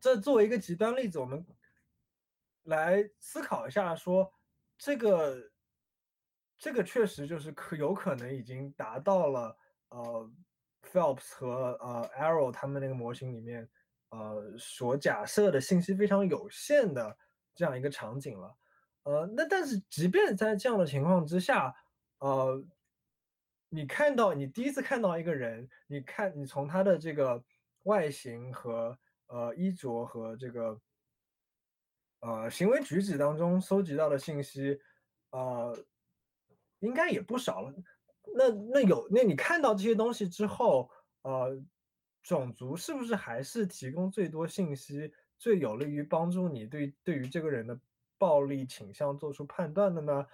[0.00, 1.44] 这作为一个极端例子，我们
[2.64, 4.32] 来思考一下，说
[4.76, 5.50] 这个
[6.58, 9.56] 这个确实就是可有可能已经达到了
[9.90, 10.30] 呃
[10.90, 13.68] Phelps 和呃 Arrow 他们那个模型里面
[14.08, 17.16] 呃所假设的信息非常有限的。
[17.56, 18.54] 这样一个场景了，
[19.04, 21.74] 呃，那但是即便在这样的情况之下，
[22.18, 22.62] 呃，
[23.70, 27.42] 你看到你第一次看到一个人，你看你从他的这个
[27.84, 28.98] 外形和
[29.28, 30.78] 呃衣着和这个
[32.20, 34.78] 呃行为举止当中搜集到的信息，
[35.30, 35.76] 呃，
[36.80, 37.74] 应该也不少了。
[38.36, 40.90] 那那有那你看到这些东西之后，
[41.22, 41.58] 呃，
[42.22, 45.10] 种族是不是还是提供最多信息？
[45.38, 47.78] 最有利于帮助你对对于这个人的
[48.18, 50.26] 暴力倾向做出判断的呢？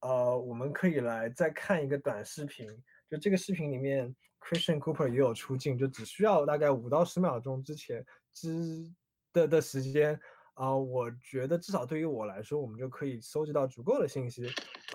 [0.00, 2.70] 呃，我们可以来再看一个短视频，
[3.08, 8.88] 就这个视频里面，Christian Cooper 也有出镜，就只需要大概五到十秒钟之前之
[9.32, 10.20] 的的时间
[10.54, 14.46] 啊，我觉得至少对于我来说，我们就可以搜集到足够的信息，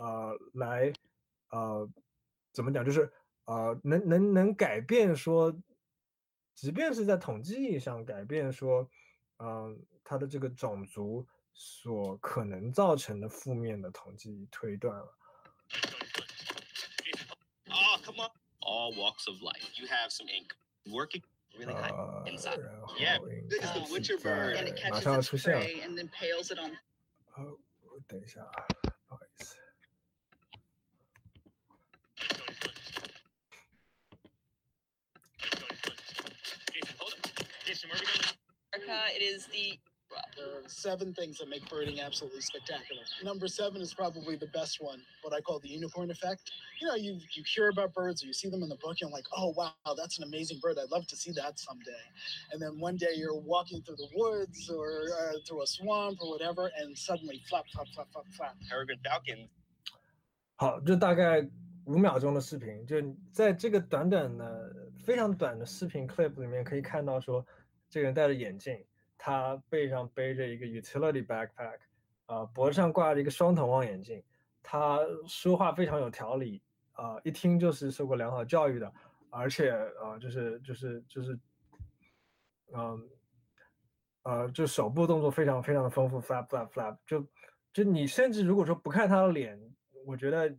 [0.02, 0.94] 呃，来
[1.50, 1.90] 呃
[2.54, 3.12] 怎么讲，就是
[3.44, 5.54] 呃能能能改变说，
[6.56, 8.90] 即便是在统计意义上改变说。
[9.46, 15.18] 嗯，他的这个种族所可能造成的负面的统计推断了。
[17.70, 18.30] Oh, come on.
[18.62, 19.70] All walks of life.
[19.76, 20.56] You have some ink.
[20.86, 21.24] Working
[21.58, 21.92] really high
[22.26, 22.60] inside.
[22.98, 23.20] Yeah,
[23.50, 24.56] this is the Witcher bird.
[24.56, 26.78] And it catches its prey and then pales it on.
[27.36, 27.58] 哦，
[28.08, 28.66] 等一下啊，
[29.08, 29.58] 不好意思。
[37.66, 38.13] Jason, where are we going?
[38.75, 38.99] America.
[39.15, 39.79] It is the
[40.39, 43.03] there are seven things that make birding absolutely spectacular.
[43.23, 46.51] Number seven is probably the best one, what I call the unicorn effect.
[46.81, 49.11] You know, you you hear about birds or you see them in the book, and
[49.11, 50.79] you're like, oh wow, that's an amazing bird.
[50.79, 52.05] I'd love to see that someday.
[52.51, 56.31] And then one day you're walking through the woods or uh, through a swamp or
[56.31, 58.57] whatever, and suddenly flap, flap, flap, flap, flap.
[58.71, 59.51] Peregrine falcon.
[60.57, 61.47] 好，这大概
[61.85, 62.97] 五秒钟的视频，就
[63.31, 64.75] 在这个短短的、
[65.05, 67.47] 非常短的视频 clip 里面可以看到说。
[67.94, 68.84] 这个人戴着眼镜，
[69.20, 71.78] 他背上背着一个 utility backpack，
[72.26, 74.24] 啊，脖子上挂着一个双筒望远镜，
[74.64, 76.60] 他说话非常有条理，
[76.94, 78.92] 啊，一听就是受过良好教育的，
[79.30, 79.70] 而且
[80.02, 81.40] 啊，就是就是就是，
[82.74, 83.10] 嗯，
[84.24, 87.24] 呃，就手部动作非常非常的丰富，flap flap flap，就
[87.72, 89.62] 就你甚至如果说不看他的脸，
[90.04, 90.50] 我觉得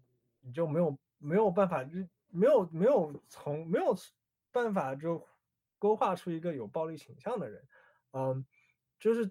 [0.40, 1.98] 你就没有没有办法，就
[2.30, 3.92] 没有没有从没有
[4.52, 5.26] 办法就。
[5.84, 7.62] 勾画出一个有暴力倾向的人，
[8.12, 8.46] 嗯，
[8.98, 9.30] 就是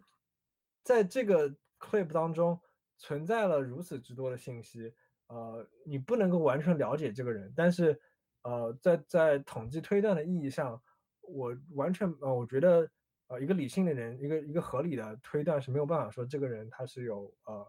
[0.84, 1.50] 在这个
[1.80, 2.62] clip 当中
[3.00, 4.94] 存在了如此之多的信息，
[5.26, 8.00] 呃，你不能够完全了解这个人，但是，
[8.44, 10.80] 呃，在在统计推断的意义上，
[11.22, 12.88] 我完全呃，我觉得
[13.30, 17.68] 呃，一个理性的人，一个一个合理的推断是没有办法说这个人他是有呃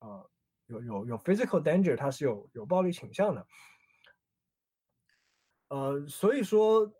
[0.00, 0.30] 呃
[0.66, 3.46] 有有有 physical danger，他是有有暴力倾向的，
[5.68, 6.92] 呃，所以说。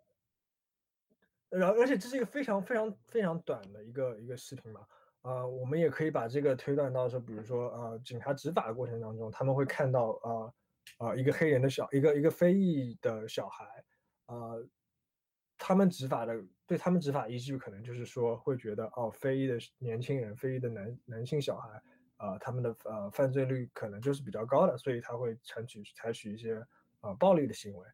[1.53, 4.81] 然后，而且这是一个非常非常非常短的一个一个视频嘛，
[5.21, 10.53] 啊，我们也可以把这个推断到说，比如说，呃，警察执法的过程当中，他们会看到，啊，
[10.99, 13.65] 呃一个黑人的小一个一个非裔的小孩，
[14.25, 14.67] 呃，
[15.57, 21.81] 他们执法的对他们执法依据可能就是说会觉得哦，非裔的年轻人、非裔的男男性小孩，
[22.17, 26.65] 呃，他们的呃犯罪率可能就是比较高的，所以他会采取采取一些
[27.01, 27.87] 呃暴力的行为。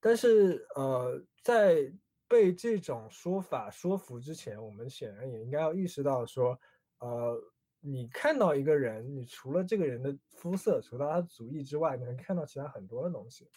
[0.00, 1.92] 但是呃，在
[2.28, 6.58] 被这种说法说服之前，我们显然也应该要意识到说，
[6.98, 7.40] 呃。
[7.80, 13.48] 你看到一个人，你除了这个人的肤色，除了他族裔之外，你能看到其他很多的东西。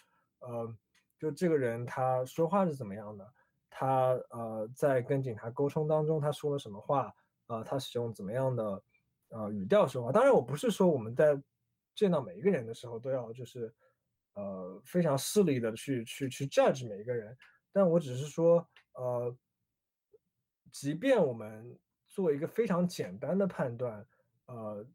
[0.42, 0.72] 呃，
[1.18, 3.34] 就这个人他说话是怎么样的，
[3.72, 7.12] 他呃在跟警察沟通当中他说了什么话，
[7.48, 8.84] 呃，他使用怎么样的
[9.30, 10.12] 呃语调说话。
[10.12, 11.42] 当然，我不是说我们在
[11.96, 13.74] 见到每一个人的时候都要就是
[14.36, 17.36] 呃非常势利的去去去 judge 每一个人，
[17.72, 19.36] 但我只是说呃，
[20.72, 24.06] 即便我们做一个非常简单的判断。
[24.48, 24.86] 呃，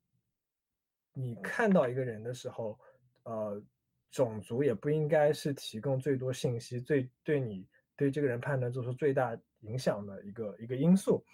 [1.13, 2.79] 你看到一个人的时候，
[3.23, 3.63] 呃，
[4.11, 7.67] 种族也不应该是提供最多信息、最对你
[7.97, 11.25] 对这个人判断做出最大影响的一个一个因素。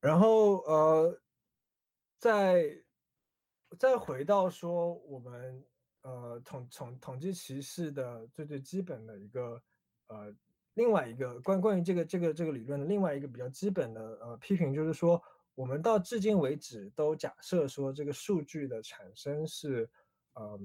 [0.00, 1.20] 然后，呃，
[2.18, 2.64] 再
[3.78, 5.64] 再回到说我们
[6.06, 9.60] 呃统统统计歧视的最最基本的一个
[10.06, 10.32] 呃。
[10.76, 15.22] 另外一个关关于这个这个这个理论的另外一个比较基本的呃批评就是说，
[15.54, 19.88] 我们到至今为止都假设说这个数据的产生是，
[20.34, 20.60] 呃，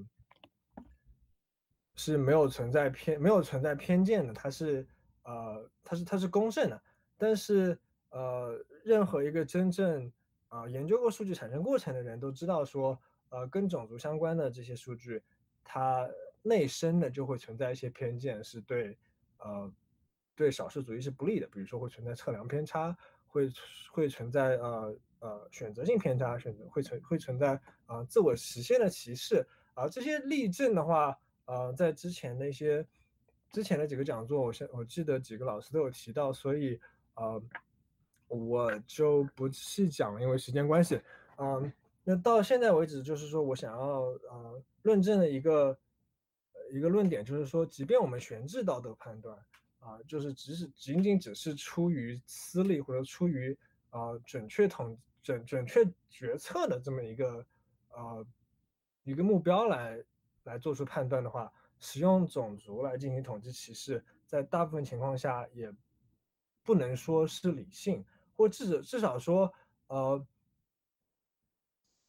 [1.94, 4.86] 是没有存在偏没有存在偏见的，它是
[5.22, 6.82] 呃它是它是公正的。
[7.16, 7.80] 但是
[8.10, 10.12] 呃任何一个真正
[10.48, 15.22] 啊研究过数据产生过程的人都知道说，呃跟种族相关的这些数据，
[15.64, 16.08] 它
[16.42, 18.96] 内生的就会存在一些偏见，是对
[19.38, 19.72] 呃。
[20.34, 22.96] 对少数族裔是不利的，比如说会存在测量偏差，
[23.26, 23.52] 会
[23.92, 32.84] 会存在呃呃选择性偏差，选择会存会存在啊自我实现的歧视啊这些例证的话，呃在之前的一些
[33.50, 36.80] 之前的几个讲座，我我记得几个老师都有提到，所以
[37.14, 37.40] 呃
[38.26, 40.98] 我就不细讲了，因为时间关系。
[41.36, 41.70] 嗯，
[42.04, 45.78] 那到现在为止，就是说我想要呃论证的一个
[46.72, 49.38] 一个论点，就是说，即便我们悬置道德判断。
[49.84, 53.58] 啊，就是只是仅仅只是出于私利或者出于
[53.90, 57.44] 啊准确统准准确决策的这么一个
[57.88, 58.24] 呃
[59.02, 60.00] 一个目标来
[60.44, 65.74] 来做出判断的话，使用种族来进行统计歧视，在大部分情况下也
[66.62, 68.04] 不能说是理性，
[68.36, 69.52] 或至至少说
[69.88, 70.24] 呃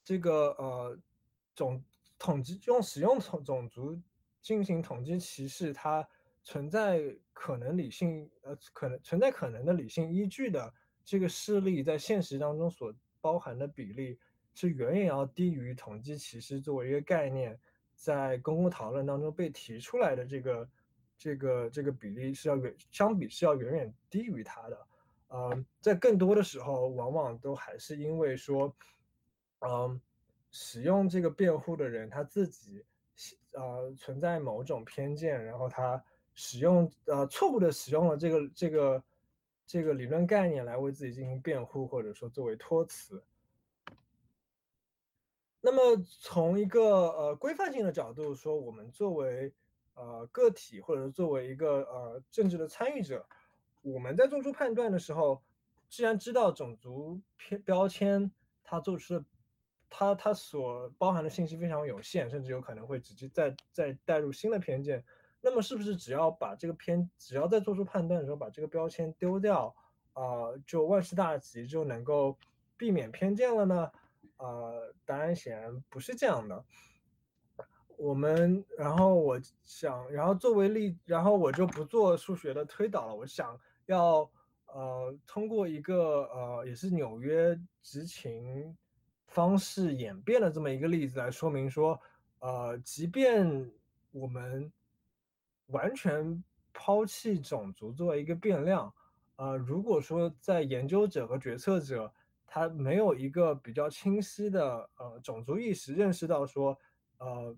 [0.03, 0.97] 这个呃
[1.55, 1.83] 种
[2.19, 3.99] 统计用使用种种族
[4.41, 6.07] 进行统计歧视，它。
[6.45, 7.01] 存在
[7.31, 10.73] 可能理性呃可能存在可能的理性依据的
[11.05, 14.19] 这个事例，在现实当中所包含的比例
[14.53, 17.57] 是远远要低于统计歧视作为一个概念
[17.95, 20.69] 在公共讨论当中被提出来的这个
[21.17, 24.87] 这个这个比例是要远相比是要远远低于它的。
[25.29, 28.75] 呃，在更多的时候，往往都还是因为说，
[29.65, 29.99] 嗯，
[30.51, 32.85] 使用这个辩护的人他自己
[33.51, 36.03] 呃存在某种偏见，然后他。
[36.35, 39.03] 使用呃错误的使用了这个这个
[39.67, 43.23] 这个理论概念来为自己进行辩护，或者说作为托词。
[45.61, 49.53] 那么从一个呃规范性的角度说，我们作为
[49.93, 53.23] 呃个体，或者作为一个呃政治的参与者，
[53.83, 55.39] 我们在做出判断的时候，
[55.87, 58.31] 既然知道种族偏标签
[58.63, 59.23] 它做出的
[59.95, 65.03] 它它所包含的信息非常有限，甚至有可能会直接再再带入新的偏见。
[65.39, 69.75] 那么是不是只要把这个偏，只要在做出判断的时候把这个标签丢掉，
[70.13, 72.35] 啊，就万事大吉，就能够
[72.75, 73.91] 避免偏见了呢？
[74.37, 76.65] 呃，答案显然不是这样的。
[77.95, 83.15] 我们，然后我想，然后作为例，然后我就不做数学的推导了。
[83.15, 84.29] 我想要，
[84.65, 88.75] 呃，通过一个呃，也是纽约执勤
[89.33, 91.99] 方式演变的这么一个例子来说明说，
[92.37, 93.71] 呃，即便
[94.11, 94.71] 我们
[95.67, 98.93] 完全抛弃种族作为一个变量，
[99.37, 102.13] 呃，如果说在研究者和决策者
[102.45, 106.77] 他没有一个比较清晰的呃种族意识，认识到说
[107.17, 107.55] 呃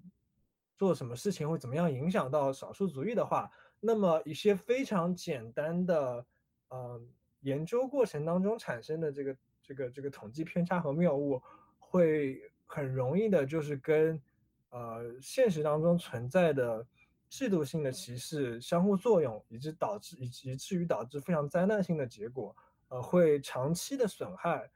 [0.78, 3.51] 做什么事情会怎么样影响到少数族裔的话，
[3.82, 6.26] 那么一些非常简单的
[6.69, 7.01] 呃
[7.41, 11.41] 研究过程当中产生的这个这个这个统计偏差和谬误，
[11.96, 14.22] 会很容易的就是跟
[14.70, 16.86] 呃现实当中存在的。
[17.28, 22.56] 制度性的歧视相互作用，以致导致以及至于导致非常灾难性的结果，
[22.88, 24.70] 呃，会长期的损害，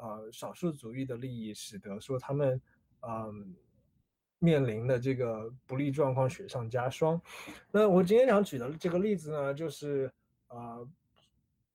[0.00, 2.60] 呃，少数族裔的利益，使得说他们，
[3.02, 3.54] 嗯，
[4.40, 7.20] 面临的这个不利状况雪上加霜。
[7.70, 10.10] 那我今天想举的这个例子呢，就是
[10.48, 10.88] 呃，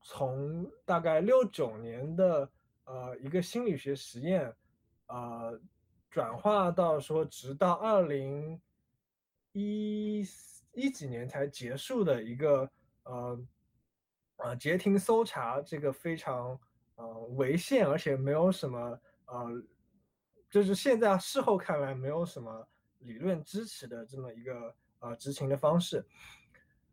[0.02, 2.50] 从大概六九年的
[2.86, 4.54] 呃一个心理学实验，
[5.08, 5.60] 呃，
[6.10, 8.62] 转化到说直到二零
[9.54, 10.26] 一
[10.74, 12.70] 一几年才结束的一个
[13.04, 13.46] 呃。
[14.38, 16.60] 呃，截停搜查这个非常
[16.96, 19.64] 呃违宪，而且没有什么呃，
[20.50, 22.68] 就是现在事后看来没有什么
[23.00, 26.06] 理论支持的这么一个呃执行的方式。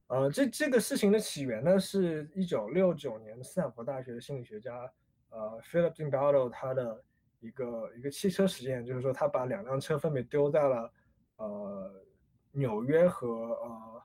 [0.06, 4.88] 呃，这这个事情的起源呢，是一九六九年斯坦福大学的心理学家
[5.30, 7.02] 呃 Philip Zimbardo 他的
[7.42, 10.90] 一个一个汽车实验，就是说他把两辆车分别丢在了
[11.36, 11.92] 呃
[12.52, 14.02] 纽约和呃。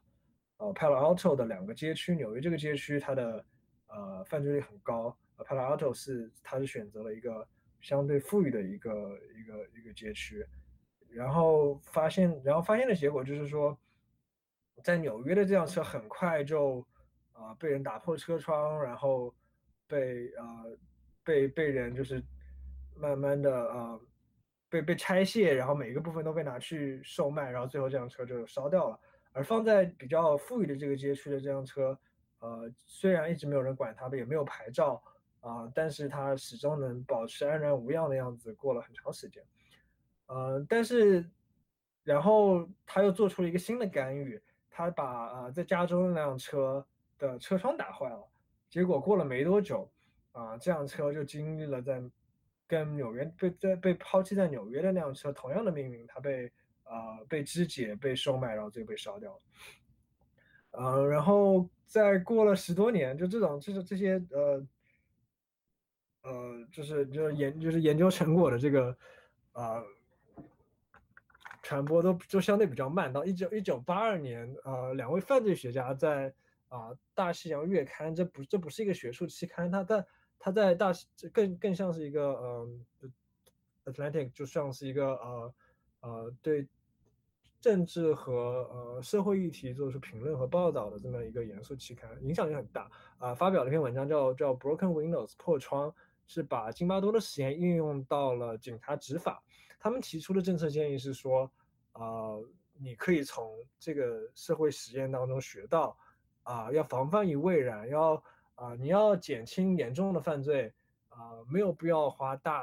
[0.60, 3.46] 呃，Palo Alto 的两个街区，纽约这个街区它的
[3.90, 5.16] 呃犯罪率很高。
[5.36, 7.48] 呃，Palo Alto 是它是选择了一个
[7.80, 8.92] 相对富裕的一个
[9.38, 10.44] 一个一个街区，
[11.12, 13.78] 然后发现，然后发现的结果就是说，
[14.84, 16.84] 在纽约的这辆车很快就
[17.34, 19.32] 啊被人打破车窗，然后
[19.88, 20.78] 被呃
[21.24, 22.20] 被被人就是
[23.00, 24.02] 慢慢的呃
[24.70, 29.00] 被被拆卸，然后每一个部分都被拿去售卖，然后最后这辆车就烧掉了。
[29.32, 31.98] 而放在比较富裕的这个街区的这辆车，
[32.40, 35.02] 呃，虽然一直没有人管它，也没有牌照
[35.42, 39.44] 啊，但是它始终能保持安然无恙的样子，过了很长时间。
[40.26, 41.30] 呃，但是，
[42.04, 44.42] 然后他又做出了一个新的干预，
[44.72, 46.86] 他把呃在加州那辆车
[47.20, 48.28] 的车窗打坏了，
[48.70, 49.90] 结果过了没多久，
[50.32, 52.02] 啊，这辆车就经历了在
[52.68, 56.52] 跟纽约被在被抛弃在纽约的那辆车同样的命运，它被。
[56.90, 59.38] 啊，被肢解、被售卖，然后最后被烧掉
[60.72, 61.06] 了。
[61.10, 64.66] 然后再过了十多年，就这种，就是这些，呃，
[66.22, 68.98] 呃，就是就是研就是研究成果的这个，
[69.52, 69.84] 啊，
[71.62, 73.12] 传播都就相对比较慢。
[73.12, 76.34] 到一九一九八二年，呃，两位犯罪学家在
[76.70, 80.06] 啊《大西洋月刊》，这不这不是一个学术期刊，它在
[80.40, 80.92] 它在大
[81.34, 82.86] 更更像是一个，嗯
[83.86, 85.54] ，Atlantic 就像是一个，呃
[86.02, 86.68] 呃，对。
[87.60, 93.34] 政治和呃社会议题做出评论和报道的这么一个严肃期刊，影响力很大啊。
[93.34, 95.94] 发表了一篇文章叫叫 Broken Windows 破窗，
[96.28, 99.44] 是把津巴多的实验应用到了警察执法。
[99.80, 101.52] 他们提出的政策建议是说，
[101.94, 102.38] 啊，
[102.80, 105.98] 你可以从这个社会实验当中学到，
[106.44, 108.24] 啊，要防范于未然，要
[108.58, 110.72] 啊，你要减轻严重的犯罪，
[111.10, 112.62] 啊，没有必要花大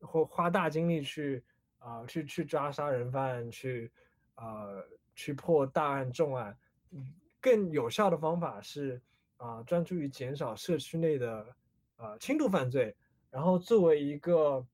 [0.00, 1.44] 或花大精力去。
[1.86, 3.92] 啊，去去抓杀人犯，去，
[4.36, 4.68] 啊，
[5.14, 6.56] 去破大案重案，
[7.42, 8.98] 更有效的方法是
[9.36, 11.46] 啊，专注于减少社区内的
[11.96, 12.96] 啊轻度犯罪，
[13.28, 14.66] 然后作为一个，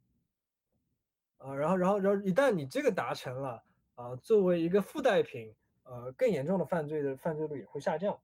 [1.38, 3.60] 啊，然后然后然后一旦你这个达成了，
[3.96, 5.52] 啊，作为一个附带品，
[5.82, 8.16] 呃，更严重的犯罪的犯罪率也会下降。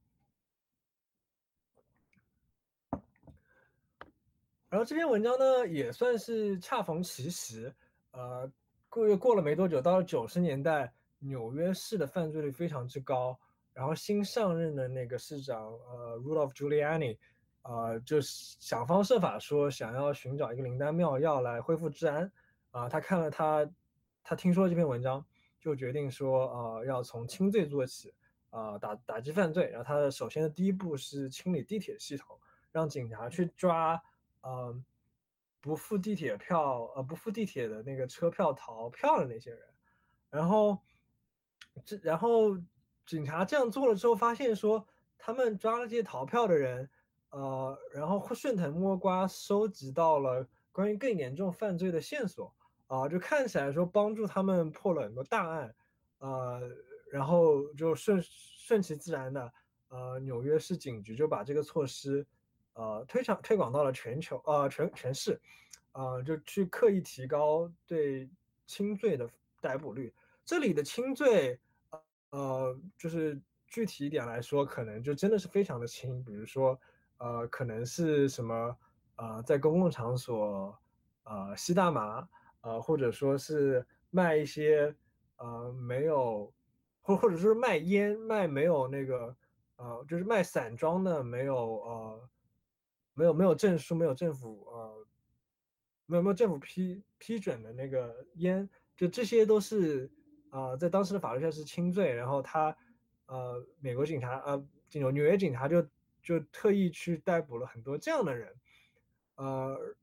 [4.69, 7.75] 然后这篇文章呢，也算是恰逢其时，
[8.13, 8.51] 呃。
[8.89, 13.39] 过又过了没多久，到了九十年代，纽约市的犯罪率非常之高。
[13.75, 17.19] 然后新上任的那个市长，呃，Rudolph Giuliani，
[17.63, 22.33] 呃，就想方设法说想要寻找一个灵丹妙药来恢复治安。
[22.71, 23.69] 啊，他看了他，
[24.23, 25.23] 他听说了这篇文章，
[25.61, 28.15] 就决定说，呃，要从轻罪做起，
[28.49, 29.69] 啊，打打击犯罪。
[29.69, 32.39] 然后他的首先的第一步是清理地铁系统，
[32.73, 34.01] 让警察去抓，
[34.47, 34.85] 嗯。
[35.59, 39.61] 不付地铁票，呃，不付地铁的那个车票逃票的那些人，
[40.31, 40.79] 然后，
[41.85, 42.57] 这然后
[43.05, 44.87] 警察这样做了之后，发现说
[45.19, 46.89] 他们抓了这些逃票的人，
[47.31, 52.55] 呃，然后顺藤摸瓜收集到了关于更严重犯罪的线索，
[52.87, 55.75] 啊，就看起来说帮助他们破了很多大案，
[56.19, 56.61] 呃，
[57.11, 59.53] 然后就顺顺其自然的，
[59.89, 62.25] 呃，纽约市警局就把这个措施。
[62.77, 65.41] 呃，推广推广到了全球，呃，全全市，
[65.93, 68.29] 呃，就去刻意提高对
[68.67, 69.29] 轻罪的
[69.63, 70.13] 逮捕率。
[70.45, 71.59] 这里的轻罪，
[72.31, 76.79] 呃，就是具体一点来说，可能就真的是非常的轻，比如说，
[77.17, 78.77] 呃，可能是什么，
[79.17, 80.79] 呃，在公共场所，
[81.25, 82.29] 呃，吸大麻，
[82.61, 84.95] 呃，或者说是卖一些，
[85.39, 86.53] 呃，没有，
[87.01, 89.35] 或或者说卖烟，卖没有那个，
[89.77, 92.29] 呃，就是卖散装的，没有，呃。
[93.17, 95.07] 没有没有证书，没有政府呃，
[96.05, 100.11] 没有没有政府批批准的那个烟，就这些都是
[100.51, 102.13] 啊，在当时的法律下是轻罪。
[102.13, 102.77] 然后他
[103.25, 105.83] 呃，美国警察呃，纽纽约警察就
[106.23, 108.55] 就特意去逮捕了很多这样的人，
[109.37, 109.97] 呃，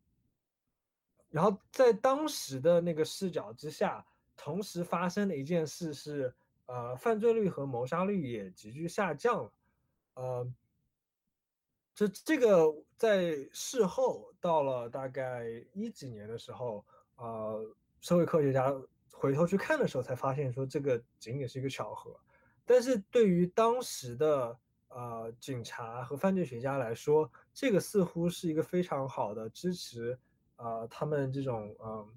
[1.30, 4.04] 然后在当时的那个视角之下，
[4.36, 6.34] 同时发生的一件事是，
[6.66, 9.54] 呃，犯罪率和谋杀率也急剧下降了，
[10.16, 10.54] 呃，
[11.96, 16.84] 这这个在事后到了大概一几年的时候，
[17.18, 18.74] 呃，社会科学家
[19.12, 22.20] 回头去看的时候，才发现说这个仅仅是一个巧合，
[22.66, 24.58] 但是对于当时的
[24.90, 30.18] 呃警察和犯罪学家来说，这个似乎是一个非常好的支持。
[30.56, 32.08] 呃，他们这种呃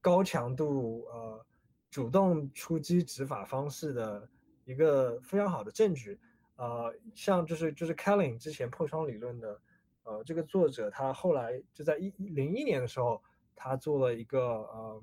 [0.00, 1.44] 高强度呃
[1.90, 4.28] 主动出击执法方式的
[4.64, 6.18] 一个非常好的证据，
[6.56, 9.60] 呃，像就是就是 Kelly 之前破窗理论的
[10.04, 13.22] 呃这个作者，他后来就在一零一年的时候，
[13.54, 15.02] 他做了一个呃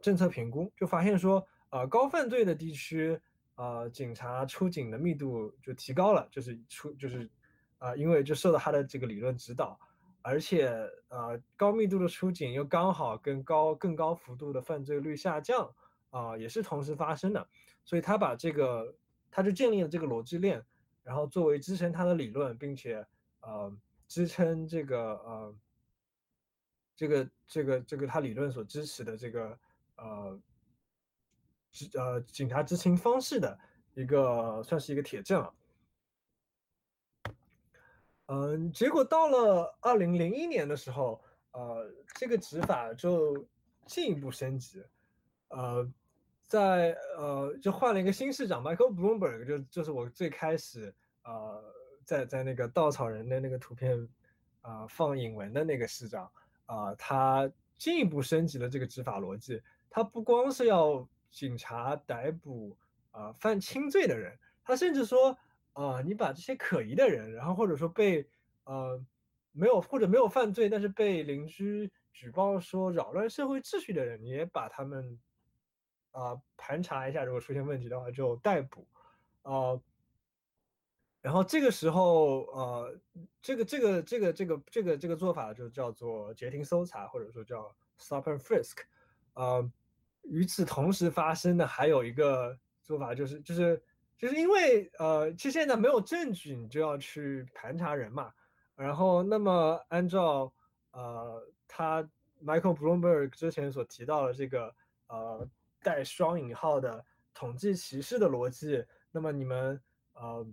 [0.00, 3.20] 政策评估，就发现说呃高犯罪的地区
[3.56, 7.30] 呃警察出警的密度就提高了，就是出就是
[7.78, 9.78] 啊因为就受到他的这个理论指导。
[10.20, 10.68] 而且，
[11.08, 15.72] 呃，高密度的出警又刚好跟高更高幅度的犯罪率下降，
[16.10, 17.48] 啊，也是同时发生的。
[17.84, 18.94] 所以他把这个，
[19.30, 20.64] 他就建立了这个逻辑链，
[21.02, 23.06] 然后作为支撑他的理论，并且，
[23.40, 23.72] 呃，
[24.06, 25.54] 支撑这个，呃，
[26.96, 29.58] 这个这个这个他理论所支持的这个，
[29.96, 30.40] 呃，
[31.70, 33.58] 执呃警察执勤方式的
[33.94, 35.54] 一个，算是一个铁证啊。
[38.26, 41.22] 嗯，结果到了二零零一年的时候，
[41.52, 43.48] 呃，这个执法就
[43.86, 44.84] 进一步升级，
[45.48, 45.90] 呃，
[46.48, 50.92] 在呃就换了一个新市长 Michael Bloomberg，就就是我最开始
[51.22, 51.62] 呃
[52.04, 54.08] 在在那个稻草人的那个图片
[54.62, 56.28] 啊放引文的那个市长
[56.66, 62.76] 啊，他进一步升级了这个执法逻辑，他不光是要警察逮捕
[63.12, 65.38] 啊犯轻罪的人，他甚至说。
[65.74, 68.28] 啊，你把这些可疑的人，然后或者说被
[68.64, 69.00] 呃
[69.52, 75.16] 没有或者没有犯罪，但是被邻居举报说扰乱社会秩序的人，你也把他们
[76.10, 78.86] 啊盘查一下，如果出现问题的话就逮捕，
[79.42, 79.80] 啊，
[81.20, 82.98] 然后这个时候呃
[83.40, 88.78] 这个这个这个这个这个这个做法就叫做截停搜查，或者说叫 stop and frisk，
[89.32, 89.68] 啊，
[90.22, 93.82] 与此同时发生的还有一个做法就是就是。
[94.18, 98.32] 就是因为呃，其实现在没有证据，你就要去盘查人嘛。
[98.74, 100.52] 然后，那么按照
[100.90, 102.02] 呃他
[102.44, 104.74] Michael Bloomberg 之前所提到的这个
[105.06, 105.48] 呃
[105.82, 107.04] 带双引号的
[107.34, 109.80] 统计歧视的逻辑，那么你们
[110.14, 110.46] 呃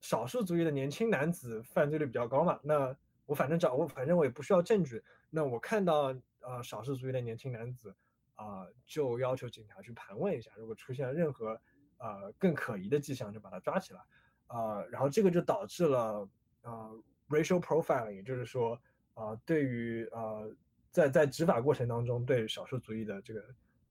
[0.00, 2.58] 少数族裔的年轻男子犯罪率比较高嘛？
[2.62, 7.94] 那我反正找我反正我也不需要证据，那我看到呃少数族裔的年轻男子
[8.34, 11.60] 啊，就要求警察去盘问一下，如果出现任何。
[12.00, 14.00] 呃，更可疑的迹象就把他抓起来，
[14.46, 16.28] 呃，然后这个就导致了
[16.62, 18.80] 呃 racial profiling，也就是说，
[19.14, 20.48] 呃，对于呃
[20.92, 23.44] 在在执法过程当中对少数族裔的这个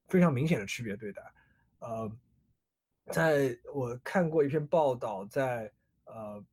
[0.07, 1.21] 非常明显的区别对待，
[1.79, 2.11] 呃，
[3.11, 5.71] 在我看过一篇报道，在
[6.05, 6.43] 呃，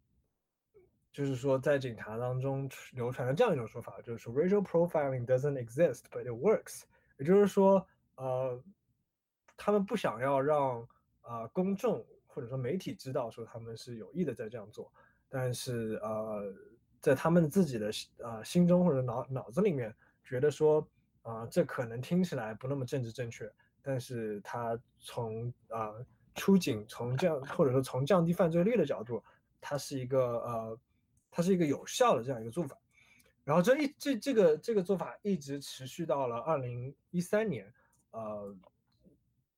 [1.13, 6.83] 就是说在警察当中流传的这样一种说法，就是说 racial profiling doesn't exist but it works，
[7.19, 7.87] 也就是说，
[8.17, 8.61] 呃，
[9.57, 10.87] 他们不想要让
[11.21, 14.93] 啊，公众或者说媒体知道说他们是有意的在这样做，
[15.29, 16.53] 但是呃，
[17.01, 19.95] 在他们自己的呃心中或者脑脑子里面
[20.25, 20.85] 觉得说
[21.25, 23.53] 啊，这可能听起来不那么政治正确，
[23.83, 25.93] 但是他从啊
[26.37, 29.21] 出警从降或者说从降低犯罪率的角度，
[29.61, 30.79] 它是一个呃，
[31.31, 32.79] 它是一个有效的这样一个做法。
[33.43, 37.71] 然后这一这这个这个做法一直持续到了二零一三年，
[38.13, 38.57] 呃。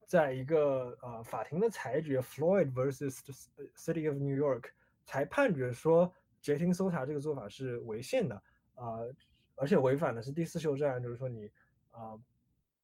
[0.09, 3.19] 在一个呃法庭的裁决，Floyd versus
[3.75, 4.67] City of New York，
[5.05, 8.41] 才判决说截停搜查这个做法是违宪的
[8.77, 9.01] 啊，
[9.57, 11.51] 而且违反的是第四修正案，就是说你
[11.97, 12.13] 啊，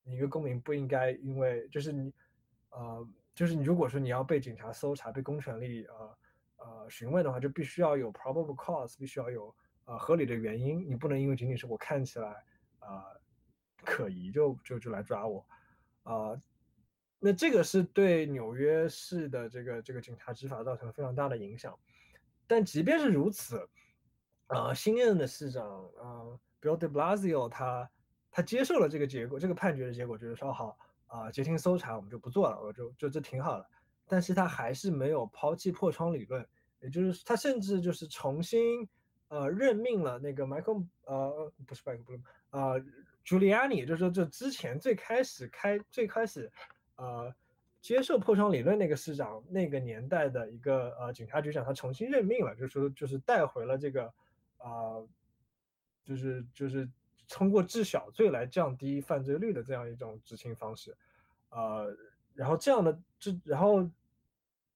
[0.03, 2.13] 你一个公民不应该因为就是你
[2.71, 6.19] 呃，就是你如果说你要被警察搜查、被公权力呃
[6.57, 9.55] 呃询问的话，就必须要有 probable cause，必须要有
[9.85, 12.43] 呃合理的原因，你不能因为仅仅是我看起来
[12.79, 13.05] 啊
[13.85, 15.47] 可疑就就就来抓我
[16.05, 16.43] 啊。
[17.25, 21.79] 那这个是对纽约市的这个这个警察执法造成了非常大的影响，
[22.49, 23.69] 但即便是如此，
[24.49, 26.27] 啊，新任的市长啊
[26.61, 27.89] ，Bill De Blasio 他
[28.33, 30.77] 他接受了这个结果，这个判决的结果就是说好
[31.07, 33.67] 啊，截听搜查我们就不做了，我就就这挺好的，
[34.09, 36.45] 但是他还是没有抛弃破窗理论，
[36.81, 38.89] 也就是他甚至就是重新
[39.29, 42.21] 呃任命了那个 Michael 呃不是 Michael
[42.51, 42.73] 啊
[43.25, 46.51] Giuliani，就是说就之前最开始开最开始。
[46.97, 47.35] 呃，
[47.81, 54.13] 接受破窗理论那个市长，那个年代的一个呃警察局长，他重新任命了，就是说就是带回了这个，
[54.59, 55.09] 呃，
[56.05, 56.89] 就是就是
[57.29, 60.95] 通过治小罪来降低犯罪率的这样一种执行方式，
[61.51, 61.97] 呃，
[62.35, 63.89] 然后这样的这然后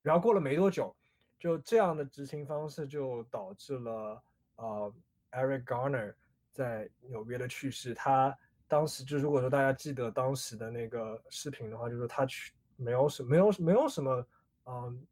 [0.02, 0.94] 然后过了没多久，
[1.38, 4.22] 就这样的执行方式就导致了
[4.56, 4.94] 呃
[5.32, 6.14] Eric Garner
[6.52, 7.92] 在纽约的去世。
[7.92, 8.36] 他
[8.66, 14.26] 当时就如果说大家记得当时的那个视频的话，就是他去没有什没有没有什么
[14.64, 15.06] 嗯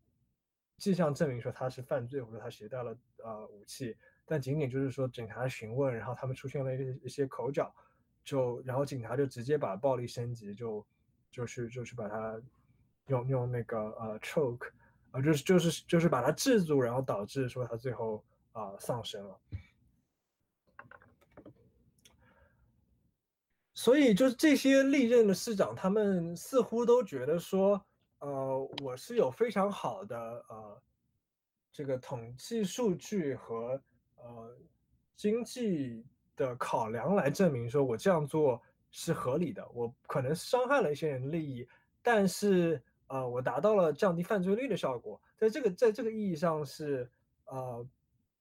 [0.79, 3.97] 迹象证明说他是犯罪或者他携带了呃武器。
[4.27, 7.71] 但仅仅就是说，警察询问，然后他们出现了一一些口角，
[8.25, 10.87] 就然后警察就直接把暴力升级，就
[11.31, 12.41] 就是就是把他
[13.09, 14.71] 用用那个呃 choke，
[15.11, 19.39] 啊就是就是就是把他制住，然后导致说他最后啊丧生了。
[23.75, 27.85] 所以就是这些历任的市长，他们似乎都觉得说，
[28.21, 30.17] 呃，我是有非常好的
[30.49, 30.83] 呃
[31.71, 33.79] 这个统计数据和。
[34.25, 34.57] 呃，
[35.15, 36.03] 经济
[36.35, 38.61] 的考量来证明说，我这样做
[38.91, 39.69] 是合理的。
[39.75, 41.69] 我可能伤害了一些人的利益，
[42.03, 45.21] 但是呃，我达到了降低犯罪率的效果。
[45.37, 47.11] 在这个在这个意义上是
[47.45, 47.87] 呃，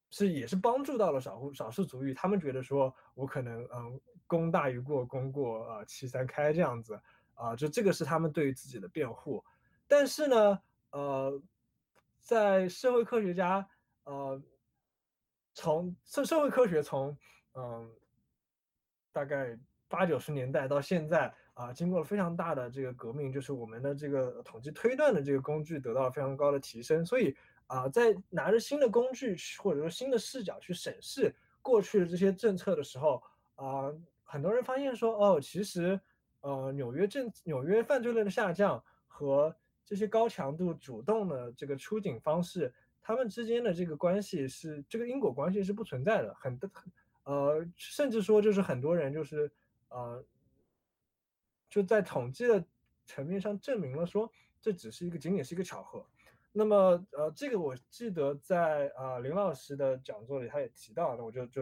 [0.10, 2.14] 是也是帮助到了少数少数族裔。
[2.14, 6.98] 他们觉得说我可能嗯，功大于过，功过呃七三开这样子
[7.34, 9.44] 啊，就这个是他们对于自己的辩护。
[9.86, 10.60] 但是呢，
[10.92, 11.42] 呃，
[12.22, 13.68] 在社会科学家
[14.06, 14.42] 呃。
[15.54, 17.18] 从社社会科学从
[17.54, 17.90] 嗯
[19.12, 27.06] 大概八九十年代到现在啊，经过了非常大的这个革命，就是我们的这个统计推断的这个工具得到了非常高的提升。
[27.06, 27.36] 所以
[27.68, 33.22] 啊，在拿着新的工具或者说新的视角去审视过去的这些政策的时候
[33.54, 33.94] 啊，
[34.24, 36.00] 很多人发现说哦，其实
[36.42, 42.74] 呃纽约政纽约犯罪率的下降和这些高强度主动的这个出警方式。
[43.06, 46.92] 他们之间的这个关系是这个因果关系是不存在的，很很
[47.26, 49.52] 呃，甚至说就是很多人就是
[49.90, 50.24] 呃，
[51.70, 52.64] 就在统计的
[53.06, 54.32] 层面上证明了说
[54.62, 56.06] 这只是一个仅仅是一个巧合。
[56.54, 61.62] 那么呃，这个我记得在啊林老师的讲座里他也提到，那我就就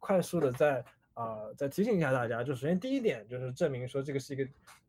[0.00, 4.44] 快速的再啊再提醒一下大家，就首先第一点就是证明说这个是一个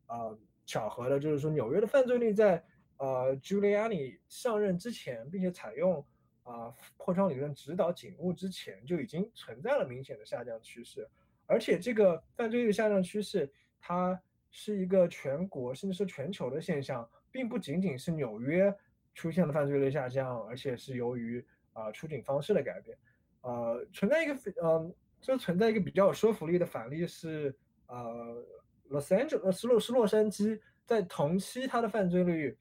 [0.07, 2.63] 啊巧合的，就是说纽约的犯罪率在。
[2.97, 6.05] 呃，Giuliani 上任之前，并且采用
[6.43, 11.07] 啊破窗理论指导警务之前，就已经存在了明显的下降趋势。
[11.45, 14.19] 而且这个犯罪率下降趋势，它
[14.49, 18.73] 是一个全国甚至是全球的现象，并不仅仅是纽约
[19.13, 22.97] 出现了犯罪率下降，而且是由于啊出警方式的改变。
[23.41, 27.53] 呃，存在一个呃，就存在一个比较有说服力的反例是
[27.87, 28.41] 呃
[28.89, 32.57] ，Los Angeles 斯洛是洛杉矶在同期它的犯罪率。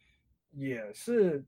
[0.55, 1.45] 也是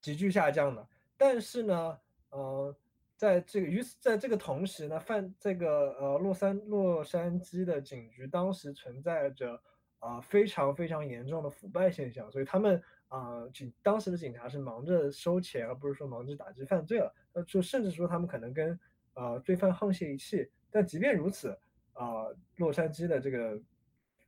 [0.00, 0.86] 急剧下降的，
[1.16, 1.98] 但是呢，
[2.30, 2.76] 呃，
[3.16, 9.58] 在这个与此在这个同时呢，犯这个呃洛杉洛杉矶的警局当时存在着
[10.00, 17.14] 啊非常非常严重的腐败现象，所以他们啊警当时的警察是忙着收钱，而不是说忙着打击犯罪了。
[17.32, 18.78] 那就甚至说他们可能跟
[19.14, 20.50] 呃罪犯沆瀣一气。
[20.70, 21.56] 但即便如此，
[21.92, 23.62] 啊洛杉矶的这个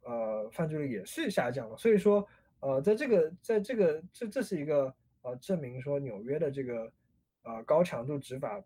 [0.04, 1.76] 呃犯罪率也是下降了。
[1.76, 2.26] 所以说。
[2.64, 6.90] 呃，在这个，在这个，这这是一个呃，证明说纽约的这个
[7.42, 8.58] 呃高强度执法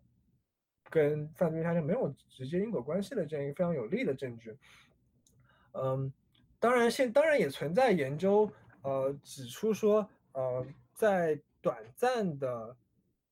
[0.89, 4.57] 跟犯罪下降没有直接因果关系的这样一个非常有力的证据。
[5.73, 6.13] 嗯，
[6.61, 8.49] 当然现当然也存在研究
[8.83, 12.77] 呃指出说呃在短暂的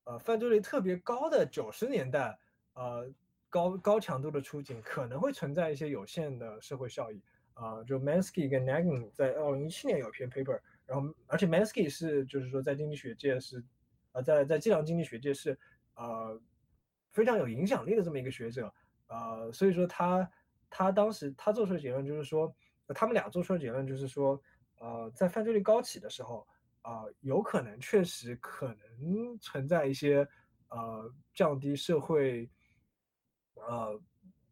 [0.03, 2.38] 呃犯罪率特别高的九十年代
[2.73, 3.10] 呃
[3.48, 7.22] 高高强度的出警可能会存在一些有限的社会效益。
[7.58, 13.64] 啊，就 Mansky 跟 Nagin 在二零一七年有一篇 paper，然后而且 Mansky 是就是说在经济学界是，
[14.12, 15.58] 呃，在在计量经济学界是
[15.96, 16.40] 呃
[17.14, 18.72] 非常有影响力的这么一个学者，
[19.08, 20.30] 呃，所以说他
[20.70, 22.56] 他当时他做出的结论就是说，
[22.90, 24.40] 他们俩做出的结论就是说，
[24.78, 26.48] 呃，在犯罪率高起的时候，
[26.84, 30.28] 啊，有可能确实可能存在一些
[30.70, 32.48] 呃降低社会，
[33.56, 34.00] 呃，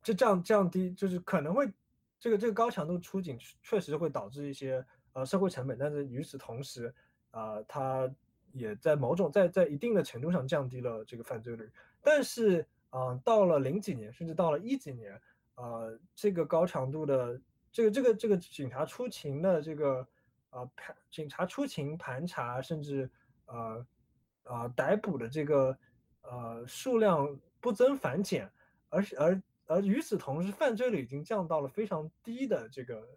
[0.02, 1.72] 就降降低就是可能会。
[2.20, 4.84] 这个这个高强度出警确实会导致一些
[5.14, 6.92] 呃社会成本，但是与此同时，
[7.30, 8.10] 啊，它
[8.52, 11.70] 也在某种在在一定的程度上降低了这个犯罪率。
[12.02, 15.22] 但是啊，到了零几年，甚至到了一几年，
[15.54, 15.84] 啊，
[16.16, 17.40] 这个高强度的
[17.72, 20.08] 这个这个这个警察出勤的这个
[20.50, 23.10] 呃盘警察出勤盘查，甚至
[23.46, 23.86] 呃
[24.46, 25.78] 呃逮捕的这个
[26.22, 28.50] 呃数量不增反减，
[28.90, 29.40] 而是而。
[29.66, 33.08] 而与此同时，犯罪率已经降到了非常低的这个，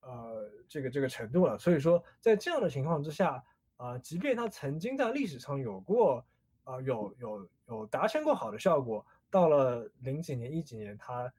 [0.00, 1.58] 呃，这个这个程度了。
[1.58, 3.42] 所以说，在这样的情况之下，
[3.76, 6.24] 啊，即便他曾经在历史上有过，
[6.64, 11.32] 啊，有有有达成过好的效果，到了零几年、一几年，它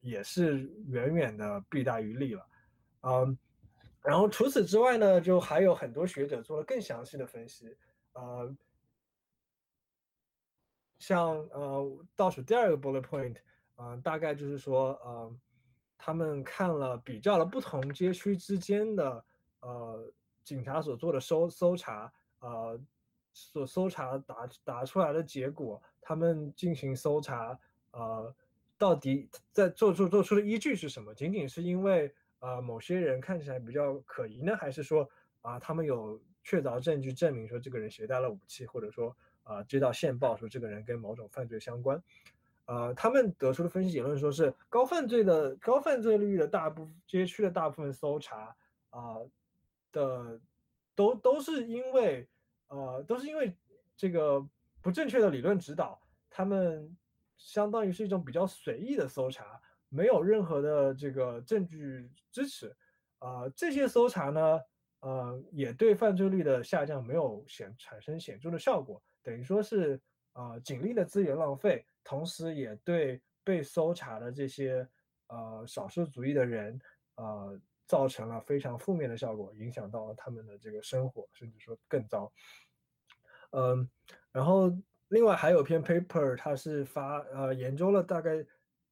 [0.00, 2.46] 也是远远的弊大于利了。
[3.02, 3.38] 嗯，
[4.02, 7.76] 然后除此之外呢，就还有很多学者做了更详细的分析。
[8.14, 8.56] 呃，
[10.98, 13.36] 像呃倒数第二个 bullet point，
[13.80, 15.32] 嗯，大概就是说，呃，
[15.96, 19.24] 他们看了比较了不同街区之间的
[19.60, 20.12] 呃
[20.44, 22.78] 警察所做的搜搜查，呃，
[23.32, 27.58] 所搜查打打出来的结果，他们进行搜查，
[27.92, 28.34] 呃，
[28.76, 31.14] 到底在做做做出的依据是什么？
[31.14, 35.08] 仅仅是因为呃某些人看起来比较可疑呢，还是说
[35.40, 39.16] 啊他们有确凿证据证明说这个人携带了武器，或者说？
[39.44, 41.98] 啊，接到线报说这个人跟某种犯罪相关，
[42.68, 48.54] 呃，他们得出的分析结论说是高犯罪的高犯罪率的大部分街区的大部分搜查
[48.90, 49.16] 啊
[49.90, 50.38] 的
[50.94, 52.28] 都都是因为
[52.68, 53.56] 呃都是因为
[53.96, 54.46] 这个
[54.82, 56.94] 不正确的理论指导，他们
[57.38, 59.58] 相当于是一种比较随意的搜查，
[59.88, 62.76] 没有任何的这个证据支持，
[63.18, 64.60] 啊，这些搜查呢，
[65.00, 69.02] 呃，也对犯罪率的下降没有显产生显著的效果。
[69.22, 69.98] 等于说是
[70.32, 74.88] 啊，警力的资源浪费，同时也对被搜查的这些
[75.26, 76.80] 呃少数族裔的人
[77.16, 82.32] 呃造成了非常负面的效果，影响到了他们的这个生活，甚至说更糟。
[83.50, 83.86] 嗯，
[84.32, 84.74] 然后
[85.08, 88.42] 另外还有篇 paper，它是发呃研究了大概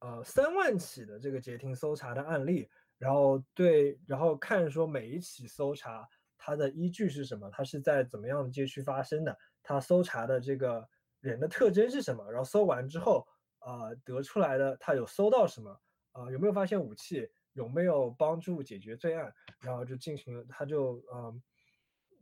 [0.00, 2.68] 呃三万起的这个截停搜查的案例，
[2.98, 6.06] 然后对，然后看说每一起搜查
[6.36, 9.34] 它的依据是什么，它是在怎么样的街区发生的。
[9.62, 10.86] 它搜查的这个
[11.26, 12.24] 人的特征是什么？
[12.30, 13.26] 然后搜完之后，
[13.58, 15.80] 呃，得出来的他有搜到什么？
[16.12, 17.28] 啊，有没有发现武器？
[17.52, 19.34] 有没有帮助解决罪案？
[19.58, 21.42] 然后就进行了，他就嗯，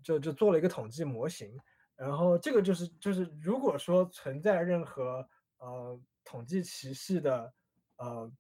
[0.02, 1.60] 就就做了一个统计模型。
[1.96, 5.28] 然后这个就是就是，如果说存在任何
[5.58, 7.52] 呃统计歧视的
[7.98, 8.32] 呃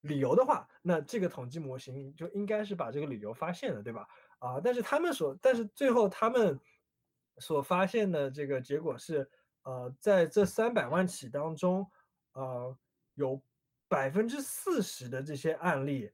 [0.00, 4.08] 理由的话，那这个统计模型就应该是把这个理由发现了，对吧？
[4.40, 6.58] 啊，但是他们所，但是最后他们。
[7.38, 9.28] 所发现的这个结果是，
[9.64, 11.88] 呃，在这三百万起当中，
[12.32, 12.76] 呃，
[13.14, 13.40] 有
[13.88, 16.10] 百分之四十的这些案例，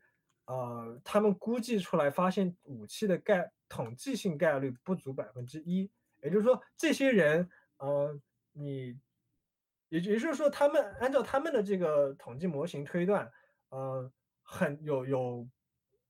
[0.47, 5.91] 呃，他们估计出来发现武器的概统计性概率不足百分之一，
[6.23, 7.49] 也就是说，这些人，
[7.79, 8.21] 呃，
[8.53, 8.99] 你，
[9.89, 13.31] 也也就是说，他们按照他们的这个统计模型推断，
[13.71, 14.11] 呃，
[14.43, 15.49] 很有有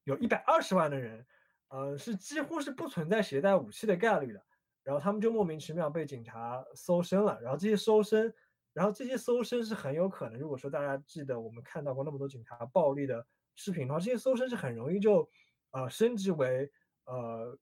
[0.05, 1.27] 有一百二十万的人，
[1.69, 4.45] 呃，是几乎是不存在携带武器的概率的。
[4.85, 8.33] 然后他们就莫名其妙被警察搜身了，然后这些搜身，
[8.73, 15.29] 然后这些搜身是很有可能，如果说大家记得我们看到过那么多警察暴力的视频的话，这些搜身是很容易就，
[15.73, 16.71] 呃，升级为
[17.05, 17.59] 呃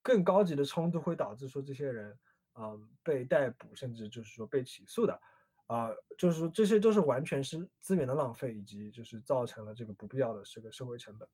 [0.00, 2.16] 更高级的冲突，会导致说这些人，
[2.54, 5.20] 嗯，被逮捕，甚至就是说被起诉的，
[5.66, 11.28] 啊，就是说这些都是完全是资源的浪费，以及就是造成了这个不必要的这个社会成本。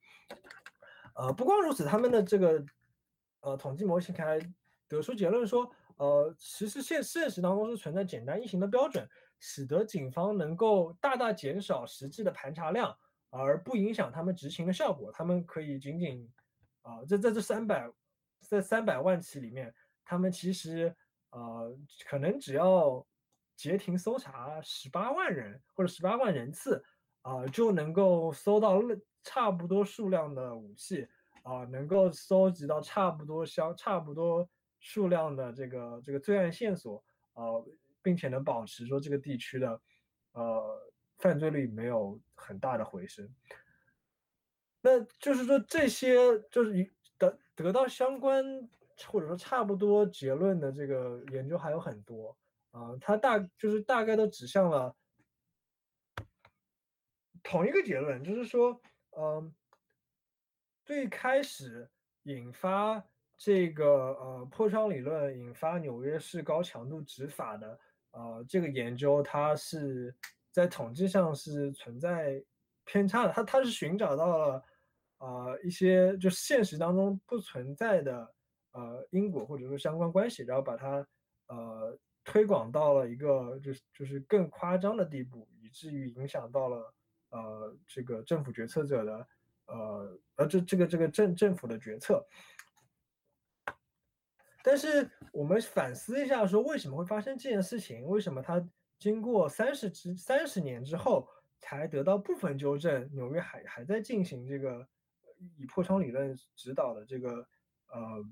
[1.15, 2.65] 呃，不光如此，他们的这个
[3.41, 4.41] 呃统计模型还。
[4.89, 9.09] 得出结论说，呃，其实现现实当中是存在简单易行的标准，
[9.41, 12.97] 使得警方能够大大减少实际的盘查量，
[13.31, 15.11] 而不影响他们执勤的效果。
[15.11, 16.31] 他们可以仅仅，
[16.83, 17.91] 啊，在在这三百，
[18.41, 20.95] 在三百万起里面，他们其实，
[21.31, 21.77] 呃，
[22.09, 23.05] 可能只要
[23.57, 26.85] 截停搜查十八万人或者十八万人次，
[27.23, 28.81] 啊，就能够搜到
[29.25, 31.09] 差不多数量的武器，
[31.43, 34.49] 啊，能够搜集到差不多相差不多。
[34.79, 37.03] 数量的这个这个罪案线索，
[37.35, 37.67] 呃，
[38.03, 39.81] 并且能保持说这个地区的，
[40.33, 43.29] 呃，犯罪率没有很大的回升。
[44.81, 46.17] 那就是说这些
[46.51, 48.45] 就是得得到相关
[49.07, 52.37] 或者说差不多结论的这个研究还有很多
[52.71, 54.95] 啊，它大就是大概都指向了
[57.43, 58.81] 同一个结论，就是说，
[59.17, 59.55] 嗯，
[60.85, 61.91] 最开始
[62.25, 63.05] 引发。
[63.37, 67.79] 这个呃破窗理论引发纽约市高强度执法的
[68.13, 70.15] 呃这个研究，它是
[70.51, 72.43] 在统计上是存在
[72.85, 73.33] 偏差的。
[73.33, 74.65] 它它是寻找到了
[75.19, 78.35] 呃一些就现实当中不存在的
[78.73, 81.07] 呃因果或者说相关关系，然后把它
[81.49, 86.95] 呃推广到了一个就是就是更夸张的地步，以至于影响到了
[87.31, 89.29] 呃这个政府决策者的
[89.67, 92.27] 呃呃这这个这个政政府的决策。
[94.67, 98.05] 但是我们反思一下，说为什么会发生这件事情？
[98.05, 98.61] 为什么他
[98.99, 101.29] 经过三十之三十年之后
[101.61, 103.09] 才得到部分纠正？
[103.15, 104.85] 纽约还还在进行这个
[105.57, 107.47] 以破窗理论指导的这个
[107.93, 108.25] 呃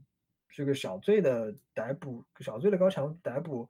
[0.49, 3.69] 这个小罪的逮捕，小罪的高强逮捕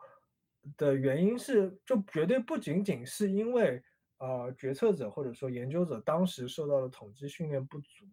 [0.78, 3.82] 的原因是，就绝对不仅仅是因为
[4.16, 8.06] 呃决策者或者说研究者当时受到的统计训练不足，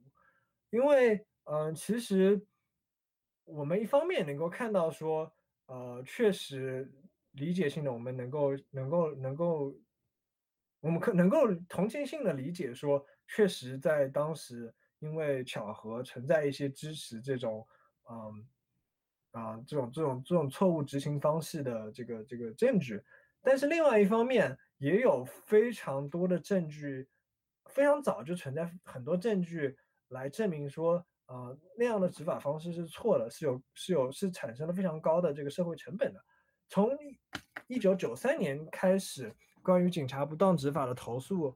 [0.71, 2.45] 因为嗯，其实
[3.45, 5.31] 我们一方面能够看到说，
[5.65, 6.91] 呃，确实
[7.31, 9.73] 理解性的我们能够能够能够，
[10.79, 17.67] 我们可能够同情性的理解说，确实在当时因为巧合存在一些支持这种
[18.09, 18.47] 嗯。
[19.33, 23.01] 啊，这种这种这种错误执行方式的这个这个证据，
[23.41, 27.07] 但是另外一方面也有非常多的证据，
[27.69, 29.77] 非常早就存在很多证据
[30.09, 36.21] 来证明说，呃，那样的执法方式是错的，是有是有是产生了非常高的这个社会成本的。
[36.67, 36.89] 从
[37.67, 39.33] 一九九三年开始，
[39.63, 41.55] 关于警察不当执法的投诉，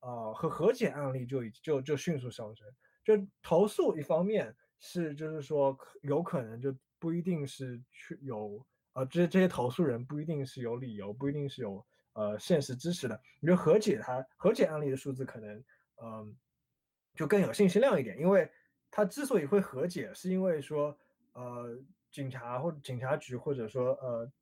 [0.00, 2.66] 呃和和解案例就已就就迅速上升。
[3.04, 6.72] 就投诉一方面是就是说有可能就。
[7.00, 8.60] 不一定是去有，
[8.94, 13.22] 呃，这这些投诉人不一定是有理由，不一定是有呃现实支持的。
[13.38, 15.64] 你说和解，他和解案例的数字可能，
[16.02, 16.36] 嗯，
[17.14, 18.50] 就更有信息量一点，因为
[18.90, 20.96] 他之所以会和解，是因为说，
[21.32, 21.78] 呃，
[22.10, 24.32] 警察或警察局或者说呃，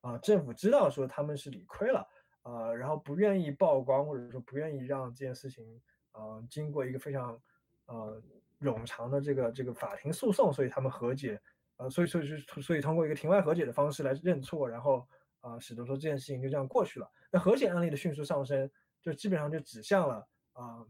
[0.00, 2.06] 啊，政府知道说他们是理亏了，
[2.42, 5.80] 呃，然后不愿意曝光或者说不愿意让这件事情，
[6.12, 7.40] 呃，经过一个非常
[7.86, 8.22] 呃
[8.60, 11.40] 冗长的这个这个法庭诉讼，所以他们和解。
[11.76, 15.04] 呃，所以，所以，所以通过一个庭外和解的方式来认错，然后
[15.40, 17.10] 啊，使得说这件事情就这样过去了。
[17.32, 18.70] 那和解案例的迅速上升，
[19.02, 20.86] 就基本上就指向了啊，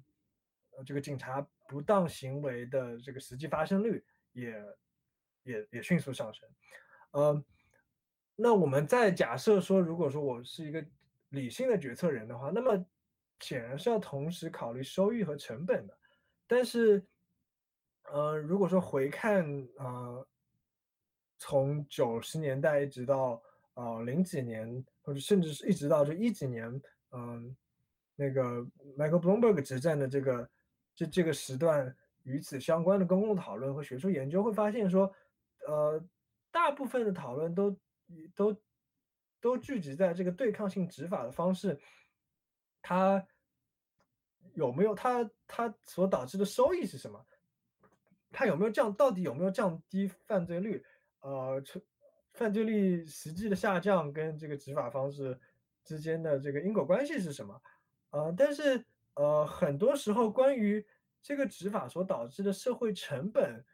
[0.77, 4.65] 呃，这个警察不当行为的这个实际发生率也
[5.43, 6.49] 也也迅速上升。
[7.13, 7.45] 呃，
[8.37, 10.85] 那我们在假设说，如果说我是一个
[11.31, 12.85] 理性的决策人的话，那么
[13.41, 15.99] 显然是要同时考虑收益和成本的。
[16.47, 17.05] 但是，
[18.05, 19.45] 呃，如果说回看
[19.79, 20.25] 啊。
[21.37, 23.43] 从九十年代一直到
[23.75, 26.81] 呃零几年，或者甚至是一直到这一几年，
[27.11, 27.55] 嗯，
[28.15, 28.63] 那个
[28.97, 30.49] Michael Bloomberg 执政的这个
[30.95, 35.13] 这这个时段，与此相关的公共讨论和学术研究会发现说，
[35.67, 36.03] 呃，
[36.51, 37.77] 大部分的讨论都
[38.35, 38.57] 都
[39.41, 41.79] 都聚集在这个对抗性执法的方式，
[42.81, 43.27] 它
[44.55, 47.25] 有没有它它所导致的收益是什么？
[48.31, 48.93] 它有没有降？
[48.95, 50.85] 到底有没有降低犯罪率？
[51.21, 51.63] 呃，
[52.33, 55.39] 犯罪率实际的下降跟这个执法方式
[55.85, 57.63] 之间的这个因果关系是什么？
[58.11, 58.85] 呃，但是
[59.15, 60.85] 呃，很多时候关于
[61.23, 63.65] 这个执法所导致的社会成本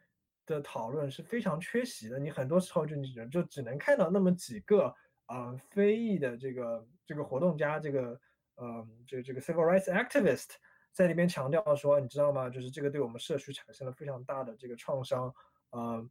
[0.45, 2.19] 的讨论是非常缺席的。
[2.19, 4.93] 你很多时候就你就只能看到那么几个
[5.25, 8.19] 啊非裔的这个这个活动家，这个
[8.55, 10.51] 呃这这个 civil rights activist
[10.91, 12.49] 在里面强调说，你知道吗？
[12.49, 15.33] 就是这个对我们社区产生了非常大的这个创伤，
[15.71, 16.09] 呃。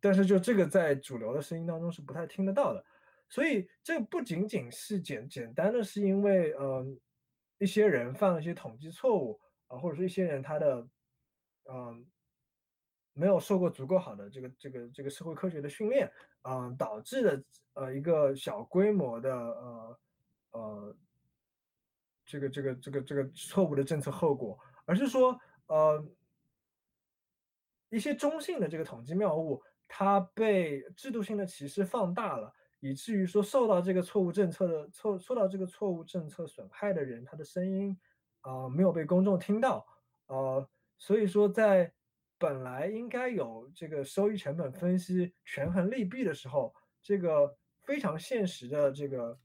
[0.00, 2.84] 但是就这个在主流的声音当中是不太听得到的，
[3.28, 6.96] 所以这不仅仅是简简单的是因为嗯
[7.58, 10.88] 一些人犯了一些统计错误啊，或者说一些人他的
[11.64, 12.06] 嗯
[13.12, 16.10] 没有受过足够好的这个这个这个社会科学的训练
[16.42, 17.44] 啊导致的
[17.74, 20.00] 呃一个小规模的呃
[20.52, 20.96] 呃
[22.24, 26.04] 这个这个这个这个错误的政策后果，而是说呃
[27.90, 29.62] 一些中性的这个统计谬误。
[29.90, 37.98] 它被制度性的歧视放大了，以至于说受到这个错误政策的错受到这个错误政策损害的人，他的声音
[38.40, 39.86] 啊没有被公众听到，
[40.26, 41.92] 呃，所以说在
[42.38, 49.38] 本来应该有这个收益成本分析权衡利弊的时候，这个非常现实的这个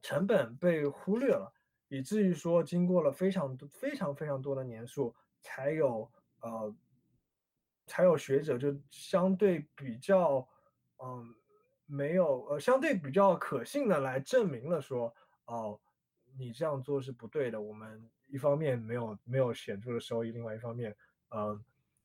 [0.00, 1.52] 成本被忽略了，
[1.88, 6.10] 以至于说经过了非常多非常非常多的年数，才有
[6.40, 6.74] 呃。
[7.84, 10.48] 才有学者就相对比较，
[11.02, 11.34] 嗯，
[11.86, 15.14] 没有呃，相对比较可信的来证明了说，
[15.46, 15.78] 哦，
[16.38, 17.60] 你这样做是不对的。
[17.60, 20.94] 我们一方面没有没有显著的收益，另外一方面，
[21.30, 21.60] 呃，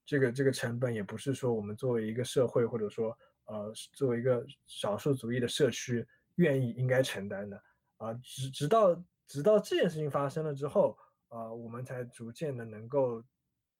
[0.06, 6.06] 这个这个成本也不是说我们作为一个社会或者说呃作为一个少数族裔的社区
[6.36, 7.64] 愿意应该承担的
[7.98, 8.14] 啊。
[8.24, 10.98] 直直到直到这件事情发生了之后，
[11.30, 13.24] 啊，我们才逐渐的能够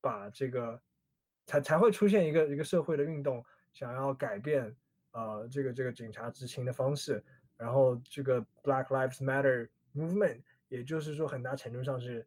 [0.00, 0.80] 把这个。
[1.50, 3.42] 才才会出现一个一个社会的运动，
[3.72, 4.76] 想要改变
[5.12, 7.24] 呃这个这个警察执勤的方式，
[7.56, 12.26] 然后这个 Black Lives Matter movement，也就是说很大程度上是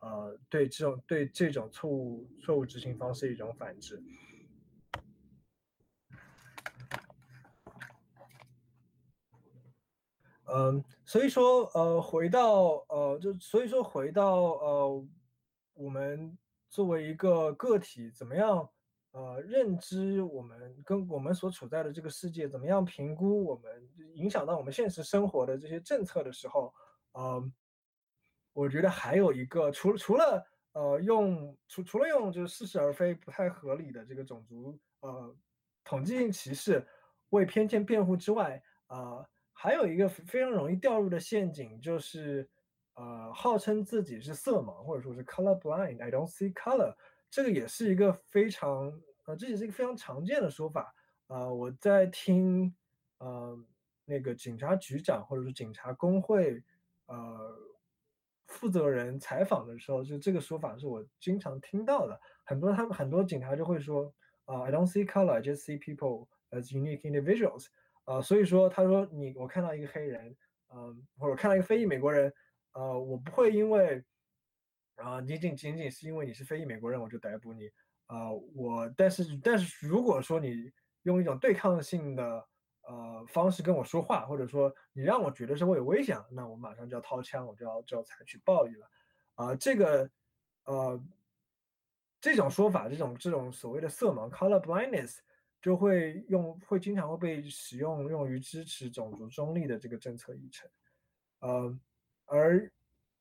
[0.00, 4.02] 呃对这种对这种错误错误执行方式一种反制。
[10.44, 15.06] 嗯，所以说呃回到呃就所以说回到呃
[15.74, 16.36] 我们。
[16.72, 18.66] 作为一个个体，怎么样？
[19.12, 26.72] 呃，认知我们跟我们所处在的这个世界，怎么样评估我们影响到我们现实生活的这些政策的时候，
[27.12, 27.52] 呃，
[28.52, 35.36] 我觉得还有一个，除除了呃用除除了用就是似是而非、不太合理的这个种族呃
[35.84, 36.86] 统计性歧视
[37.30, 42.48] 为偏见辩护之外，啊，还有一个非常容易掉入的陷阱就是。
[42.94, 46.94] 呃，号称自己是色盲，或者说是 color blind，I don't see color，
[47.32, 48.92] 这个也是一个非常
[49.24, 50.94] 呃，这也是一个非常常见的说法。
[51.28, 52.74] 呃，我在听
[53.16, 53.58] 呃
[54.04, 56.62] 那个警察局长或者是警察工会
[57.06, 57.56] 呃
[58.48, 62.20] 负责人采访的时候，就这个说法是我经常听到的。
[62.44, 64.12] 很多他们很多警察就会说
[64.44, 67.68] 啊，I don't see color，I just see people as unique individuals。
[68.04, 70.36] 啊，所以说他说你我看到一个黑人，
[70.68, 72.30] 嗯，或者看到一个非裔美国人。
[72.74, 74.02] 呃，我不会因为，
[75.02, 77.68] 啊，仅仅仅仅是因为你是非裔美国人，我就逮捕你。
[78.06, 80.70] 啊，我但是但是如果说你
[81.02, 82.46] 用一种对抗性的
[82.82, 88.90] 呃方式跟我说话，或者说你让我觉得是我有危险，那我马上就要掏枪，我就要就要采取暴力了。
[89.34, 90.10] 啊，这个
[90.64, 91.02] 呃
[92.20, 95.18] 这种说法，这种这种所谓的色盲 （color blindness）
[95.60, 100.70] 就会用会经常会被使用用于支持种族中立的这个政策议程。
[101.40, 101.78] 呃。
[102.24, 102.70] 而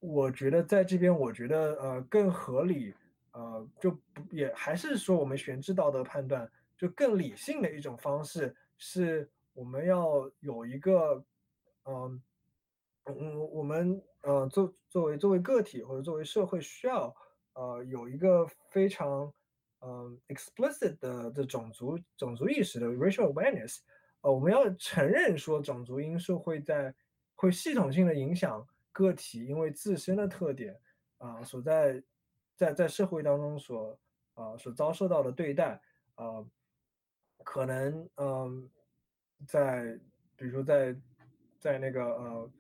[0.02, 2.92] 我觉得在这边，我觉得呃更合理，
[3.34, 11.24] 呃就不也还是说我们悬置道德判断，就更理性的一种方式，是我们要有一个，
[11.86, 12.20] 嗯
[13.06, 17.16] 嗯我们呃作作为作为个体或者作为社会需要
[17.54, 19.32] 呃有一个非常
[19.82, 23.82] 嗯 explicit 的的种族种族意识的 racial awareness，
[24.22, 26.92] 呃我们要承认说种族因素会在
[27.36, 28.68] 会系统性的影响。
[28.92, 30.78] 个体因为自身的特点
[31.18, 32.04] 啊，所在
[32.56, 33.98] 在在社会当中所
[34.34, 35.80] 啊所遭受到的对待
[36.16, 36.46] 啊，
[37.44, 38.70] 可能嗯，
[39.48, 39.98] 在
[40.36, 40.94] 比如说在
[41.58, 42.52] 在那个呃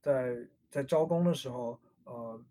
[0.00, 2.44] 在在招工的时候呃，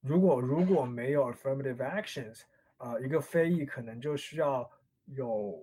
[0.00, 2.42] 如果如果没有 affirmative actions
[2.76, 4.70] 啊，一个非裔可能就需要
[5.06, 5.58] 有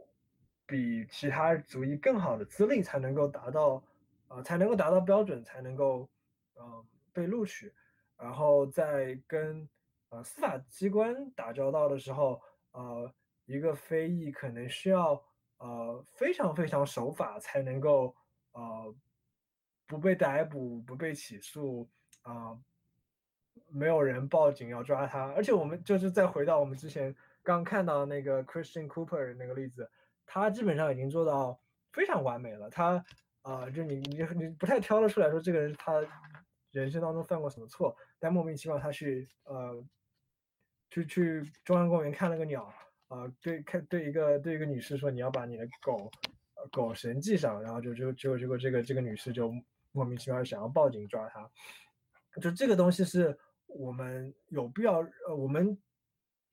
[0.65, 3.83] 比其他族裔更好的资历才能够达到
[4.29, 6.09] 啊才能够达到标准才能够。
[6.55, 7.73] 嗯，被录取，
[8.17, 9.67] 然后在跟
[10.09, 12.39] 呃司法机关打交道的时候，
[12.71, 13.11] 呃，
[13.45, 15.21] 一个非裔可能需要
[15.57, 18.15] 呃非常非常守法才能够
[18.51, 18.95] 呃
[19.87, 21.89] 不被逮捕、不被起诉
[22.21, 22.55] 啊，
[23.67, 25.31] 没有人报警要抓他。
[25.33, 29.89] 而且我们就是再回到我们之前刚看到那个 Christian Cooper 那个例子，
[30.25, 31.59] 他基本上已经做到
[31.91, 32.69] 非常完美了。
[32.69, 33.03] 他
[33.41, 36.01] 啊，就你你你不太挑得出来说这个人他。
[36.73, 37.95] 人生当中犯过什么错？
[38.19, 39.85] 但莫名其妙他去呃，
[40.89, 42.73] 去去中央公园看了个鸟，
[43.09, 46.11] 啊，对看对一个对一个女士说你要把你的狗
[46.71, 49.53] 狗绳系上，然后就就就结果这个这个女士就
[49.91, 51.47] 莫名其妙想要报警抓他，
[52.41, 53.37] 就这个东西是
[53.67, 55.77] 我们有必要呃我们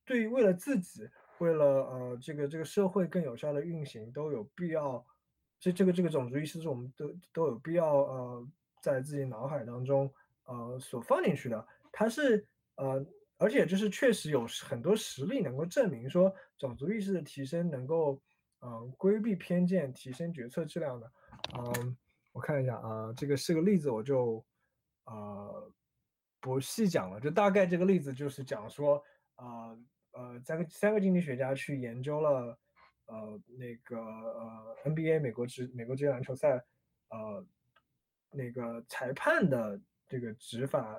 [0.05, 5.03] 对于为了自己为了呃这个这个社会更有效的运行都有必要，
[5.59, 8.49] 这这个这个种族意识是我们都都有必要呃。
[8.81, 10.12] 在自己脑海当中，
[10.44, 12.47] 呃，所放进去的，它是
[12.77, 13.05] 呃，
[13.36, 18.20] 而且就是确实有很多实例能够证明说，种族意识的提升能够，
[18.61, 21.12] 嗯，规避偏见，提升决策质量的。
[21.57, 21.97] 嗯，
[22.32, 24.44] 我看一下啊，这个是个例子，我就
[25.05, 25.73] 呃
[26.40, 29.02] 不细讲了，就大概这个例子就是讲说，
[29.36, 29.78] 呃
[30.12, 32.59] 呃，三个三个经济学家去研究了，
[33.07, 36.65] 呃，那个呃 NBA 美国职美国职业篮球赛，
[37.11, 37.47] 呃。
[38.31, 40.98] 那个裁判的这个执法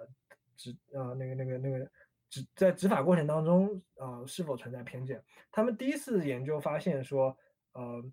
[0.57, 1.89] 执啊，那个那个那个
[2.29, 5.23] 执在执法过程当中啊，是否存在偏见？
[5.51, 7.35] 他们第一次研究发现说，
[7.73, 8.03] 呃，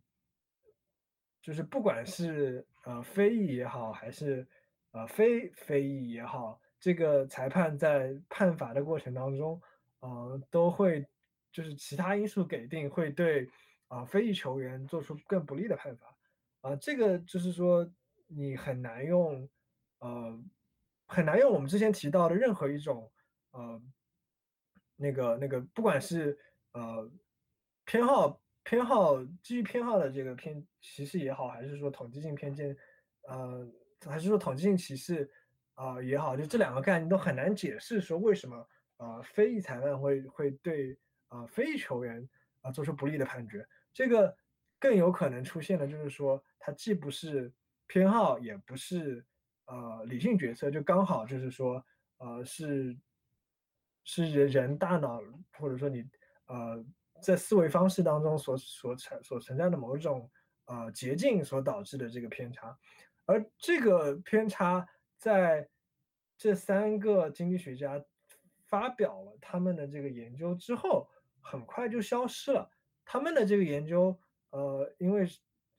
[1.42, 4.46] 就是不管是呃非裔也好，还是
[4.92, 9.60] 呃非非裔也好，这个裁判在判罚的过程当中，
[10.00, 11.04] 呃，都会
[11.52, 13.50] 就是其他因素给定，会对
[13.88, 16.06] 啊非裔球员做出更不利的判罚
[16.60, 17.88] 啊，这个就是说。
[18.30, 19.48] 你很难用，
[20.00, 20.38] 呃，
[21.06, 23.10] 很难用我们之前提到的任何一种，
[23.52, 23.82] 呃，
[24.96, 26.38] 那个那个，不管是
[26.72, 27.10] 呃
[27.86, 32.76] 偏好偏好基于偏好的这个偏歧视也好，还是说统计性偏见，
[33.22, 33.66] 呃，
[34.04, 35.30] 还是说统计性歧视
[35.72, 38.68] 啊也好，就这两个概念都很难解释说为什么
[38.98, 40.98] 啊非裔裁判会会对
[41.28, 42.28] 啊非裔球员
[42.60, 44.36] 啊做出不利的判决，这个
[44.78, 47.50] 更有可能出现的就是说它既不是。
[47.88, 49.26] 偏好也不是
[49.66, 51.84] 呃理性决策，就刚好就是说
[52.18, 52.96] 呃是
[54.04, 55.20] 是人人大脑
[55.58, 56.08] 或者说你
[56.46, 56.84] 呃
[57.20, 60.30] 在思维方式当中所所产所存在的某种
[60.66, 62.78] 呃捷径所导致的这个偏差，
[63.24, 65.68] 而这个偏差在
[66.36, 68.00] 这三个经济学家
[68.66, 71.08] 发表了他们的这个研究之后，
[71.40, 72.70] 很快就消失了。
[73.04, 74.16] 他们的这个研究，
[74.50, 75.26] 呃，因为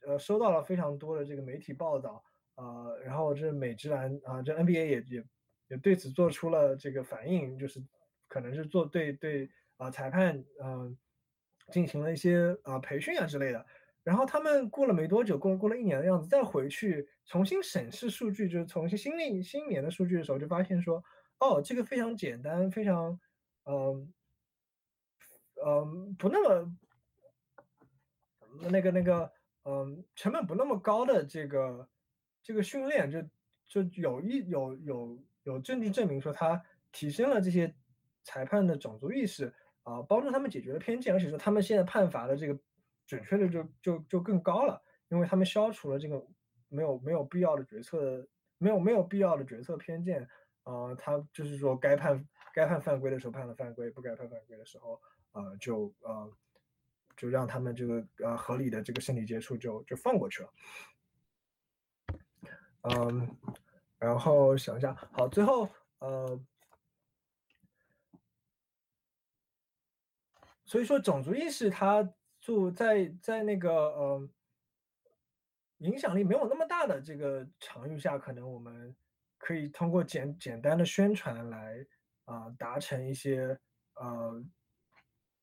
[0.06, 2.24] 呃收到了非常多的这个媒体报道，
[2.56, 5.24] 呃，然后这美职篮啊，这 NBA 也也
[5.70, 7.82] 也对此做出了这个反应，就是
[8.28, 10.98] 可能是做对对啊裁判嗯
[11.72, 13.66] 进行了一些啊培训啊之类的。
[14.02, 21.04] 然后他们过了没多久，过过了一年的样子，再回去重新审视数据，就是重新新历新年的数据的时候，就发现说，
[21.40, 23.20] 哦，这个非常简单，非常，
[23.66, 24.12] 嗯，
[25.64, 26.76] 嗯，不那么，
[28.72, 29.32] 那个那个，
[29.70, 31.88] 嗯，成本不那么高的这个
[32.41, 36.60] 这个训练，就就有一有有有证据证明说，它
[36.91, 37.76] 提升了这些
[38.24, 42.60] 裁判的种族意识啊，帮助他们解决了偏见，而且说他们现在判罚的这个。
[43.10, 46.24] 准确的就就就更高了，因为他们消除了这个
[46.68, 48.24] 没有没有必要的决策，
[48.60, 50.22] 没有没有必要的决策偏见，
[50.62, 52.24] 啊，他就是说该判
[52.54, 55.02] 该判犯规的时候判了犯规，不该判犯规的时候，
[55.32, 56.32] 啊，就呃
[57.20, 60.54] 就让他们这个呃合理的这个身体接触就就放过去了，
[62.82, 63.38] 嗯，
[64.00, 65.70] 然后想一下，好，最后
[66.00, 66.40] 呃，
[70.66, 72.12] 所以说种族意识它。
[72.41, 74.30] 就在在那个呃
[75.80, 78.96] 影响力没有那么大的这个场域下，可能我们
[79.38, 81.86] 可以通过简简单的宣传来
[82.24, 83.60] 啊达成一些
[83.96, 84.41] 呃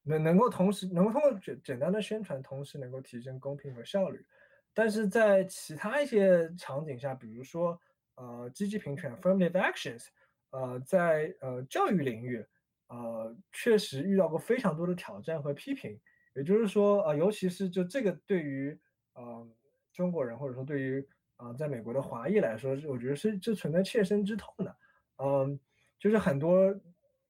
[0.06, 4.24] 能能够同时能够通过简简单的宣传，同时能够提升公平和效率。
[4.72, 7.78] 但是在其他一些场景下，比如说
[8.16, 10.06] 呃积极平权 （affirmative actions），
[10.50, 12.46] 呃在呃教育领域，
[12.88, 15.98] 呃确实遇到过非常多的挑战和批评。
[16.34, 18.78] 也就是说，啊，尤其是就这个对于
[19.14, 19.48] 呃
[19.92, 24.76] 中国人或者说对于啊在美国的华裔来说，我觉得是就存在切身之痛的，
[25.16, 25.58] 嗯，
[25.98, 26.78] 就是很多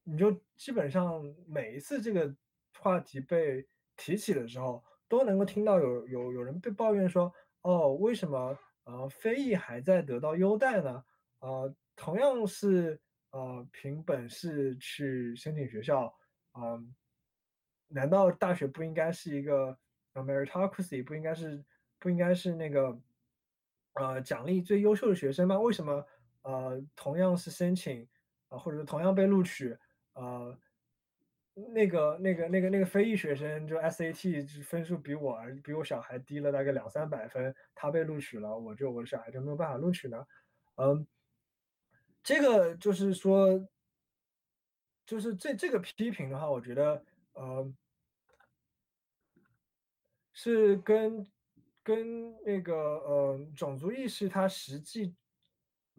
[0.03, 2.35] 你就基本上每一次这个
[2.81, 3.67] 话题被
[3.97, 7.33] 提起的时候，都能够听到有有有人被抱怨说，
[7.63, 11.05] 哦，为什么呃非裔还在得到优待呢？
[11.41, 13.01] 呃，同样是
[13.31, 16.15] 呃凭本事去申请学校，
[16.55, 16.95] 嗯。
[17.89, 19.79] 难道大学不应该是一个
[20.13, 21.65] meritocracy，不应该是
[22.01, 23.01] 不应该是那个
[23.93, 25.57] 呃奖励最优秀的学生吗？
[25.57, 26.05] 为什么
[26.43, 28.05] 呃同样是申请
[28.49, 29.79] 啊，或者同样被录取
[30.15, 30.59] 呃
[31.73, 40.27] 那个那个那个那个非裔学生就 SAT 分数比我比我小孩低了大概两三百分，他被录取了，我就我的小孩就没有办法录取呢？
[40.77, 41.07] 嗯，
[42.23, 43.67] 这个就是说，
[45.07, 47.05] 就是这这个批评的话，我觉得。
[47.33, 47.71] 呃，
[50.33, 51.27] 是跟
[51.83, 55.15] 跟那个呃种族意识它实际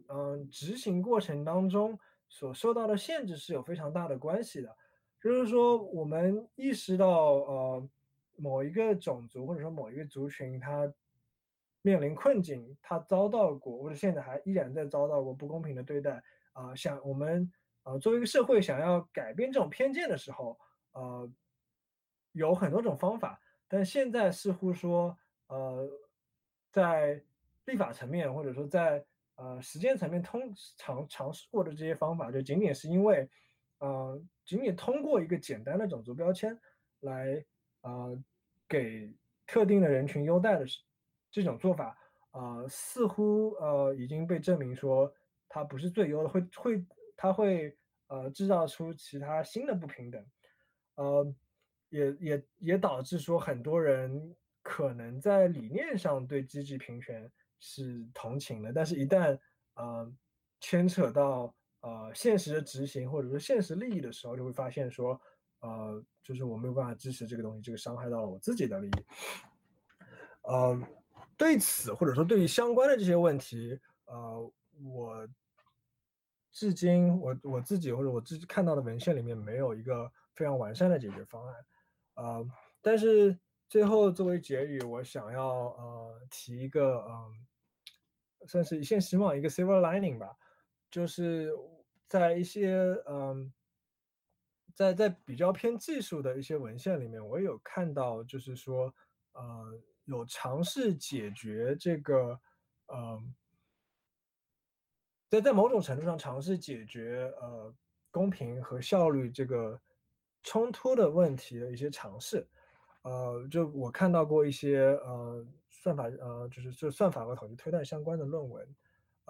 [0.08, 1.96] 嗯执行过程当中
[2.28, 4.76] 所受到的限制是有非常大的关系的。
[5.22, 7.88] 就是说，我们意识到呃
[8.36, 10.92] 某一个种族或者说某一个族群它
[11.82, 16.22] 面临困境，它遭到过或者现在还依然在遭到过不公平的对待
[16.52, 17.50] 啊，想我们
[17.82, 20.58] 啊作为一个社会想要改变这种偏见的时候。
[20.92, 21.30] 呃，
[22.32, 25.16] 有很多种方法，但现在似乎说，
[25.46, 25.88] 呃，
[26.72, 27.22] 在
[27.66, 29.04] 立法层面或者说在
[29.36, 33.28] 呃实践层面通常尝试过的这些方法，就仅仅是因为，
[33.78, 36.58] 呃，仅仅通过一个简单的种族标签
[37.00, 37.44] 来
[37.82, 38.18] 呃
[38.68, 39.14] 给
[39.46, 40.66] 特定的人群优待的
[41.30, 41.96] 这种做法，
[42.32, 45.12] 呃，似乎呃已经被证明说
[45.48, 46.86] 它不是最优的，会会
[47.16, 47.76] 它会
[48.08, 50.24] 呃制造出其他新的不平等。
[50.96, 51.34] 呃，
[51.90, 57.30] 也也也导致说很多人可能在理念上对积极平权
[57.60, 59.38] 是同情的，但是一旦
[59.74, 60.12] 呃
[60.60, 65.20] 牵扯到呃现实的执行或者说现实利益的时候，就会发现说，
[65.60, 69.04] 呃，就是我没有办法支持这个东西，这个伤害到了我自己的利益。
[70.42, 70.80] 呃，
[71.36, 74.52] 对此或者说对于相关的这些问题，呃，
[74.82, 75.28] 我
[76.50, 80.10] 至今我我自己或者我自己看到的文献里面没有一个。
[80.34, 81.66] 非常完善的解决方案，
[82.14, 82.48] 呃，
[82.80, 83.36] 但是
[83.68, 87.34] 最后作为结语，我想要呃提一个嗯，
[88.46, 90.36] 算是一线希望，一个 silver lining 吧，
[90.90, 91.52] 就是
[92.06, 93.52] 在一些嗯，
[94.74, 98.94] 在在比较偏技术的一些文献里面，我有看到，就是说
[99.32, 102.40] 呃有尝试解决这个
[102.86, 103.34] 嗯，
[105.28, 107.74] 在在某种程度上尝试解决呃
[108.10, 109.80] 公平和效率这个。
[110.44, 112.48] 冲突的问题的一些尝试，
[113.02, 118.66] 呃，就我看到过一些呃算法呃就是就算法和统计推断相关的论文，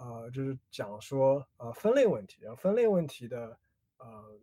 [0.01, 3.59] 呃，就是讲说呃分类问题，然后分类问题的
[3.97, 4.39] 呃，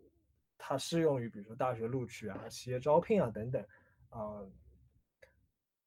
[0.59, 3.65] 它适用于比如说大学录取啊、企业招聘啊等等，
[4.11, 4.45] 啊，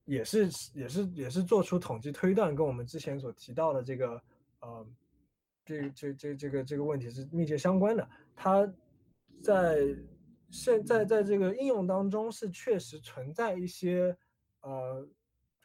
[0.05, 4.19] 也是也是也是做出统计推断，跟我们之前所提到的这个
[4.61, 4.87] 呃，
[5.63, 8.09] 这这这这个这个问题是密切相关的。
[8.35, 8.67] 它
[9.43, 9.95] 在
[10.49, 14.17] 现在在这个应用当中是确实存在一些
[14.61, 15.07] 呃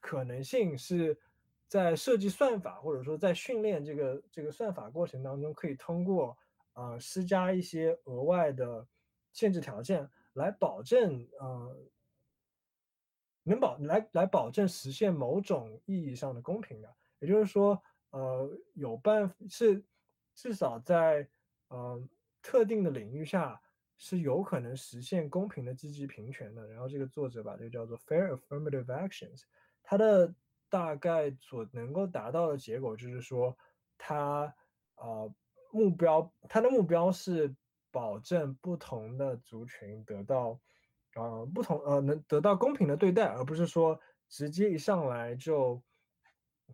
[0.03, 1.19] 可能性是。
[1.67, 6.37] 在设计算法或者说在训练这个这个算法过程当中，可以通过
[6.75, 8.87] 呃施加一些额外的
[9.33, 11.77] 限制条件来保证呃
[13.43, 16.95] 能保来来保证实现某种意义上的公平的。
[17.19, 19.85] 也就是说，呃有办是
[20.35, 21.29] 至少在
[21.69, 22.01] 呃
[22.41, 23.61] 特定的领域下
[23.97, 26.69] 是有可能实现公平的积极平权的。
[26.69, 29.43] 然后这个作者把这个叫做 fair affirmative actions，
[29.83, 30.33] 它的。
[30.75, 33.57] 大概所能够达到的结果就是说，
[33.97, 34.53] 他
[34.97, 35.33] 呃
[35.71, 37.55] 目标他的目标是
[37.93, 40.61] 保证不同的族群得到
[41.15, 45.81] 呃不同呃能得到公平的对待，而不是说直接一上来就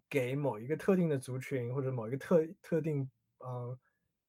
[0.09, 3.07] 给某一个特定的族群或者某一个特特定
[3.41, 3.79] 呃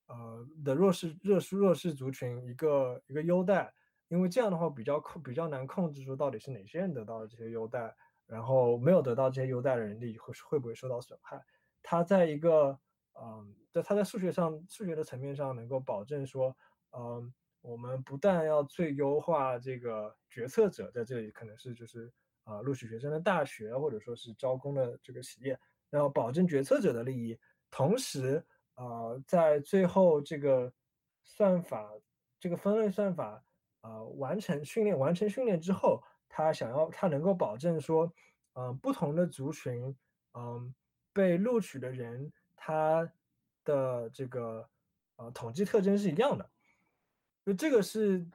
[0.08, 3.74] 呃的弱势弱势弱势族群一个一个优待，
[4.10, 7.96] 因为这样的话比较控比较难控制说到底是哪些人得到了这些优待。
[8.32, 11.38] 然后没有得到这些优待的人力会会不会受到损害？
[11.84, 12.80] 他在一个
[13.22, 16.56] 嗯，在他在数学上数学的层面上能够保证说，
[16.98, 22.10] 嗯，我们不但要最优化这个决策者在这里可能是就是
[22.46, 25.60] 啊录取学生的大学或者说是招工的这个企业，
[25.90, 27.38] 然后保证决策者的利益，
[27.70, 28.42] 同时
[28.76, 28.86] 啊
[29.28, 30.72] 在最后这个
[31.26, 31.92] 算法
[32.40, 33.44] 这个分类算法
[33.82, 36.02] 啊完成训练完成训练之后。
[36.34, 38.10] 他想要，他能够保证说，
[38.54, 39.94] 嗯，不同的族群，
[40.34, 40.74] 嗯，
[41.12, 43.12] 被录取的人，他
[43.66, 44.70] 的这个，
[45.18, 46.50] 呃，统计特征是一样的，
[47.46, 48.26] 就这个是，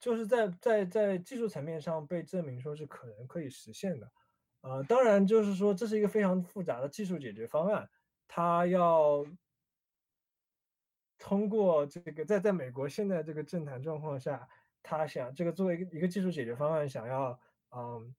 [0.00, 4.10] 就是在在在技术层面上被证明说是可能可以实现的，
[4.62, 7.88] 呃，当然就是说这是一个非常复杂的技术解决方案，
[8.26, 9.24] 它要
[11.16, 14.48] 通过这个在在美国现在这个政坛状况下。
[14.82, 17.38] 他想这个作为一个一个技术解决方案，想要
[17.76, 18.14] 嗯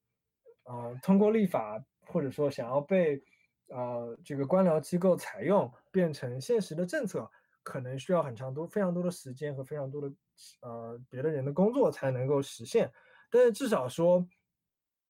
[0.69, 3.21] 嗯通过立法或者说想要被
[3.67, 7.29] 呃这个官僚机构采用变成现实的政策，
[7.63, 10.13] 可能需要很长多非常多的时间和非常多的
[10.61, 12.91] 呃别的人的工作才能够实现。
[13.29, 14.25] 但是至少说，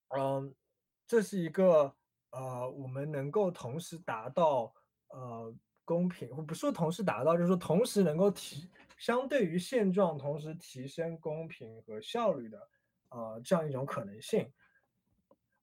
[0.09, 0.53] 嗯，
[1.05, 1.93] 这是一个
[2.31, 4.73] 呃我们能够同时达到
[5.09, 5.53] 呃
[5.83, 8.69] 公平，或不说同时达到，就是说同时能够提。
[9.01, 12.69] 相对于现状，同时提升公平和效率的，
[13.09, 14.47] 呃，这样一种可能性，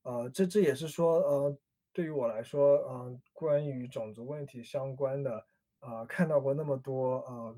[0.03, 1.59] 呃，这这也是说，呃，
[1.93, 5.47] 对于我来说，嗯，关于种族问题相关的，
[5.79, 7.57] 呃，看到过那么多，呃，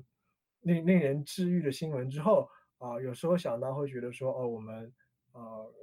[0.59, 2.47] 令令人治愈的新闻之后，
[2.77, 4.93] 啊，有时候想到会觉得说，哦，我们，
[5.31, 5.73] 呃，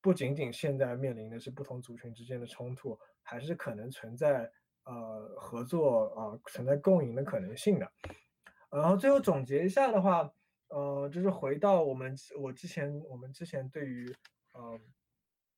[0.00, 4.50] 不仅仅现在面临的是不同族群之间的冲突，还是可能存在，
[4.84, 7.92] 呃，合作啊，存在共赢的可能性的。
[8.70, 10.30] 然后最后总结一下的话，
[10.68, 14.12] 呃，就是回到我们我之前我们之前对于
[14.52, 14.78] 呃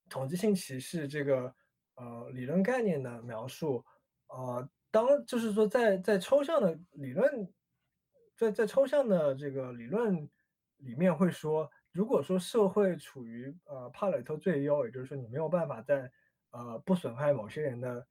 [0.08, 1.52] 统计性歧视这个
[1.96, 3.84] 呃理论概念的描述，
[4.28, 7.52] 呃，当就是说在在抽象的理论，
[8.36, 10.28] 在在抽象的这个理论
[10.76, 16.12] 里面会说，如果说社会处于呃帕累托最优，也就是说你没有办法在
[16.50, 18.06] 呃不损害某些人的。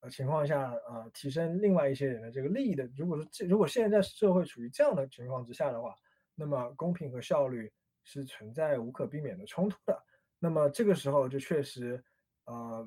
[0.00, 5.94] 呃，情况下，呃，提升另外一些人的这个利益的，如果说这如果现在社会处于这样的情况之下的话，
[6.34, 7.72] 那么公平和效率
[8.04, 9.98] 是存在无可避免的冲突的。
[10.38, 12.04] 那么这个时候就确实，
[12.44, 12.86] 呃，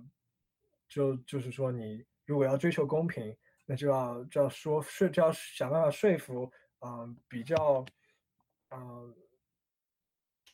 [0.88, 6.52] 就就是说，你如果要追求公平，那就要就要说说就要想办法说服，
[6.86, 7.84] 嗯，比较，
[8.69, 9.15] 嗯，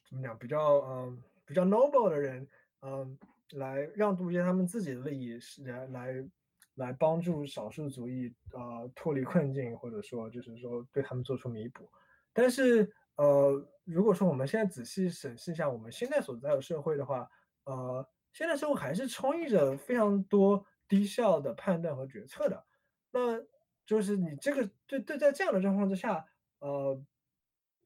[0.10, 2.48] 怎么讲，比较嗯比较 noble 的人，
[2.82, 3.20] 嗯，
[3.52, 6.30] 来让渡一些他们自己的利益，是来来。
[6.76, 11.90] 来帮助少数族裔呃脱离困境，或者说就是说对他们做出弥补。
[12.34, 17.30] 但是呃，如果说我们现在仔细审视一下我们现在所在的社会的话，
[17.64, 22.66] 呃，现在社会还是充溢着非常多低效的判断和决策的。
[23.12, 23.42] 那
[23.86, 26.26] 就是你这个对对，在这样的状况之下，
[26.60, 27.02] 呃，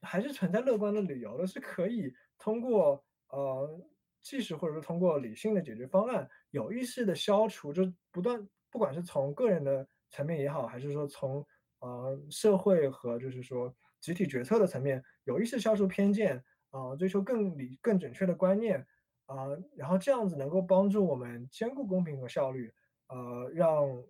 [0.02, 3.80] 还是存在乐观的理由的，是可以通过呃
[4.20, 8.48] 技术或者说通过理性的解决方案，有意识的消除，就不断。
[8.70, 11.46] 不管是从个人的层面也好，还是说从
[11.80, 18.86] 呃社会和就是说集体决策的层面，有意识消除偏见啊，追求更理更准确的观念
[19.26, 22.72] 啊，然后这样子能够帮助我们兼顾公平和效率，
[23.08, 24.04] 呃，让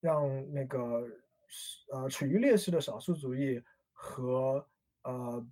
[0.00, 1.04] 让那个
[1.92, 4.64] 呃处于劣势的少数族裔和
[5.02, 5.46] 呃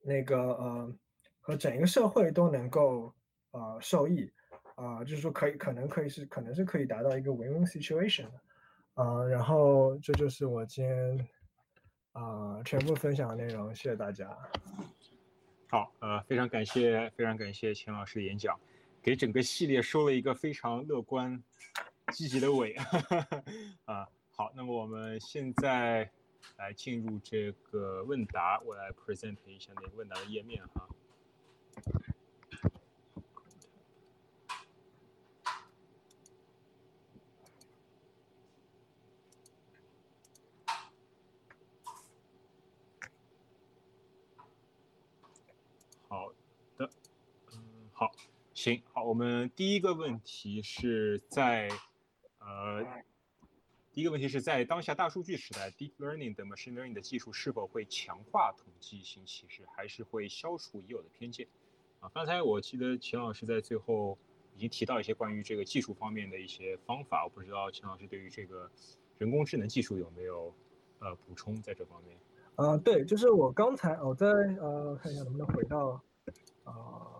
[0.00, 0.96] 那个呃
[1.40, 3.14] 和整一个社会都能够
[3.52, 4.32] 呃受益
[4.76, 11.28] 啊，就是说可以可能可以是可能是可以达到一个 win-win situation 的啊，然后这就是我今天
[12.12, 14.36] 啊全部分享的内容，谢谢大家。
[15.68, 18.58] 好，呃，非常感谢，非常感谢钱老师的演讲，
[19.02, 21.42] 给整个系列收了一个非常乐观、
[22.12, 22.74] 积极的尾。
[23.86, 26.10] 啊，好，那么我们现在
[26.58, 30.86] 来进入这个问答，我来 present 一下那个问答的页面哈。
[47.98, 48.12] 好，
[48.66, 51.68] 行，好，我们第一个问题是在，
[52.40, 52.84] 呃，
[53.92, 61.46] 第一个问题是在当下大数据时代，deep learning 的 machine learning 的技术是否会强化统计性歧视，还是会消除已有的偏见？
[62.00, 64.18] 啊，刚才我记得秦老师在最后
[64.56, 68.68] 已经提到一些关于这个技术方面的一些方法，我不知道秦老师对于这个
[69.18, 70.52] 人工智能技术有没有
[70.98, 72.18] 呃补充在这方面？
[72.56, 76.02] 啊，对，就是我刚才我在呃看一下能不能回到
[76.64, 77.15] 啊。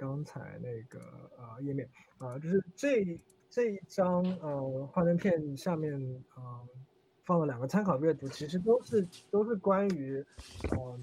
[0.00, 0.98] 刚才那个
[1.36, 1.86] 呃页面
[2.16, 3.20] 啊，就是这
[3.50, 5.92] 这一张呃幻灯片下面
[6.30, 6.64] 啊
[7.26, 10.24] 放了两个参考阅读，其实都是都是关于
[10.70, 11.00] 呃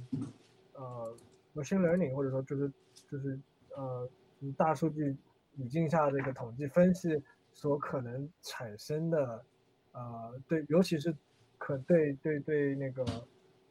[0.73, 1.15] 呃
[1.53, 2.73] machine learning 或者说就是
[3.07, 3.39] 就是
[3.75, 4.09] 呃
[4.57, 5.15] 大数据
[5.57, 7.21] 语境下这个统计分析
[7.53, 9.45] 所可能产生的
[9.91, 11.15] 呃对，尤其是
[11.59, 13.05] 可对对对那个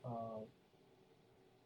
[0.03, 0.41] 呃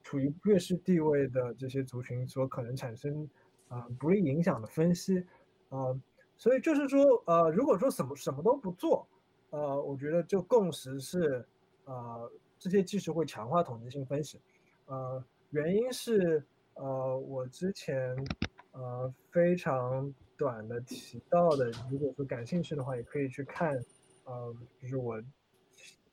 [0.02, 3.28] 处于劣势地位的这些族群所可能产生。
[3.70, 5.24] 啊，不利影响的分析，
[5.68, 5.96] 啊，
[6.36, 9.06] 所以就是说，呃，如果说什么什么都不做，
[9.50, 11.46] 呃，我觉得就共识是，
[11.84, 12.28] 呃，
[12.58, 14.40] 这些技术会强化统计性分析，
[14.86, 16.44] 呃，原因是，
[16.74, 18.12] 呃，我之前，
[18.72, 23.80] 呃，非常短的提到的，如果说感兴趣的话，也可以去看，
[24.24, 24.52] 呃，
[24.82, 25.14] 就是我，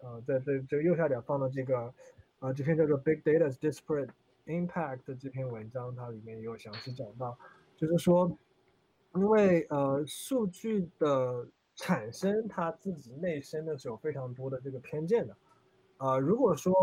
[0.02, 1.92] 呃，在这这个右下角放的这个，
[2.38, 4.10] 啊，这篇叫做 Big Data Disparate。
[4.48, 7.38] Impact 这篇文章，它里面也有详细讲到，
[7.76, 8.32] 就是说，
[9.14, 11.46] 因为呃数据的
[11.76, 15.36] 产生，它自己内生的是有非常多的这个偏见的，
[15.98, 16.74] 啊，如果说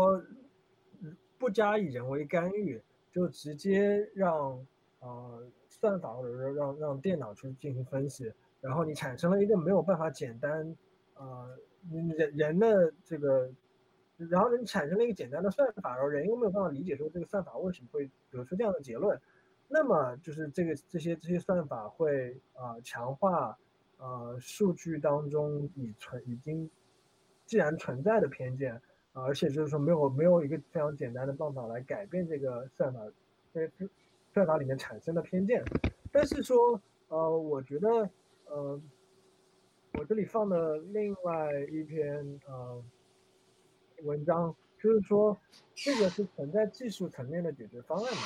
[1.37, 2.81] 不加以人为干预，
[3.11, 4.63] 就直接让
[4.99, 8.31] 呃算法或者说让让电脑去进行分析，
[8.61, 10.75] 然后你产生了一个没有办法简单，
[11.15, 11.57] 呃
[11.91, 13.51] 人人的这个。
[14.17, 19.19] 然后你产生了一个简单的算法，然后人又没有办法理解说这个算法为什么会得出这样的结论，
[19.67, 23.57] 那么就是这个这些这些算法会啊强化
[23.97, 26.69] 呃数据当中已存已经
[27.45, 28.81] 既然存在的偏见，
[29.11, 33.01] 而且就是说没有没有一个非常简单的办法来改变这个算法，
[33.53, 33.69] 这
[34.33, 35.61] 算法里面产生的偏见。
[36.09, 38.09] 但是说呃我觉得
[38.45, 38.81] 呃
[39.95, 42.81] 我这里放的另外一篇呃。
[44.03, 45.37] 文章就是说，
[45.73, 48.21] 这个是存在技术层面的解决方案嘛？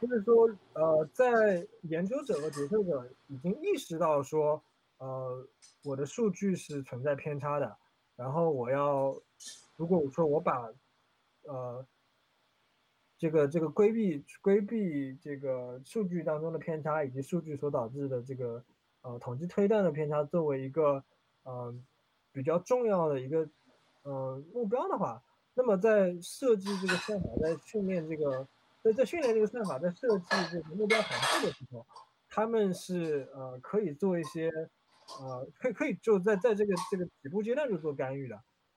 [0.00, 4.60] 就是说，呃，在研究者和决策者已经意识到说，
[4.98, 5.46] 呃，
[5.84, 7.76] 我的数据是存在偏差的，
[8.16, 9.14] 然后我要，
[9.76, 10.72] 如果我说我把，
[11.44, 11.86] 呃，
[13.16, 18.64] 这个这个规避规避这个数据当中的偏差以及数据所导致的这个
[19.02, 21.04] 呃统计推断的偏差作为一个
[21.44, 21.72] 呃
[22.32, 23.48] 比较重要的一个。
[24.02, 25.22] 呃，目标的话，
[25.54, 28.48] 那么在设计这个算法，在训练这个，
[28.82, 31.86] 在在训练这个算法，在设计这个目标函数的时候，
[32.28, 34.50] 他们是呃可以做一些，
[35.20, 38.36] 呃，可以可以就在在这个这个起步阶段就做干预的，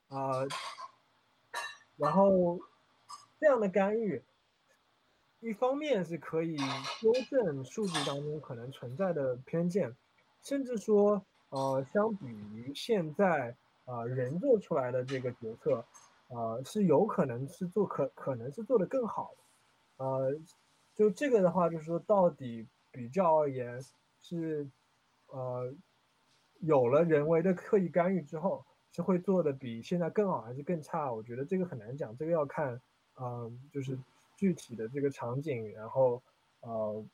[0.09, 0.45] 啊，
[1.97, 2.59] 然后
[3.39, 4.23] 这样的干预，
[5.39, 6.55] 一方面是可以
[7.01, 9.95] 纠正数据当中可能存在的偏见，
[10.43, 13.55] 甚至说，呃，相比于现在。
[13.85, 15.85] 啊，人做出来的这个决策，
[16.29, 20.35] 啊，是有可能是做可可能是做得更好的，呃，
[20.95, 23.79] 就这个的话，就是说到底比较而言
[24.21, 24.67] 是，
[25.27, 25.71] 呃，
[26.61, 31.13] 有了人为的刻意干预之后，是会做的比现在更好还是更差？
[31.13, 32.81] 我觉得这个很难讲，这个要看，
[33.21, 33.97] 嗯，就是
[34.35, 36.23] 具体的这个场景，然后，
[36.61, 37.05] 呃，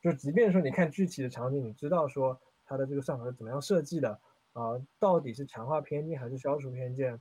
[0.00, 4.18] 就即便说你看具体的场景，你知道说它的这个算法是怎么样设计的。
[4.54, 7.20] 啊，到底是强化偏见还是消除偏见？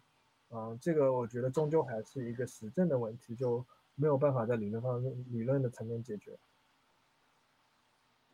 [0.50, 3.66] 啊，这个我觉得终究还是一个实证的问题，就
[3.96, 6.38] 没有办法在理论方面、理论的层面解决。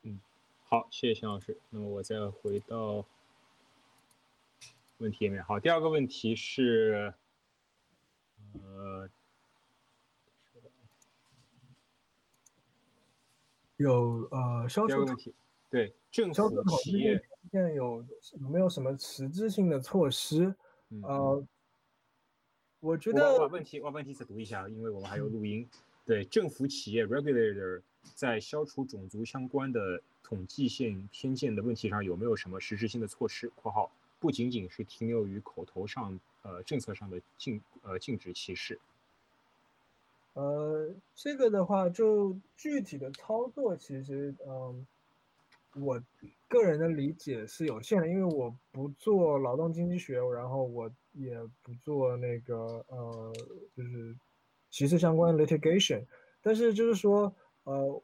[0.02, 0.20] 嗯，
[0.66, 1.58] 好，谢谢钱老师。
[1.70, 3.06] 那么我再回到
[4.98, 5.42] 问题里面。
[5.42, 7.14] 好，第二个问题是，
[8.54, 9.10] 呃，
[13.78, 15.34] 有呃销售问题，
[15.70, 18.06] 对政府企业现在有
[18.42, 20.54] 有没有什么实质性的措施？
[21.04, 21.46] 呃，
[22.80, 25.68] 我觉得我把问题我把问题再读一下，因为我们还有录音。
[26.06, 27.82] 对政府企业 regulator
[28.16, 38.80] 在消除种族相关的统计性偏见的问题上有没有什么实质性的措施？（括号不仅仅是停留于口头上，呃，政策上的禁呃禁止歧视。）
[40.34, 44.88] 呃，这个的话，就具体的操作，其实，嗯，
[45.76, 46.02] 我
[46.48, 53.34] 个人的理解是有限的，因为我不做劳动经济学，然后我也不做那个呃，
[53.76, 54.16] 就是。
[54.72, 56.06] 歧视相关的 litigation，
[56.44, 57.34] 但是就是说，
[57.64, 58.04] 呃，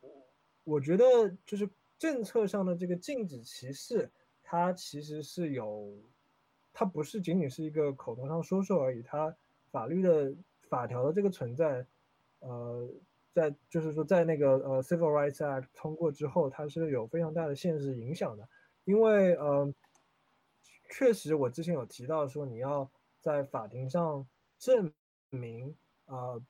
[0.63, 1.05] 我觉得
[1.45, 1.69] 就是
[1.99, 4.09] 政策上的这个禁止歧视，
[4.41, 5.93] 它其实是有，
[6.73, 9.31] 它不是仅仅是一个口头上说说而已，它
[9.69, 10.33] 法律的
[10.67, 11.85] 法条的这个存在，
[12.39, 12.89] 呃，
[13.35, 18.49] 在就是说在那个呃 Civil Rights Act 通过之后，它是有非常大的现实影响的，
[18.85, 19.71] 因为呃，
[20.89, 22.89] 确实我之前有提到说你要
[23.19, 24.25] 在法庭上
[24.57, 24.91] 证
[25.29, 25.75] 明
[26.05, 26.41] 啊。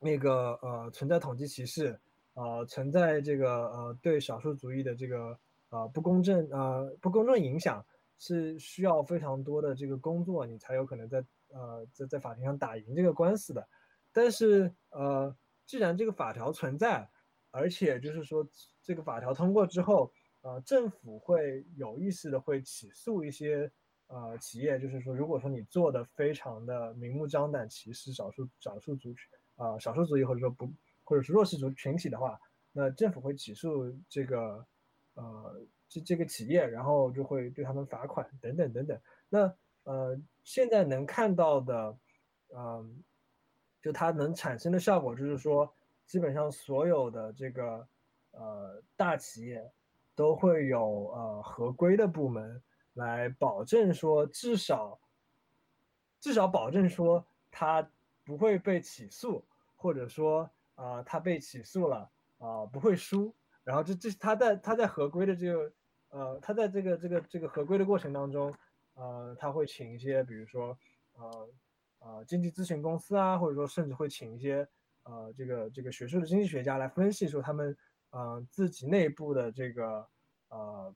[0.00, 1.98] 那个呃存在统计歧视，
[2.34, 5.36] 呃存在这个呃对少数族裔的这个
[5.70, 7.84] 呃不公正呃不公正影响，
[8.16, 11.18] 是需要非常多的这个工作，你才有可能在
[11.52, 13.66] 呃在在法庭上打赢这个官司的。
[14.12, 15.34] 但是呃
[15.68, 17.08] 既然这个法条存在，
[17.52, 18.44] 而且就是说
[18.82, 23.70] 这个法条通过之后，呃政府会有意识的会起诉一些
[24.06, 29.30] 呃企业，就是说如果说你做的非常的明目张胆歧视少数少数族群。
[29.58, 30.72] 啊，少数族裔或者说不，
[31.02, 32.38] 或者是弱势族群体的话，
[32.70, 34.64] 那政府会起诉这个，
[35.14, 38.96] 呃，这这个企业，然后就会对他们罚款等等等等。
[39.28, 41.98] 那呃，现在能看到的，
[42.54, 43.02] 嗯，
[43.88, 45.72] 就它能产生的效果就是说，
[46.04, 47.88] 基本上所有的这个
[48.32, 49.72] 呃大企业
[50.14, 52.62] 都会有呃合规的部门
[52.92, 55.00] 来保证说，至少
[56.20, 57.88] 至少保证说它。
[58.28, 59.42] 不会被起诉，
[59.74, 63.34] 或者说啊，他被起诉了啊，不会输。
[63.64, 65.72] 然后这这他在他在合规的这个
[66.10, 68.54] 呃，他在这个这个这个合规的过程当中，
[68.96, 70.76] 呃，他会请一些比如说
[71.14, 71.48] 呃
[71.98, 74.68] 呃经济咨询公司啊，或者说甚至会请一些
[75.04, 77.76] 呃这个这个学术的经济学家来分析说他们
[78.10, 80.08] 呃自己内部的这个
[80.48, 80.94] 呃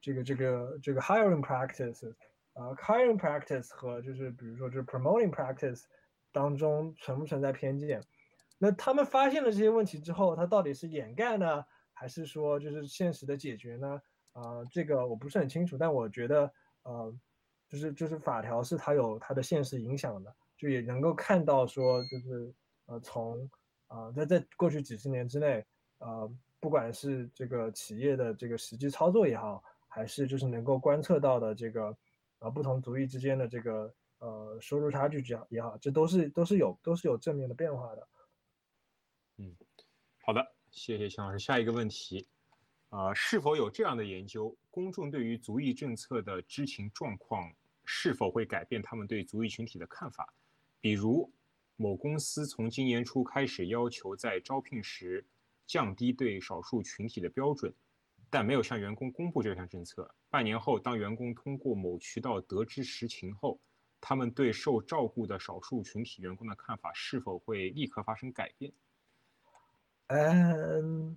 [0.00, 2.14] 这个这个这个 hiring practice
[2.54, 5.84] 呃 hiring practice 和就是比如说就是 promoting practice。
[6.32, 8.00] 当中存不存在偏见？
[8.56, 14.00] 那他们发现了这些问题之后，他到底是掩盖呢，还是说就是现实的解决呢？
[14.30, 15.76] 啊，这个我不是很清楚。
[15.76, 16.52] 但我觉得，
[16.84, 17.12] 呃，
[17.70, 22.52] 就是就是法条是它有它的现实影响的，就也能够看到说，就是
[22.84, 23.48] 呃，从
[23.86, 25.64] 啊在在过去几十年之内，
[25.98, 31.96] 呃，不管是这个企业的这个实际操作也好，还是就是能够观测到的这个
[32.40, 33.94] 啊不同族裔之间的这个。
[34.22, 38.08] 呃，收入差距这样也好，这都是都是有都是有正面的变化的。
[39.38, 39.56] 嗯，
[40.20, 41.38] 好的，谢谢秦老师。
[41.38, 42.28] 下一个问题，
[42.90, 44.54] 啊，是否有这样的研究？
[44.70, 47.50] 公众对于族裔政策的知情状况
[47.92, 50.32] 是否会改变他们对族裔群体的看法？
[50.80, 51.28] 比如，
[51.74, 55.26] 某公司从今年初开始要求在招聘时
[55.66, 57.74] 降低对少数群体的标准，
[58.30, 60.14] 但没有向员工公布这项政策。
[60.30, 63.60] 半年后，当员工通过某渠道得知实情后，
[64.00, 68.72] 他们对受照顾的少数群体员工的看法是否会立刻发生改变？
[70.06, 71.16] 嗯，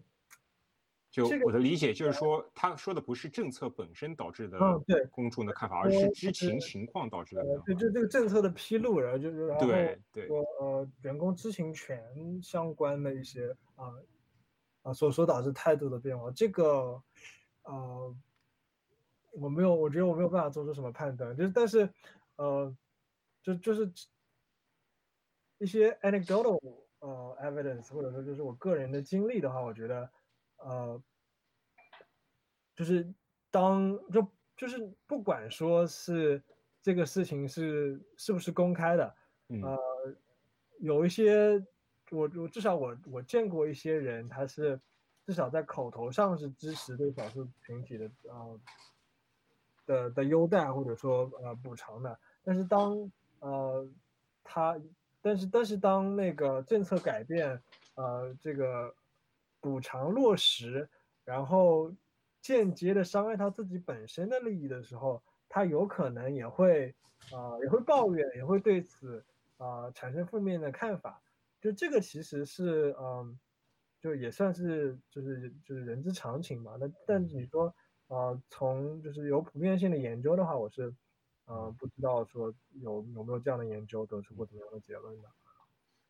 [1.14, 4.60] 就我的理解就是说，他说的不是政策本身导致的
[5.12, 7.44] 公众的看法，而是知情情况导致的。
[7.66, 12.04] 对，就这个政策的披露，然后就是然后对对说呃员工知情权
[12.42, 13.94] 相关的一些啊
[14.82, 17.02] 啊所所导致态度的变化，这个
[17.64, 18.16] 呃
[19.34, 21.88] 我没有，我觉得我没有办法做出什么判断，就是但是。
[22.36, 22.76] 呃，
[23.44, 23.94] 就就是
[25.60, 26.60] 一些 anecdotal
[26.98, 30.10] 呃 evidence，或者说就是我个人的经历的话，我觉得，
[30.64, 31.02] 呃，
[32.76, 33.14] 就是
[33.52, 36.42] 当就就是不管说是
[36.82, 39.16] 这个事情是是不是公开的，
[39.62, 39.80] 呃，
[40.80, 41.64] 有一些
[42.12, 44.80] 我我至少我我见过一些人，他是
[45.26, 48.60] 至少在口头上是支持对少数群体的呃
[49.86, 52.20] 的的优待或者说呃补偿的。
[52.44, 53.88] 但是当呃
[54.44, 54.78] 他，
[55.22, 57.62] 但是但是当那个政策改变，
[57.96, 58.94] 呃这个
[59.64, 60.90] 补偿落实，
[61.24, 61.90] 然后
[62.42, 66.94] 间接的伤害他自己本身的利益的时候，他有可能也会
[67.32, 69.24] 啊也会抱怨，也会对此
[69.56, 71.24] 啊产生负面的看法。
[71.62, 73.40] 就这个其实是嗯，
[74.02, 76.76] 就也算是就是就是人之常情嘛。
[76.78, 77.74] 那但你说
[78.10, 80.94] 啊，从就是有普遍性的研究的话，我是
[81.48, 85.30] 嗯不知道说有有没有这样的研究得出过怎么样的结论的。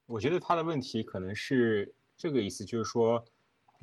[0.08, 3.24] 我觉得他的问题可能是这个意思，就是说，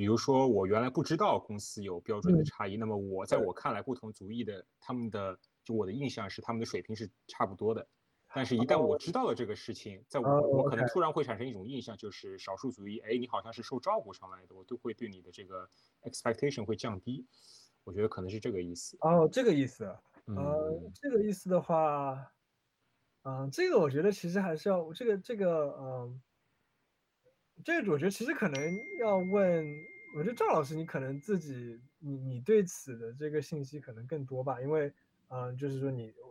[0.00, 7.86] 比如说我原来不知道公司有标准的差异，那么我在我看来，不同族裔的他们的就我的印象是他们的水平是差不多的。
[8.34, 15.68] 但是，一旦我知道了这个事情，在我我可能突然会产生一种印象，就是少数族裔，哎，你好像是受照顾上来的，我都会对你的这个
[16.04, 17.26] expectation 会降低。
[17.84, 18.96] 我觉得可能是这个意思。
[19.02, 19.84] 哦，这个意思。
[20.24, 22.32] 呃，这个意思的话。
[23.24, 26.22] 嗯，这个我觉得其实还是要这个这个，嗯，
[27.62, 29.62] 这个我觉得其实可能要问，
[30.14, 34.92] 我觉得赵老师你可能自己你你对此的这个信息可能更多吧，因为，
[35.28, 36.28] 嗯，就是说你我，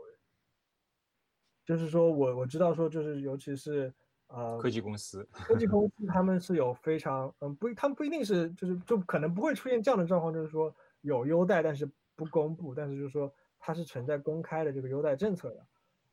[1.65, 3.93] 就是说我我知道说就是尤其是
[4.27, 15.67] 呃科技公司，科技公司他们是有非常嗯不，他们不一定是就是就可能不会出现这样的状况，就是说有优待但是不公布，但是就是说它是存在公开的这个优待政策的。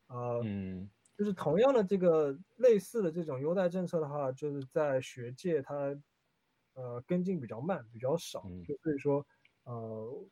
[0.09, 0.89] 呃，嗯，
[1.19, 5.75] 就是同样的这个类似的这种优待政策的话，就是在学界它，
[6.77, 9.27] 呃，跟进比较慢，比较少，就所以说，
[9.65, 10.25] 呃，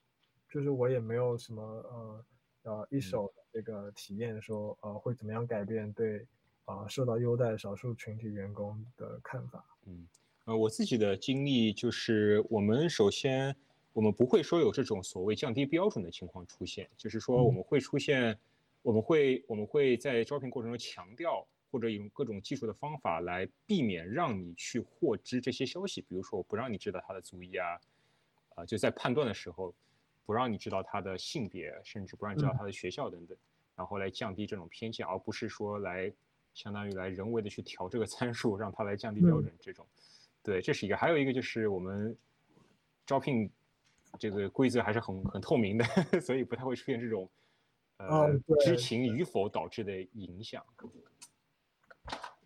[0.49, 2.25] 就是我也没有什么呃
[2.63, 6.25] 呃一手这个体验，说呃会怎么样改变对
[6.67, 9.65] 啊受到优待少数群体员工的看法。
[9.87, 10.07] 嗯，
[10.45, 13.57] 呃，我自己的经历就是，我们首先
[13.93, 18.39] 我们不会说有这种所谓降低标准的情况出现，就是说我们会出现。
[18.85, 26.01] 我们会我们会在招聘过程中强调，或者用各种技术的方法来避免让你去获知这些消息。
[26.03, 27.67] 比如说，我不让你知道他的族裔啊，
[28.55, 29.75] 啊，就在判断的时候，
[30.25, 33.37] 不让你知道他的性别，甚至不让你知道他的学校等等，
[33.75, 36.13] 然后来降低这种偏见，而不是说来
[36.53, 39.85] 相当于来人为的去调这个参数，让他来降低标准这种。
[40.45, 40.97] 对，这是一个。
[40.97, 42.17] 还有一个就是我们
[43.05, 43.51] 招聘
[44.17, 45.85] 这个规则还是很很透明的，
[46.23, 47.29] 所以不太会出现这种。
[47.97, 48.29] 呃，
[48.65, 50.67] 知情与否导致的影响。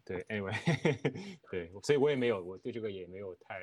[0.08, 0.56] 对，anyway，
[1.50, 3.60] 对，所以我也没有，我对这个也没有太，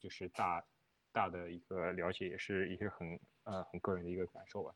[0.00, 0.64] 就是大
[1.12, 4.74] 大的一个了解，也是一个很呃很个人的一个感受吧。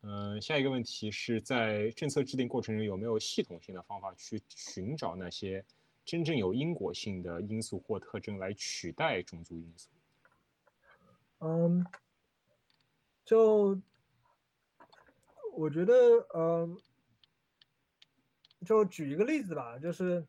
[0.00, 5.62] 嗯，下一个问题是在政策制定过程中有没有系统性的方法去寻找那些
[6.04, 9.90] 真正有因果性的因素或特征来取代种族因素？
[11.40, 11.84] 嗯，
[13.24, 13.78] 就。
[15.54, 15.92] 我觉得，
[16.34, 16.80] 嗯，
[18.64, 20.24] 就举一个例子吧，就是，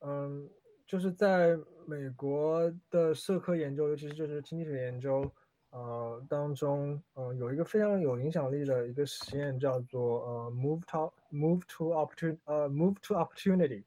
[0.00, 0.48] 嗯，
[0.86, 1.56] 就是在
[1.86, 5.30] 美国的社科研究，尤其是就是经济学研究，
[5.70, 13.84] 呃，当中，呃，有一个非常有影响力的一个实验，叫做呃，move to move to opportunity，呃，move to opportunity，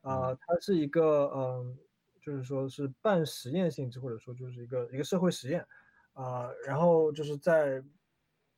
[0.00, 1.78] 啊，它是一个，嗯，
[2.20, 5.66] 就是说是半实验性质，或者说就是一个一个社会实验，
[6.12, 7.82] 啊，然后就是在。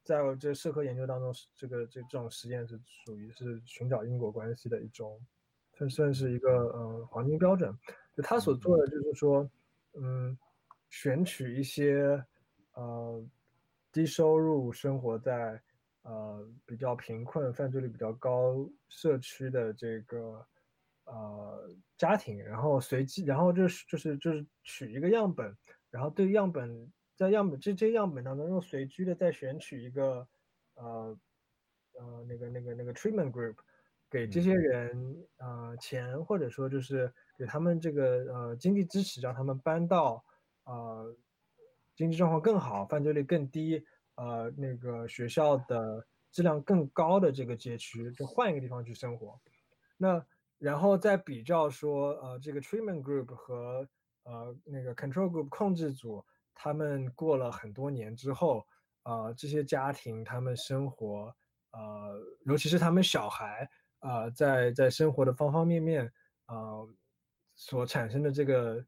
[0.06, 5.20] 在这社科研究当中，这个这这种实验是属于是寻找因果关系的一种，
[5.74, 7.76] 算算是一个呃黄金标准。
[8.16, 9.50] 就他所做的就是说，
[9.94, 10.38] 嗯，
[10.90, 12.24] 选取一些
[12.74, 13.20] 呃
[13.90, 15.60] 低收入、生活在
[16.02, 20.46] 呃比较贫困、犯罪率比较高社区的这个
[21.06, 25.52] 呃家庭，然后随机，然后就是就是就是取一个样本，
[25.90, 26.92] 然后对样本。
[27.16, 30.28] 在样本这这样本当中，用随机的再选取一个，
[30.74, 31.18] 呃，
[31.94, 33.56] 呃，那个那个那个 treatment group，
[34.10, 40.22] 给这些人呃钱，或者说就是给他们这个呃经济支持，让他们搬到
[40.64, 41.16] 呃
[41.94, 43.82] 经济状况更好、犯罪率更低、
[44.16, 49.40] 呃那个学校的质量更高的这个街区，就换一个地方去生活。
[49.96, 50.22] 那
[50.58, 53.88] 然后再比较说，呃，这个 treatment group 和
[54.24, 56.22] 呃那个 control group 控制组。
[56.58, 58.66] 他们过了很多年之后，
[59.02, 61.36] 呃，这些家庭他们生活，
[61.72, 63.68] 呃，尤其是他们小孩，
[64.00, 66.10] 呃，在在生活的方方面面，
[66.46, 66.88] 呃，
[67.54, 68.82] 所产生的这个，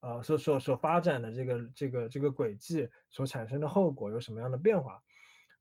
[0.00, 5.02] 呃，所所所发展的这个这个这个轨迹所产生的后果有什么样的变化？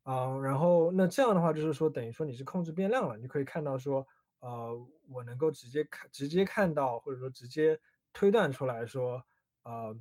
[0.03, 4.05] 啊，然后那这样的话就是说，等于说你是控制变量了，你可以看到说，
[4.41, 7.79] 呃，我能够直接看直接看到或者说直接
[8.11, 9.23] 推断出来说，
[9.63, 9.97] 呃。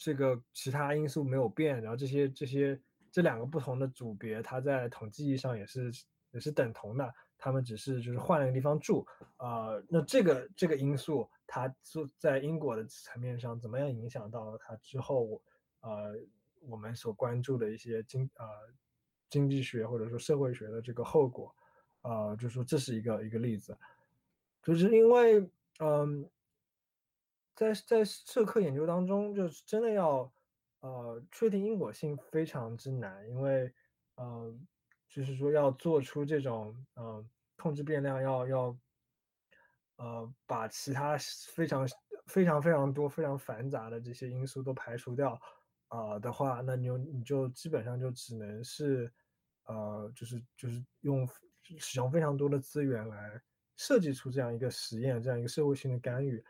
[0.00, 2.80] 这个其他因素没有变，然后这些这些
[3.12, 5.92] 这两个不同的组别，它在统计意义上也是
[6.30, 9.06] 也是等同的，他们只是就是换了个地方住，
[9.36, 15.42] 呃，那这个这个因素它做在因果的层面上怎么样影响到它之后，
[15.80, 16.16] 呃，
[16.60, 18.46] 我们所关注的一些经呃
[19.28, 21.54] 经济学或者说社会学的这个后果，
[22.00, 23.76] 啊，就说这是一个一个例子，
[24.62, 25.46] 就是因为
[25.78, 26.26] 嗯，
[27.60, 30.32] 在在社科研究当中，就是真的要
[30.80, 33.72] 呃确定因果性非常之难，因为
[34.14, 34.54] 呃，
[35.08, 38.78] 就是说要做出这种嗯控制变量要要
[39.96, 41.18] 呃把其他
[41.54, 41.86] 非常
[42.26, 45.38] 非常非常多非常繁杂的这些因素都排除掉。
[45.88, 49.12] 啊的话，那你就你就基本上就只能是，
[49.64, 51.28] 呃，就是就是用
[51.78, 53.42] 使用非常多的资源来
[53.76, 56.40] 设计出这样一个实验，这样一个社会性的干预，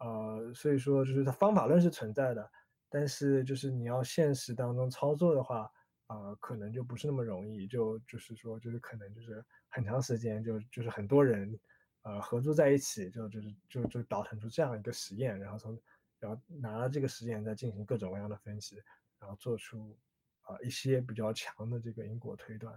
[0.00, 2.50] 呃，所以说就是它方法论是存在的，
[2.90, 5.70] 但是就是你要现实当中操作的话，
[6.08, 11.58] 啊，可能就不是那么容易，就就是说就是可能就是很长时间就就是很多人，
[12.02, 15.80] 呃，合作在一起，就就是就就导腾出这样一个实验，然后从。
[16.22, 18.76] 然后拿了这个实验再进行各种各样的分析，
[19.18, 19.98] 然后做出
[20.42, 22.74] 啊一些比较强的这个因果推断。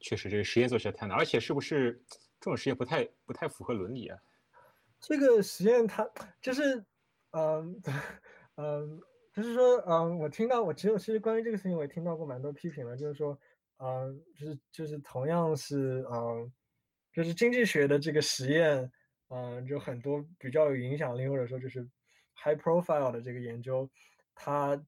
[0.00, 2.02] 确实，这个实验做起来太难，而且是不是
[2.40, 4.18] 这种实验不太不太符合伦理啊？
[5.06, 6.08] 这个实验它
[6.40, 6.84] 就是，
[7.32, 7.80] 嗯
[8.56, 9.00] 嗯，
[9.32, 13.38] 就是说，嗯，我听到我其实其实关于这个事情我也听到过蛮多批评了，就是说，
[13.78, 16.52] 嗯，就是就是同样是嗯，
[17.12, 18.90] 就是经济学的这个实验。
[19.28, 21.82] 嗯，就很多比较有影响力或者说就是
[22.36, 23.90] high profile 的这个研究，
[24.34, 24.80] 它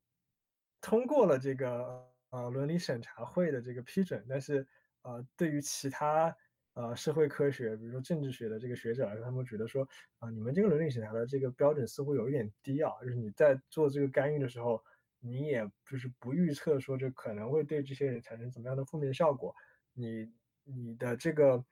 [0.81, 4.65] 通过了这个呃伦理审查会的这个批准，但是
[5.03, 6.37] 呃对于其他
[6.77, 9.83] 呃社会科学，比如说政治学的这个学者来说，他们觉得说
[10.21, 14.81] 啊你们这个伦理审查的这个标准似乎有一点低啊，就是你在做这个干预的时候，
[15.19, 19.53] 你也就是不预测说这可能会对这些人产生怎么样的负面效果，
[19.93, 20.33] 你
[20.63, 21.65] 你的这个。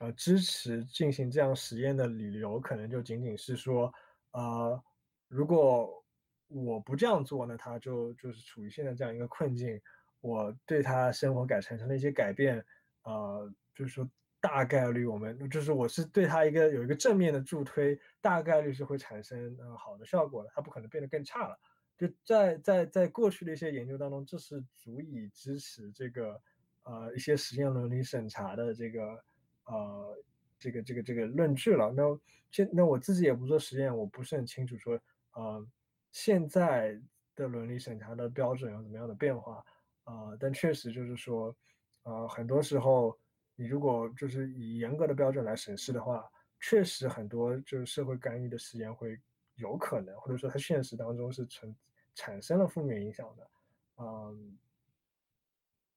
[0.00, 3.92] 呃，支持进行这样实验的理由，可能就仅仅是说，
[4.32, 4.82] 呃，
[5.28, 6.02] 如果
[6.48, 9.80] 我不这样做那，他就就是处于现在这样一个困境，
[10.20, 12.64] 我对他生活改产生了一些改变，
[13.04, 14.10] 呃，就是说
[14.42, 21.58] 大概率我们就是我是对他一个有一个正面的助推，大概率是会产生呃好的效果的，他不可能变得更差了。
[21.96, 26.38] 就在在在过去的一些研究当中，这是足以支持这个
[26.82, 29.24] 呃一些实验伦理审查的这个。
[29.64, 30.16] 呃，
[30.58, 31.92] 这个这个这个论据了。
[31.92, 32.02] 那
[32.50, 35.00] 现那我自己也不做实验，我不是很清楚说，
[35.34, 35.64] 呃，
[36.10, 37.00] 现在
[37.36, 39.64] 的伦理审查的标准有怎么样的变化？
[40.02, 41.56] 呃，但确实就是说，
[42.02, 43.16] 呃，很多时候
[43.56, 46.30] 你如果就是以严格的标准来审视的话，
[46.60, 49.20] 确实很多就是社会干预的实验会
[49.56, 51.74] 有可能，或者说它现实当中是存
[52.14, 53.50] 产生了负面影响的。
[53.98, 54.58] 嗯，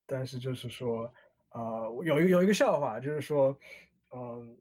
[0.06, 1.14] 但是就是说。
[1.52, 3.58] 呃，有一有一个笑话，就是说，
[4.12, 4.58] 嗯，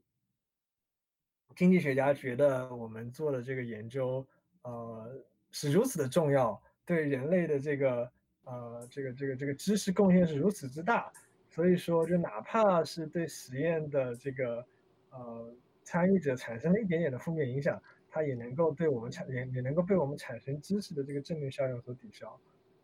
[1.53, 4.25] 经济学家觉得我们做的这个研究，
[4.61, 8.09] 呃，是如此的重要，对人类的这个，
[8.45, 11.11] 呃，这个这个这个知识贡献是如此之大，
[11.55, 14.65] 所以说，就哪怕是对实验的这个，
[15.11, 22.37] 呃，参与者产生了一点点的负面影响，它也能够对我们产也也能够被我们产生知识的这个正面效应所抵消，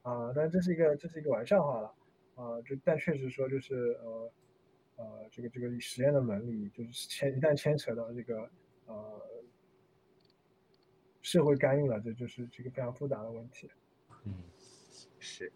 [0.03, 1.93] 啊，但这是一个这是一个玩笑话了。
[2.35, 4.31] 啊，就但确实说，就是呃
[4.95, 8.49] 呃，这个这个实验的伦理，就是牵一旦牵扯到这个
[8.85, 9.21] 呃
[11.21, 13.69] 社会干预了，这就是这个非常复杂的问题。
[14.23, 14.33] 嗯，
[15.19, 15.51] 是。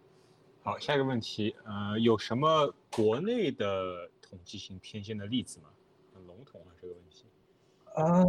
[0.62, 5.70] 好，下一个问题，呃，有什么国内的统计性偏见的例子吗？
[6.14, 7.26] 很笼统啊，这个问题。
[7.94, 8.24] 啊，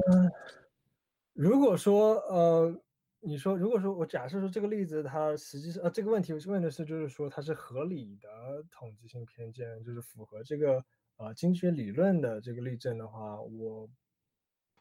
[1.32, 2.82] 如果说呃。
[3.20, 10.84] 你说，如果说我假设说这个例子，它实际上呃这个问题问的是，就是说它是合理的统计性偏见，就是符合这个
[11.16, 13.90] 呃经济学理论的这个例证的话，我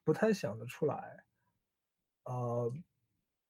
[0.04, 1.24] 不太想得出来。
[2.26, 2.72] 呃，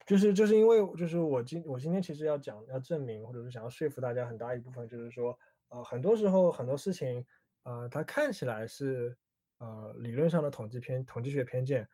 [0.05, 5.37] 就是就是因为就是我今我今天其实要讲要证明，或者是想要说服大家很大一部分，就是说
[5.69, 7.25] 呃很多时候很多事情
[7.63, 9.17] 呃它看起来是
[9.59, 11.87] 呃理论上的统计偏统计学偏见。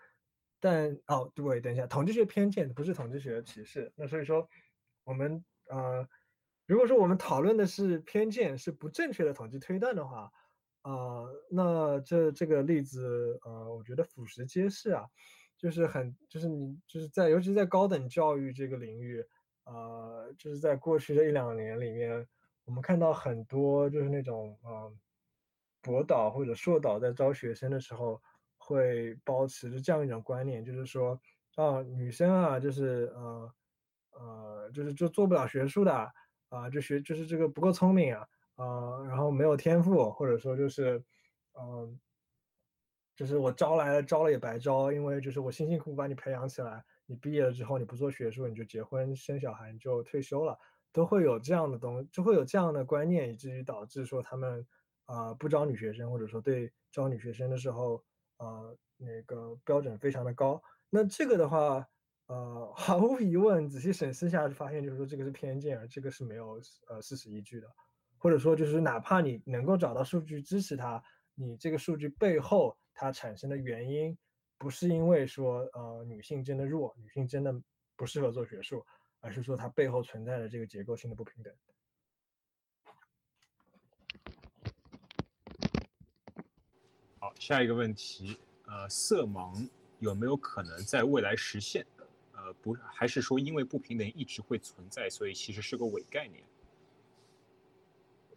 [0.63, 3.91] 但哦，对，等一下，统计学偏见不是统计学的歧视。
[3.95, 4.47] 那所以说，
[5.03, 6.07] 我们呃，
[6.67, 10.31] 如果说我们讨论的是偏见是不正确的统计推断的话，
[10.83, 15.07] 呃，那这这个例子呃，我觉得俯拾皆是啊，
[15.57, 19.25] 就是很就是你就是在尤其在高等教育这个领域，
[19.65, 22.27] 呃，就是在过去的一两年里面，
[22.65, 24.99] 我们看到很多就是那种嗯，
[25.81, 28.21] 博导或者硕导在招学生的时候。
[28.63, 31.19] 会保持着这样一种观念，就是说，
[31.55, 33.53] 啊，女生啊，就是呃，
[34.11, 35.91] 呃，就是就做不了学术的
[36.49, 41.03] 啊，就学就是这个不够聪明啊，啊，然后没有天赋，或者说就是，
[41.59, 41.99] 嗯，
[43.15, 50.55] 就是我招来了，招了也白招，因为就是我辛辛苦苦把你培养起来，你毕业了之后你不做学术，你就结婚生小孩，你就退休了，
[50.93, 54.65] 都会有这样的东，就会有这样的观念，以至于导致说他们
[55.05, 58.03] 啊不招女学生，或者说对招女学生的时候，
[58.37, 60.61] 呃那个标准非常的高。
[60.89, 61.87] 那这个的话，
[62.27, 67.67] 呃 毫无疑问，仔细审视下就发现，就是说这个是偏见，而这个是没有呃事实依据的，
[68.17, 71.01] 或者说就是哪怕你能够找到数据支持它，
[71.35, 74.17] 你这个数据背后它产生的原因，
[74.57, 77.53] 不是因为说呃女性真的弱，女性真的
[77.95, 78.85] 不适合做学术。
[79.21, 81.53] 而是说它背后存在的这个结构性的不平等。
[87.19, 89.69] 好，下一个问题，呃，色盲
[89.99, 91.85] 有没有可能在未来实现？
[92.33, 96.43] 呃，不，还是说因为不平等一直会存在，所以其实是个伪概念？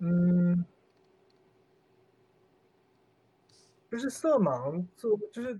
[0.01, 0.63] 嗯，
[3.91, 5.59] 就是色盲做，就是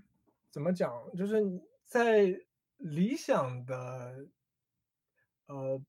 [0.51, 0.93] 怎么讲？
[1.15, 1.41] 就是
[1.83, 2.39] 在
[2.77, 4.27] 理想的。
[5.47, 5.81] 呃，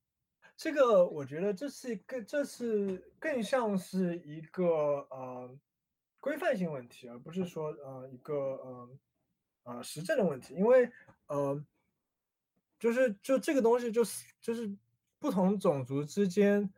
[0.55, 4.65] 这个我觉得这是更这是更像是一个
[5.09, 5.57] 呃
[6.19, 8.89] 规范性问题，而不是说呃一个呃
[9.63, 10.53] 呃实证的问题。
[10.53, 10.91] 因为
[11.27, 11.63] 呃，
[12.79, 14.71] 就是就这个东西就是就是
[15.19, 16.71] 不同种族之间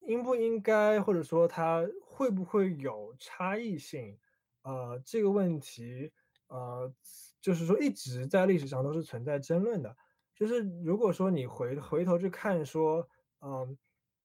[0.00, 4.18] 应不应该或者说它会不会有差异性，
[4.62, 6.12] 呃这个问题
[6.48, 6.92] 呃
[7.40, 9.96] 就是说一直在历史上都是存在争论的。
[10.34, 13.06] 就是如果说你回回头去看说，
[13.40, 13.76] 嗯，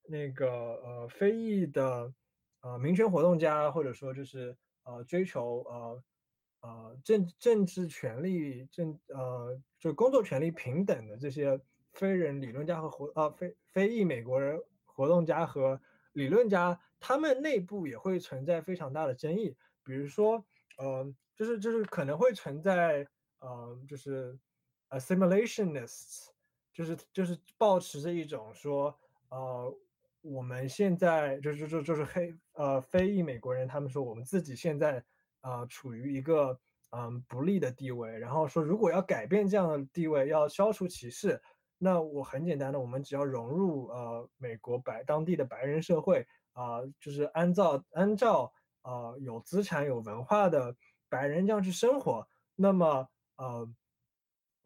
[0.07, 2.11] 那个呃非裔的
[2.61, 6.03] 呃民权活动家，或者说就是呃追求呃
[6.61, 11.59] 呃政政治权利政呃就工作权利平等的这些
[11.91, 15.79] 非人理论家和活啊非非裔美国人活动家和
[16.13, 20.43] 理论家，他们内部也会存在非常大的争议，比如说，
[20.81, 23.07] 嗯，就是就是可能会存在，
[23.41, 24.39] 嗯，就是。
[24.89, 26.27] Assimilationists
[26.73, 28.97] 就是就是保持着一种说，
[29.29, 29.77] 呃，
[30.21, 35.03] 我们现在就就就就是黑呃非裔美国人，他们说我们自己现在
[35.41, 36.57] 啊处于一个
[36.91, 41.41] 嗯不利的地位，然后说如果要改变这样的地位，要消除歧视，
[41.77, 48.53] 那我很简单的，我们只要融入呃美国白当地的白人社会啊，就是按照按照
[48.83, 50.75] 啊有资产有文化的
[51.09, 53.67] 白人这样去生活，那么呃。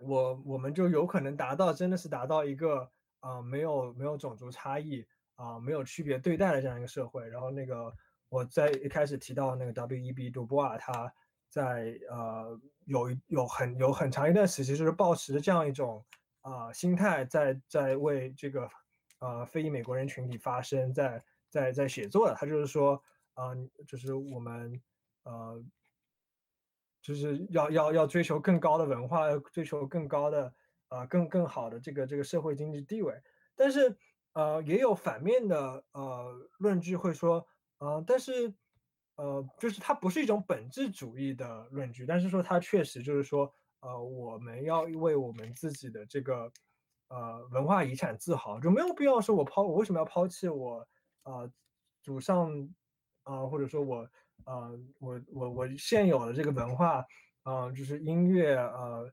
[0.02, 5.06] 我我们就有可能达到，真的是达到一个啊没有没有种族差异
[5.36, 7.28] 啊没有区别对待的这样一个社会。
[7.28, 7.94] 然后那个
[8.30, 10.30] 我在一开始提到那个 W.E.B.
[10.30, 11.14] 杜波尔，他
[11.50, 16.04] 在呃有有很有很长一段时期就是保持着这样一种
[16.42, 18.70] 啊心态，在在为这个
[19.20, 22.36] 呃非裔美国人群体发声，在在在写作的。
[22.36, 23.02] 他就是说
[23.36, 23.54] 啊，
[23.88, 24.82] 就是我们
[25.24, 25.64] 呃。
[27.02, 30.54] 就是要要要追求更高的文化，追求更高的
[30.88, 33.20] 啊更更好的这个这个社会经济地位，
[33.56, 33.98] 但是
[34.34, 37.44] 呃也有反面的呃论据会说
[37.80, 38.54] 啊，但是
[39.16, 46.52] 呃就是它不是一种本质主义的论据，但是说它确实就是说呃我们要为我们自己的这个
[47.08, 50.88] 呃文化遗产自豪，就没有必要说我抛我为什么要抛弃我
[51.24, 51.50] 啊
[52.04, 52.70] 祖上
[53.24, 54.08] 啊或者说我。
[54.46, 57.06] 啊，我我我现有的这个文化，
[57.44, 59.12] 啊，就是音乐，呃，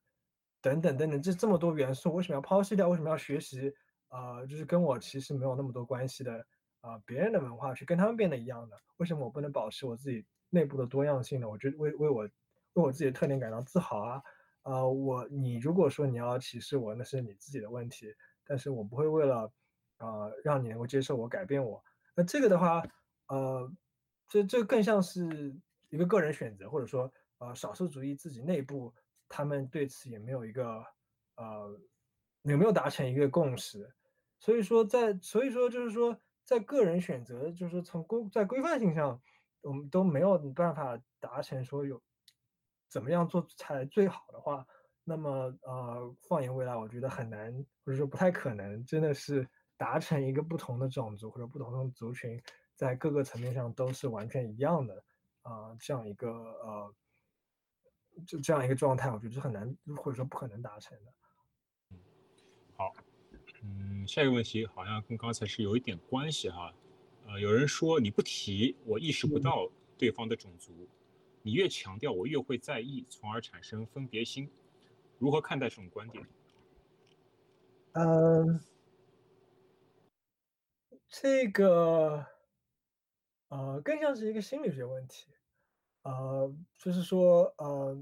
[0.61, 2.89] 等等等等，这这么多元素，为什么要抛弃掉？
[2.89, 3.73] 为什么要学习？
[4.09, 6.47] 啊，就是跟我其实没有那么多关系的，
[6.81, 8.77] 啊，别人的文化去跟他们变得一样的？
[8.97, 11.49] 为什么我不能保持我自己内部的多样性呢？
[11.49, 12.31] 我觉得为为我为
[12.83, 14.23] 我自己的特点感到自豪啊！
[14.63, 18.07] 啊，我你如果说你要歧视我，那是你自己的问题，
[18.47, 19.53] 但是我不会为了，
[19.99, 21.83] 啊，让你能够接受我改变我。
[22.15, 22.83] 那这个的话，
[23.29, 23.71] 呃。
[24.29, 25.57] 这这更像是
[25.89, 28.95] 一个个人选择，或者说，呃，少数主义自己内部，
[29.29, 30.85] 他们对此也没有一个，
[31.37, 31.81] 呃，
[32.43, 33.91] 有没有达成一个共识？
[34.39, 39.21] 所以说，在所以说就是说，在个人选择，就是说从规在规范性上，
[39.63, 42.01] 我们都没有办法达成说有
[42.89, 44.67] 怎么样做才最好的话，
[45.05, 47.53] 那么呃，放眼未来，我觉得很难，
[47.85, 52.41] 或者说不太可能，真的是达成一个不同的种族或者不同的族群。
[52.79, 55.05] 在各个层面上都是完全一样的
[55.43, 56.95] 啊，这样一个呃，
[58.25, 61.13] 就这样一个状态，我觉得是很难或者说不可能达成的。
[62.77, 62.93] 好，
[63.65, 66.73] 嗯，下一个问题好像跟刚才是有一点关系哈，
[67.27, 69.69] 呃，有人说你不提，我意识不到
[69.99, 70.89] 对方的种族，
[71.43, 74.49] 你越强调，我越会在意，从而产生分别心。
[75.19, 76.25] 如何看待这种观点？
[77.95, 78.61] 嗯，
[81.09, 82.25] 这个。
[83.49, 85.33] 呃，更像是一个心理学问题，
[86.03, 87.97] 呃，就是说，呃，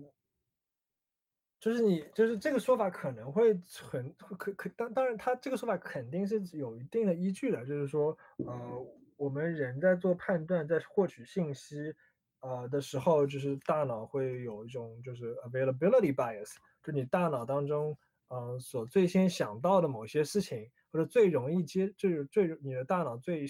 [1.60, 8.86] 就是你就是这个说法可能会存可可当当然，他这个说法肯定是有一定的依据的，就是说，呃，
[9.16, 11.94] 我们人在做判断，在获取信息，
[12.40, 17.97] 呃的时候，就是大脑会有一种就是 availability bias，就你大脑当中，
[18.28, 23.47] 呃，所最先想到的某些事情，或者最容易接，就是最你的大脑最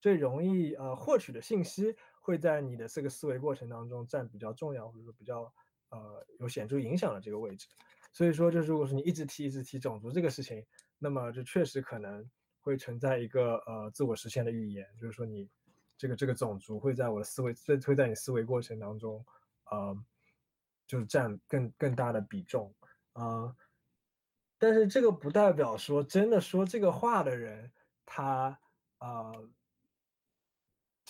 [0.00, 5.52] 最容易呃获取的信息，会在你的这个思维过程当中占比较重要，或者说比较。
[5.92, 7.66] 呃，有显著影响的这个位置，
[8.12, 10.64] 所以说，就如果是你一直提一直提种族这个事情，
[11.00, 12.24] 那么就确实可能
[12.60, 15.50] 会存在一个呃自我实现的预言，就是说你
[15.98, 19.26] 这个这个种族会在我的思维，会会在你思维过程当中，
[19.68, 19.96] 呃，
[20.86, 22.72] 就是占更更大的比重
[23.14, 23.52] 啊。
[24.60, 27.72] 但是这个不代表说真的说这个话的人
[28.06, 28.56] 他
[28.98, 29.32] 啊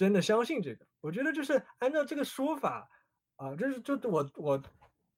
[0.00, 2.88] 真的相信这个，我觉得就是按照这个说法。
[3.36, 4.62] 啊，就是就我我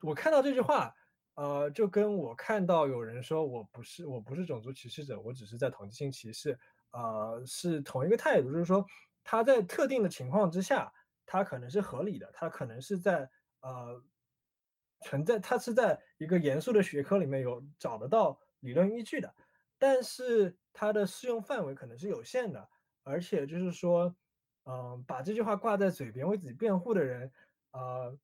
[0.01, 0.93] 我看到这句话，
[1.35, 6.59] 呃，就跟我看到有人说我不是我不是种族歧视者，我只是在统计性歧视，
[6.91, 8.85] 呃，是同一个态度，就是说
[9.23, 10.93] 他在特定的情况之下，
[11.25, 13.31] 他可能是合理的，他可能是在
[13.61, 14.03] 呃
[15.03, 19.33] 存在，他是在一个严肃的学科里面有找得到理论依据的，
[19.79, 22.69] 但是它的适用范围可能是有限的，
[23.05, 24.15] 而且就是说，
[24.65, 27.31] 嗯，把这句话挂在嘴边为自己辩护的人。
[27.73, 28.17] 呃，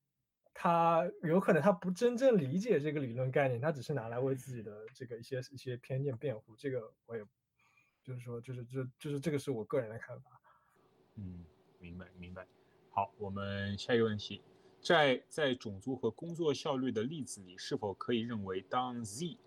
[0.54, 6.54] 他有可能他不真正理解这个理论概念，他只是拿来为自己的这个一些一些偏见辩护。
[6.56, 7.24] 这个我也，
[8.02, 10.40] 就是说，就是就就是这个是我个人的看法。
[11.16, 11.44] 嗯，
[11.78, 12.46] 明白明白。
[12.90, 14.42] 好，我们下一个问题，
[14.80, 19.38] 在在种族和工作效率的例子里，是否可以认为当 z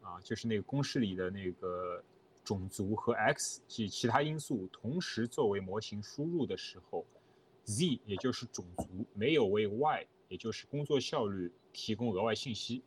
[0.00, 2.02] 啊，就是那个公式里的那个
[2.44, 7.04] 种族和 x 及其他因素同时作为模型输入的时候
[7.64, 12.82] ？Z 也就是种族没有为 Y，也就是工作效率提供额外信息。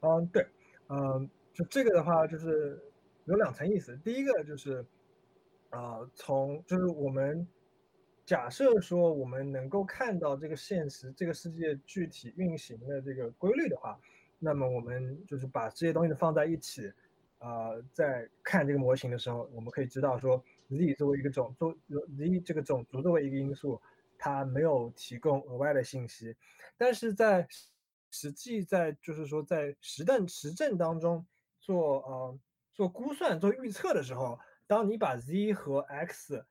[0.00, 0.46] 嗯，对，
[0.88, 2.82] 嗯，就这个的话，就是
[3.26, 3.96] 有两层意思。
[3.98, 4.84] 第一个就是，
[5.70, 7.46] 呃，从就是我们
[8.24, 14.00] 假设说我们能够看到这个现实这个世界具体运行的这个规律的话，
[14.38, 16.90] 那么我们就是把这些东西放在一起，
[17.38, 21.72] 呃，在看这个模型的时候，我们可以知道说，Z 作为一个种族
[22.16, 23.80] ，Z 这个种族作为一个因素。
[24.20, 26.34] 它没有提供额外的信息，
[26.76, 27.46] 但是在
[28.10, 31.24] 实际在就是说在实证实证当中
[31.60, 32.38] 做呃
[32.74, 34.36] 做估算做预测的时候，
[34.66, 36.44] 当你把 z 和 x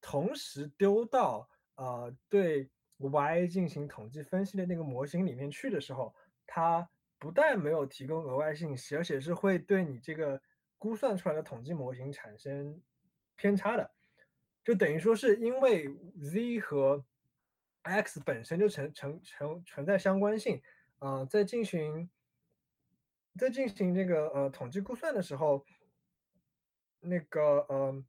[0.00, 6.12] 同时丢到呃对 y 进行统计分析的那个模型里面去的时候，
[6.44, 6.90] 它
[7.22, 10.42] 不但没有提供额外信息，而且是会对你这个
[10.76, 12.82] 估算出来的统计模型产生
[13.36, 13.88] 偏差的，
[14.64, 15.88] 就等于说是因为
[16.20, 17.04] z 和
[17.82, 20.60] x 本身就存存存存在相关性，
[20.98, 22.10] 啊，在进行
[23.38, 25.64] 在进行这个呃统计估算的时候，
[26.98, 28.04] 那个呃，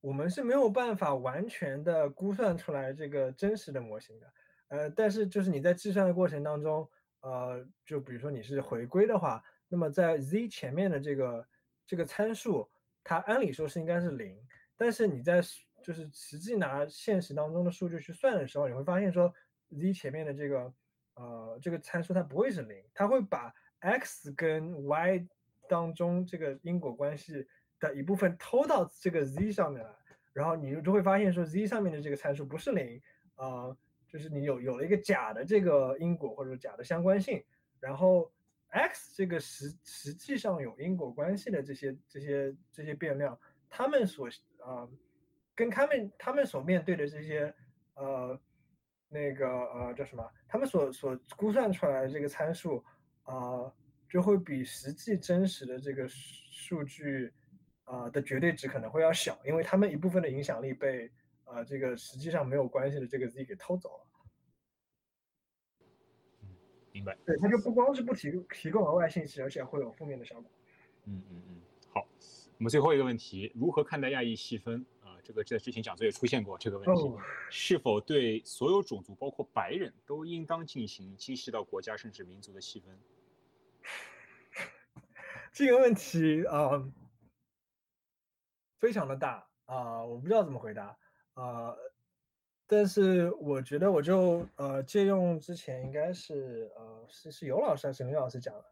[0.00, 4.32] 我们是没有办法完全的估算出来这个真实的模型的，
[4.68, 6.88] 呃，但是就是你在计算的过程当中，
[7.22, 11.48] 呃，就比如说你是回归的话，那么在 z 前面的这个
[11.86, 12.70] 这个参数，
[13.02, 14.38] 它按理说是应该是零，
[14.76, 15.40] 但是你在
[15.82, 19.32] 就是实际拿现实当中的数据去算的时候，你会发现说
[19.70, 20.74] ，z 前面的这个
[21.14, 25.26] 呃这个参数它不会是零，它会把 x 跟 y
[25.68, 27.46] 当中这个因果关系
[27.80, 29.90] 的一部分偷到这个 z 上面来，
[30.32, 33.00] 然后你就会发现说 z 上面的这个参数不是零，
[33.36, 33.76] 啊，
[34.12, 37.42] 就是你有有了一个假的这个因果或者假的相关性，
[37.80, 38.30] 然后
[38.68, 43.38] x 这个实实际上有因果关系的这些这些这些变量，
[43.70, 44.28] 它们所
[44.58, 44.88] 啊。
[45.54, 47.54] 跟他们他们所面对的这些，
[47.92, 48.40] 呃，
[49.10, 50.26] 那个呃叫什么？
[50.48, 52.82] 他们所所估算出来的这个参数，
[53.24, 53.70] 啊，
[54.08, 57.30] 就会比实际真实的这个数据，
[57.84, 61.12] 啊的绝对值可能会要小，因为他们一部分的影响力被，
[61.52, 64.06] 呃，这个实际上没有关系的这个 z 给偷走了。
[66.42, 66.48] 嗯，
[66.92, 67.16] 明白。
[67.24, 70.50] 对，它就不光是不提提供额外信息，而且会有负面的效果。
[71.04, 71.60] 嗯嗯嗯，
[71.90, 72.00] 好，
[72.58, 74.84] 我们最后一个问题，如何看待亚裔细分？
[75.00, 77.12] 啊这个在之前讲座也出现过这个问题，
[77.50, 82.98] 是否对所有种族，包括白人都应当进行精细到国家甚至民族的细分？
[85.52, 86.90] 这个问题啊，
[88.80, 90.96] 非常的大啊，我不知道怎么回答
[91.34, 91.74] 啊。
[92.66, 98.64] 但是我觉得我就呃借用之前应该是呃是是尤老师还是刘老师讲的，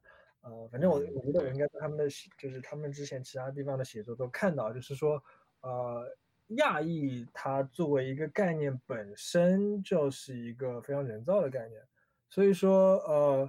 [0.42, 2.04] 呃，反正我我觉得我应该在他们的
[2.38, 5.22] 就是他们之前其他地方的写作都看到，就是说
[5.62, 6.16] 呃。
[6.54, 11.80] 亚裔，它作为一个概念本身就是一个非常人造的概念，
[12.28, 13.48] 所以说，呃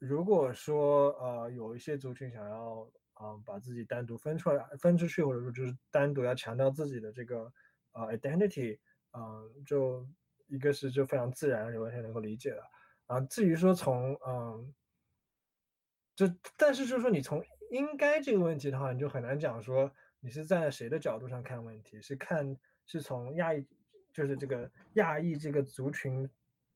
[0.00, 7.52] 如果说呃有一些族群想要啊把自己单独分出来分出去，或者说就是单独要强调自己的这个
[7.92, 8.78] 呃 identity，
[9.12, 10.06] 嗯，就
[10.46, 12.62] 一个是就非常自然，完全能够理解的
[13.06, 13.20] 啊。
[13.22, 14.74] 至于说从嗯，
[16.14, 19.90] 就但是就是说你从应该这个问题的话，你就很难讲说
[20.20, 22.56] 你是站在谁的角度上看问题，是看
[22.86, 23.66] 是从亚裔
[24.12, 26.28] 就是这个亚裔这个族群。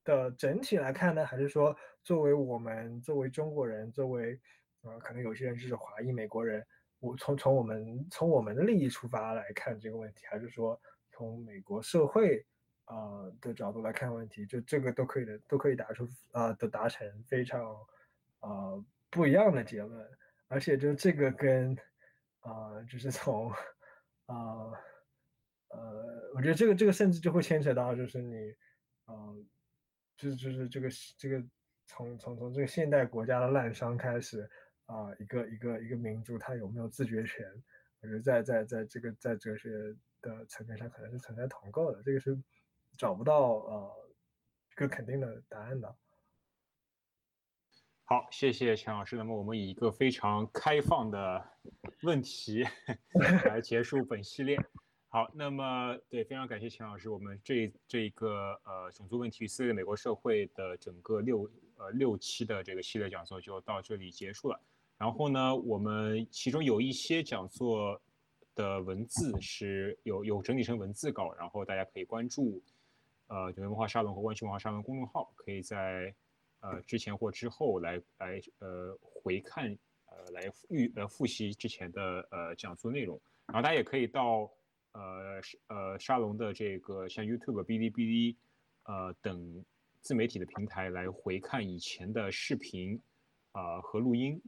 [0.06, 4.40] 的整体来看呢，还是说作为我们作为中国人，作为
[4.82, 6.64] 呃可能有些人就是华裔美国人，
[7.00, 10.80] 我从从我们从我们的利益出发来看这个问题，还是说
[11.16, 12.44] 从美国社会
[12.84, 17.74] 啊的角度来看问题，就这个都可以的，都可以打出啊的达成非常
[18.40, 20.06] 啊不一样的结论，
[20.48, 21.74] 而且就这个跟
[22.40, 23.50] 啊就是从
[24.26, 24.36] 啊
[25.68, 28.54] 呃，我觉得这个这个甚至就会牵扯到就是你
[29.06, 29.46] 嗯。
[30.18, 30.88] 就是就是这个
[31.18, 31.44] 这个
[31.84, 34.48] 从从从这个现代国家的滥觞开始
[34.86, 37.44] 啊，一个一个一个民族他有没有自觉权？
[38.00, 39.94] 我觉得在在在这个在哲学
[40.26, 42.36] 的层面上可能是存在同构的，这个是
[42.98, 44.10] 找不到呃
[44.72, 45.96] 一个肯定的答案的。
[48.04, 49.16] 好，谢谢钱老师。
[49.16, 51.44] 那么我们以一个非常开放的
[52.02, 52.64] 问题
[53.46, 54.56] 来结束本系列。
[55.08, 57.08] 好，那么对，非常感谢钱老师。
[57.08, 64.60] 我们这这个呃种族问题与撕裂美国社会的整个六呃六期的这个系列讲座就到这里结束了。
[64.98, 68.00] 然后呢，我们其中有一些讲座
[68.56, 72.60] 的文字是有有整理成文字稿，然后大家可以关注
[73.28, 76.12] 呃纽约文化沙龙和湾区文化沙龙公众号，可以在
[76.58, 79.70] 呃之前或之后来来呃回看
[80.06, 83.20] 呃来预呃复习之前的呃讲座内容。
[83.46, 84.50] 然后大家也可以到。
[84.98, 88.34] 呃，呃，沙龙的这个像 YouTube、哔哩哔哩，
[88.84, 89.62] 呃等
[90.00, 92.98] 自媒体的平台来回看以前的视频，
[93.52, 94.40] 啊和录音，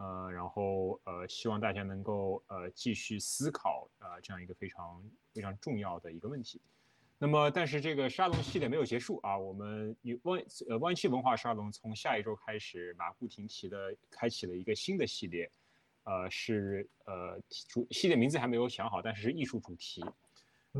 [0.00, 5.04] 呃，然后呃，希望大家能够呃继续思考啊这样一个非常
[5.34, 6.58] 非常重要的一个问题。
[7.18, 15.50] 那么，但是这个沙龙系列没有结束啊，我们与湾呃湾区文化沙龙从下一周开始马不停蹄的开启了一个新的系列。
[16.04, 20.02] 呃，是呃主系列名字还没有想好，但是是艺术主题，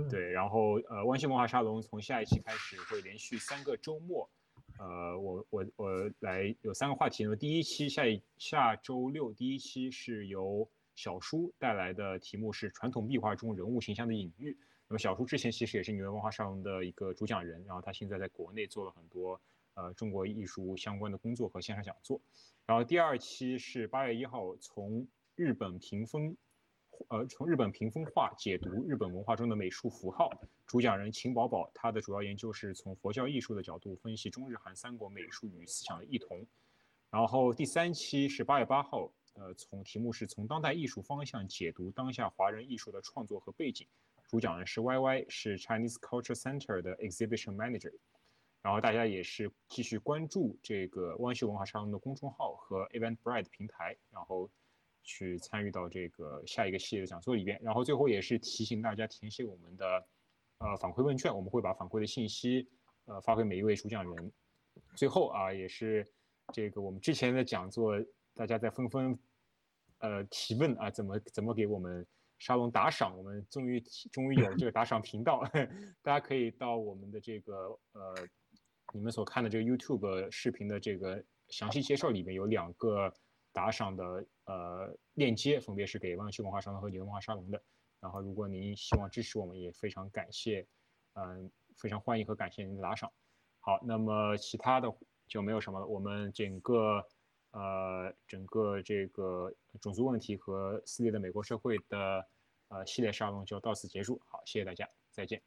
[0.09, 0.31] 对。
[0.31, 4.27] 然后呃，湾区文化沙龙从下一期开始会连续三个周末，
[4.81, 7.23] 呃，我我我来有三个话题。
[7.23, 14.57] 那么第一期下一下周六第一期是由小叔带来的题目是传统壁画中人物形象的隐喻。
[14.89, 19.39] 那么小叔之前其实也是纽约文化沙龙的一个主讲人，然后他现在在国内做了很多
[19.75, 22.19] 呃中国艺术相关的工作和线上讲座。
[22.65, 26.35] 然后第二期是八月一号，从日本屏风，
[27.09, 30.31] 呃，从日本屏风画解读日本文化中的美术符号。
[30.67, 36.47] 主讲人秦宝宝，他的主要研究是从佛教艺术的角度分析中日韩三国美术与思想的异同。
[37.11, 43.87] 然后第三期是八月八号，呃，从题目是从当代艺术方向解读当下华人艺术的创作和背景。
[44.29, 47.93] 主讲人是 Y Y，是 Chinese Culture Center 的 Exhibition Manager。
[48.63, 54.49] 然后大家也是继续关注这个湾区文化沙龙的公众号和 Eventbrite 平台，然后
[55.03, 57.61] 去参与到这个下一个系列的讲座里边。
[57.63, 59.87] 然后最后也是提醒大家填写我们的
[60.59, 62.69] 呃反馈问卷，我们会把反馈的信息
[63.07, 64.33] 呃发给每一位主讲人。
[64.97, 66.07] 最后啊，也是
[66.53, 67.95] 这个我们之前的讲座，
[68.35, 69.19] 大家在纷纷
[69.99, 72.07] 呃提问啊，怎么怎么给我们
[72.39, 73.17] 沙龙打赏？
[73.17, 73.81] 我们终于
[74.13, 75.43] 终于有这个打赏频道，
[76.03, 78.15] 大家可以到我们的这个呃。
[78.93, 83.15] 你们所看的这个 YouTube 视频的这个详细介绍里面有两个
[83.53, 87.63] 打赏的呃链接，分别是给湾区文化沙龙和纽约文化沙龙的。
[88.01, 90.67] 然后，如果您希望支持我们，也非常感谢，
[91.13, 93.13] 嗯，非常欢迎和感谢您的打赏。
[93.59, 94.91] 好，那么其他的
[95.29, 95.87] 就没有什么了。
[95.87, 97.07] 我们整个
[97.51, 99.53] 呃整个这个
[99.83, 102.27] 种族问题和撕裂的美国社会的
[102.69, 104.19] 呃系列沙龙就到此结束。
[104.25, 105.43] 好，谢谢大家，再见。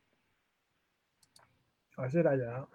[1.95, 2.67] 好，谢谢大家。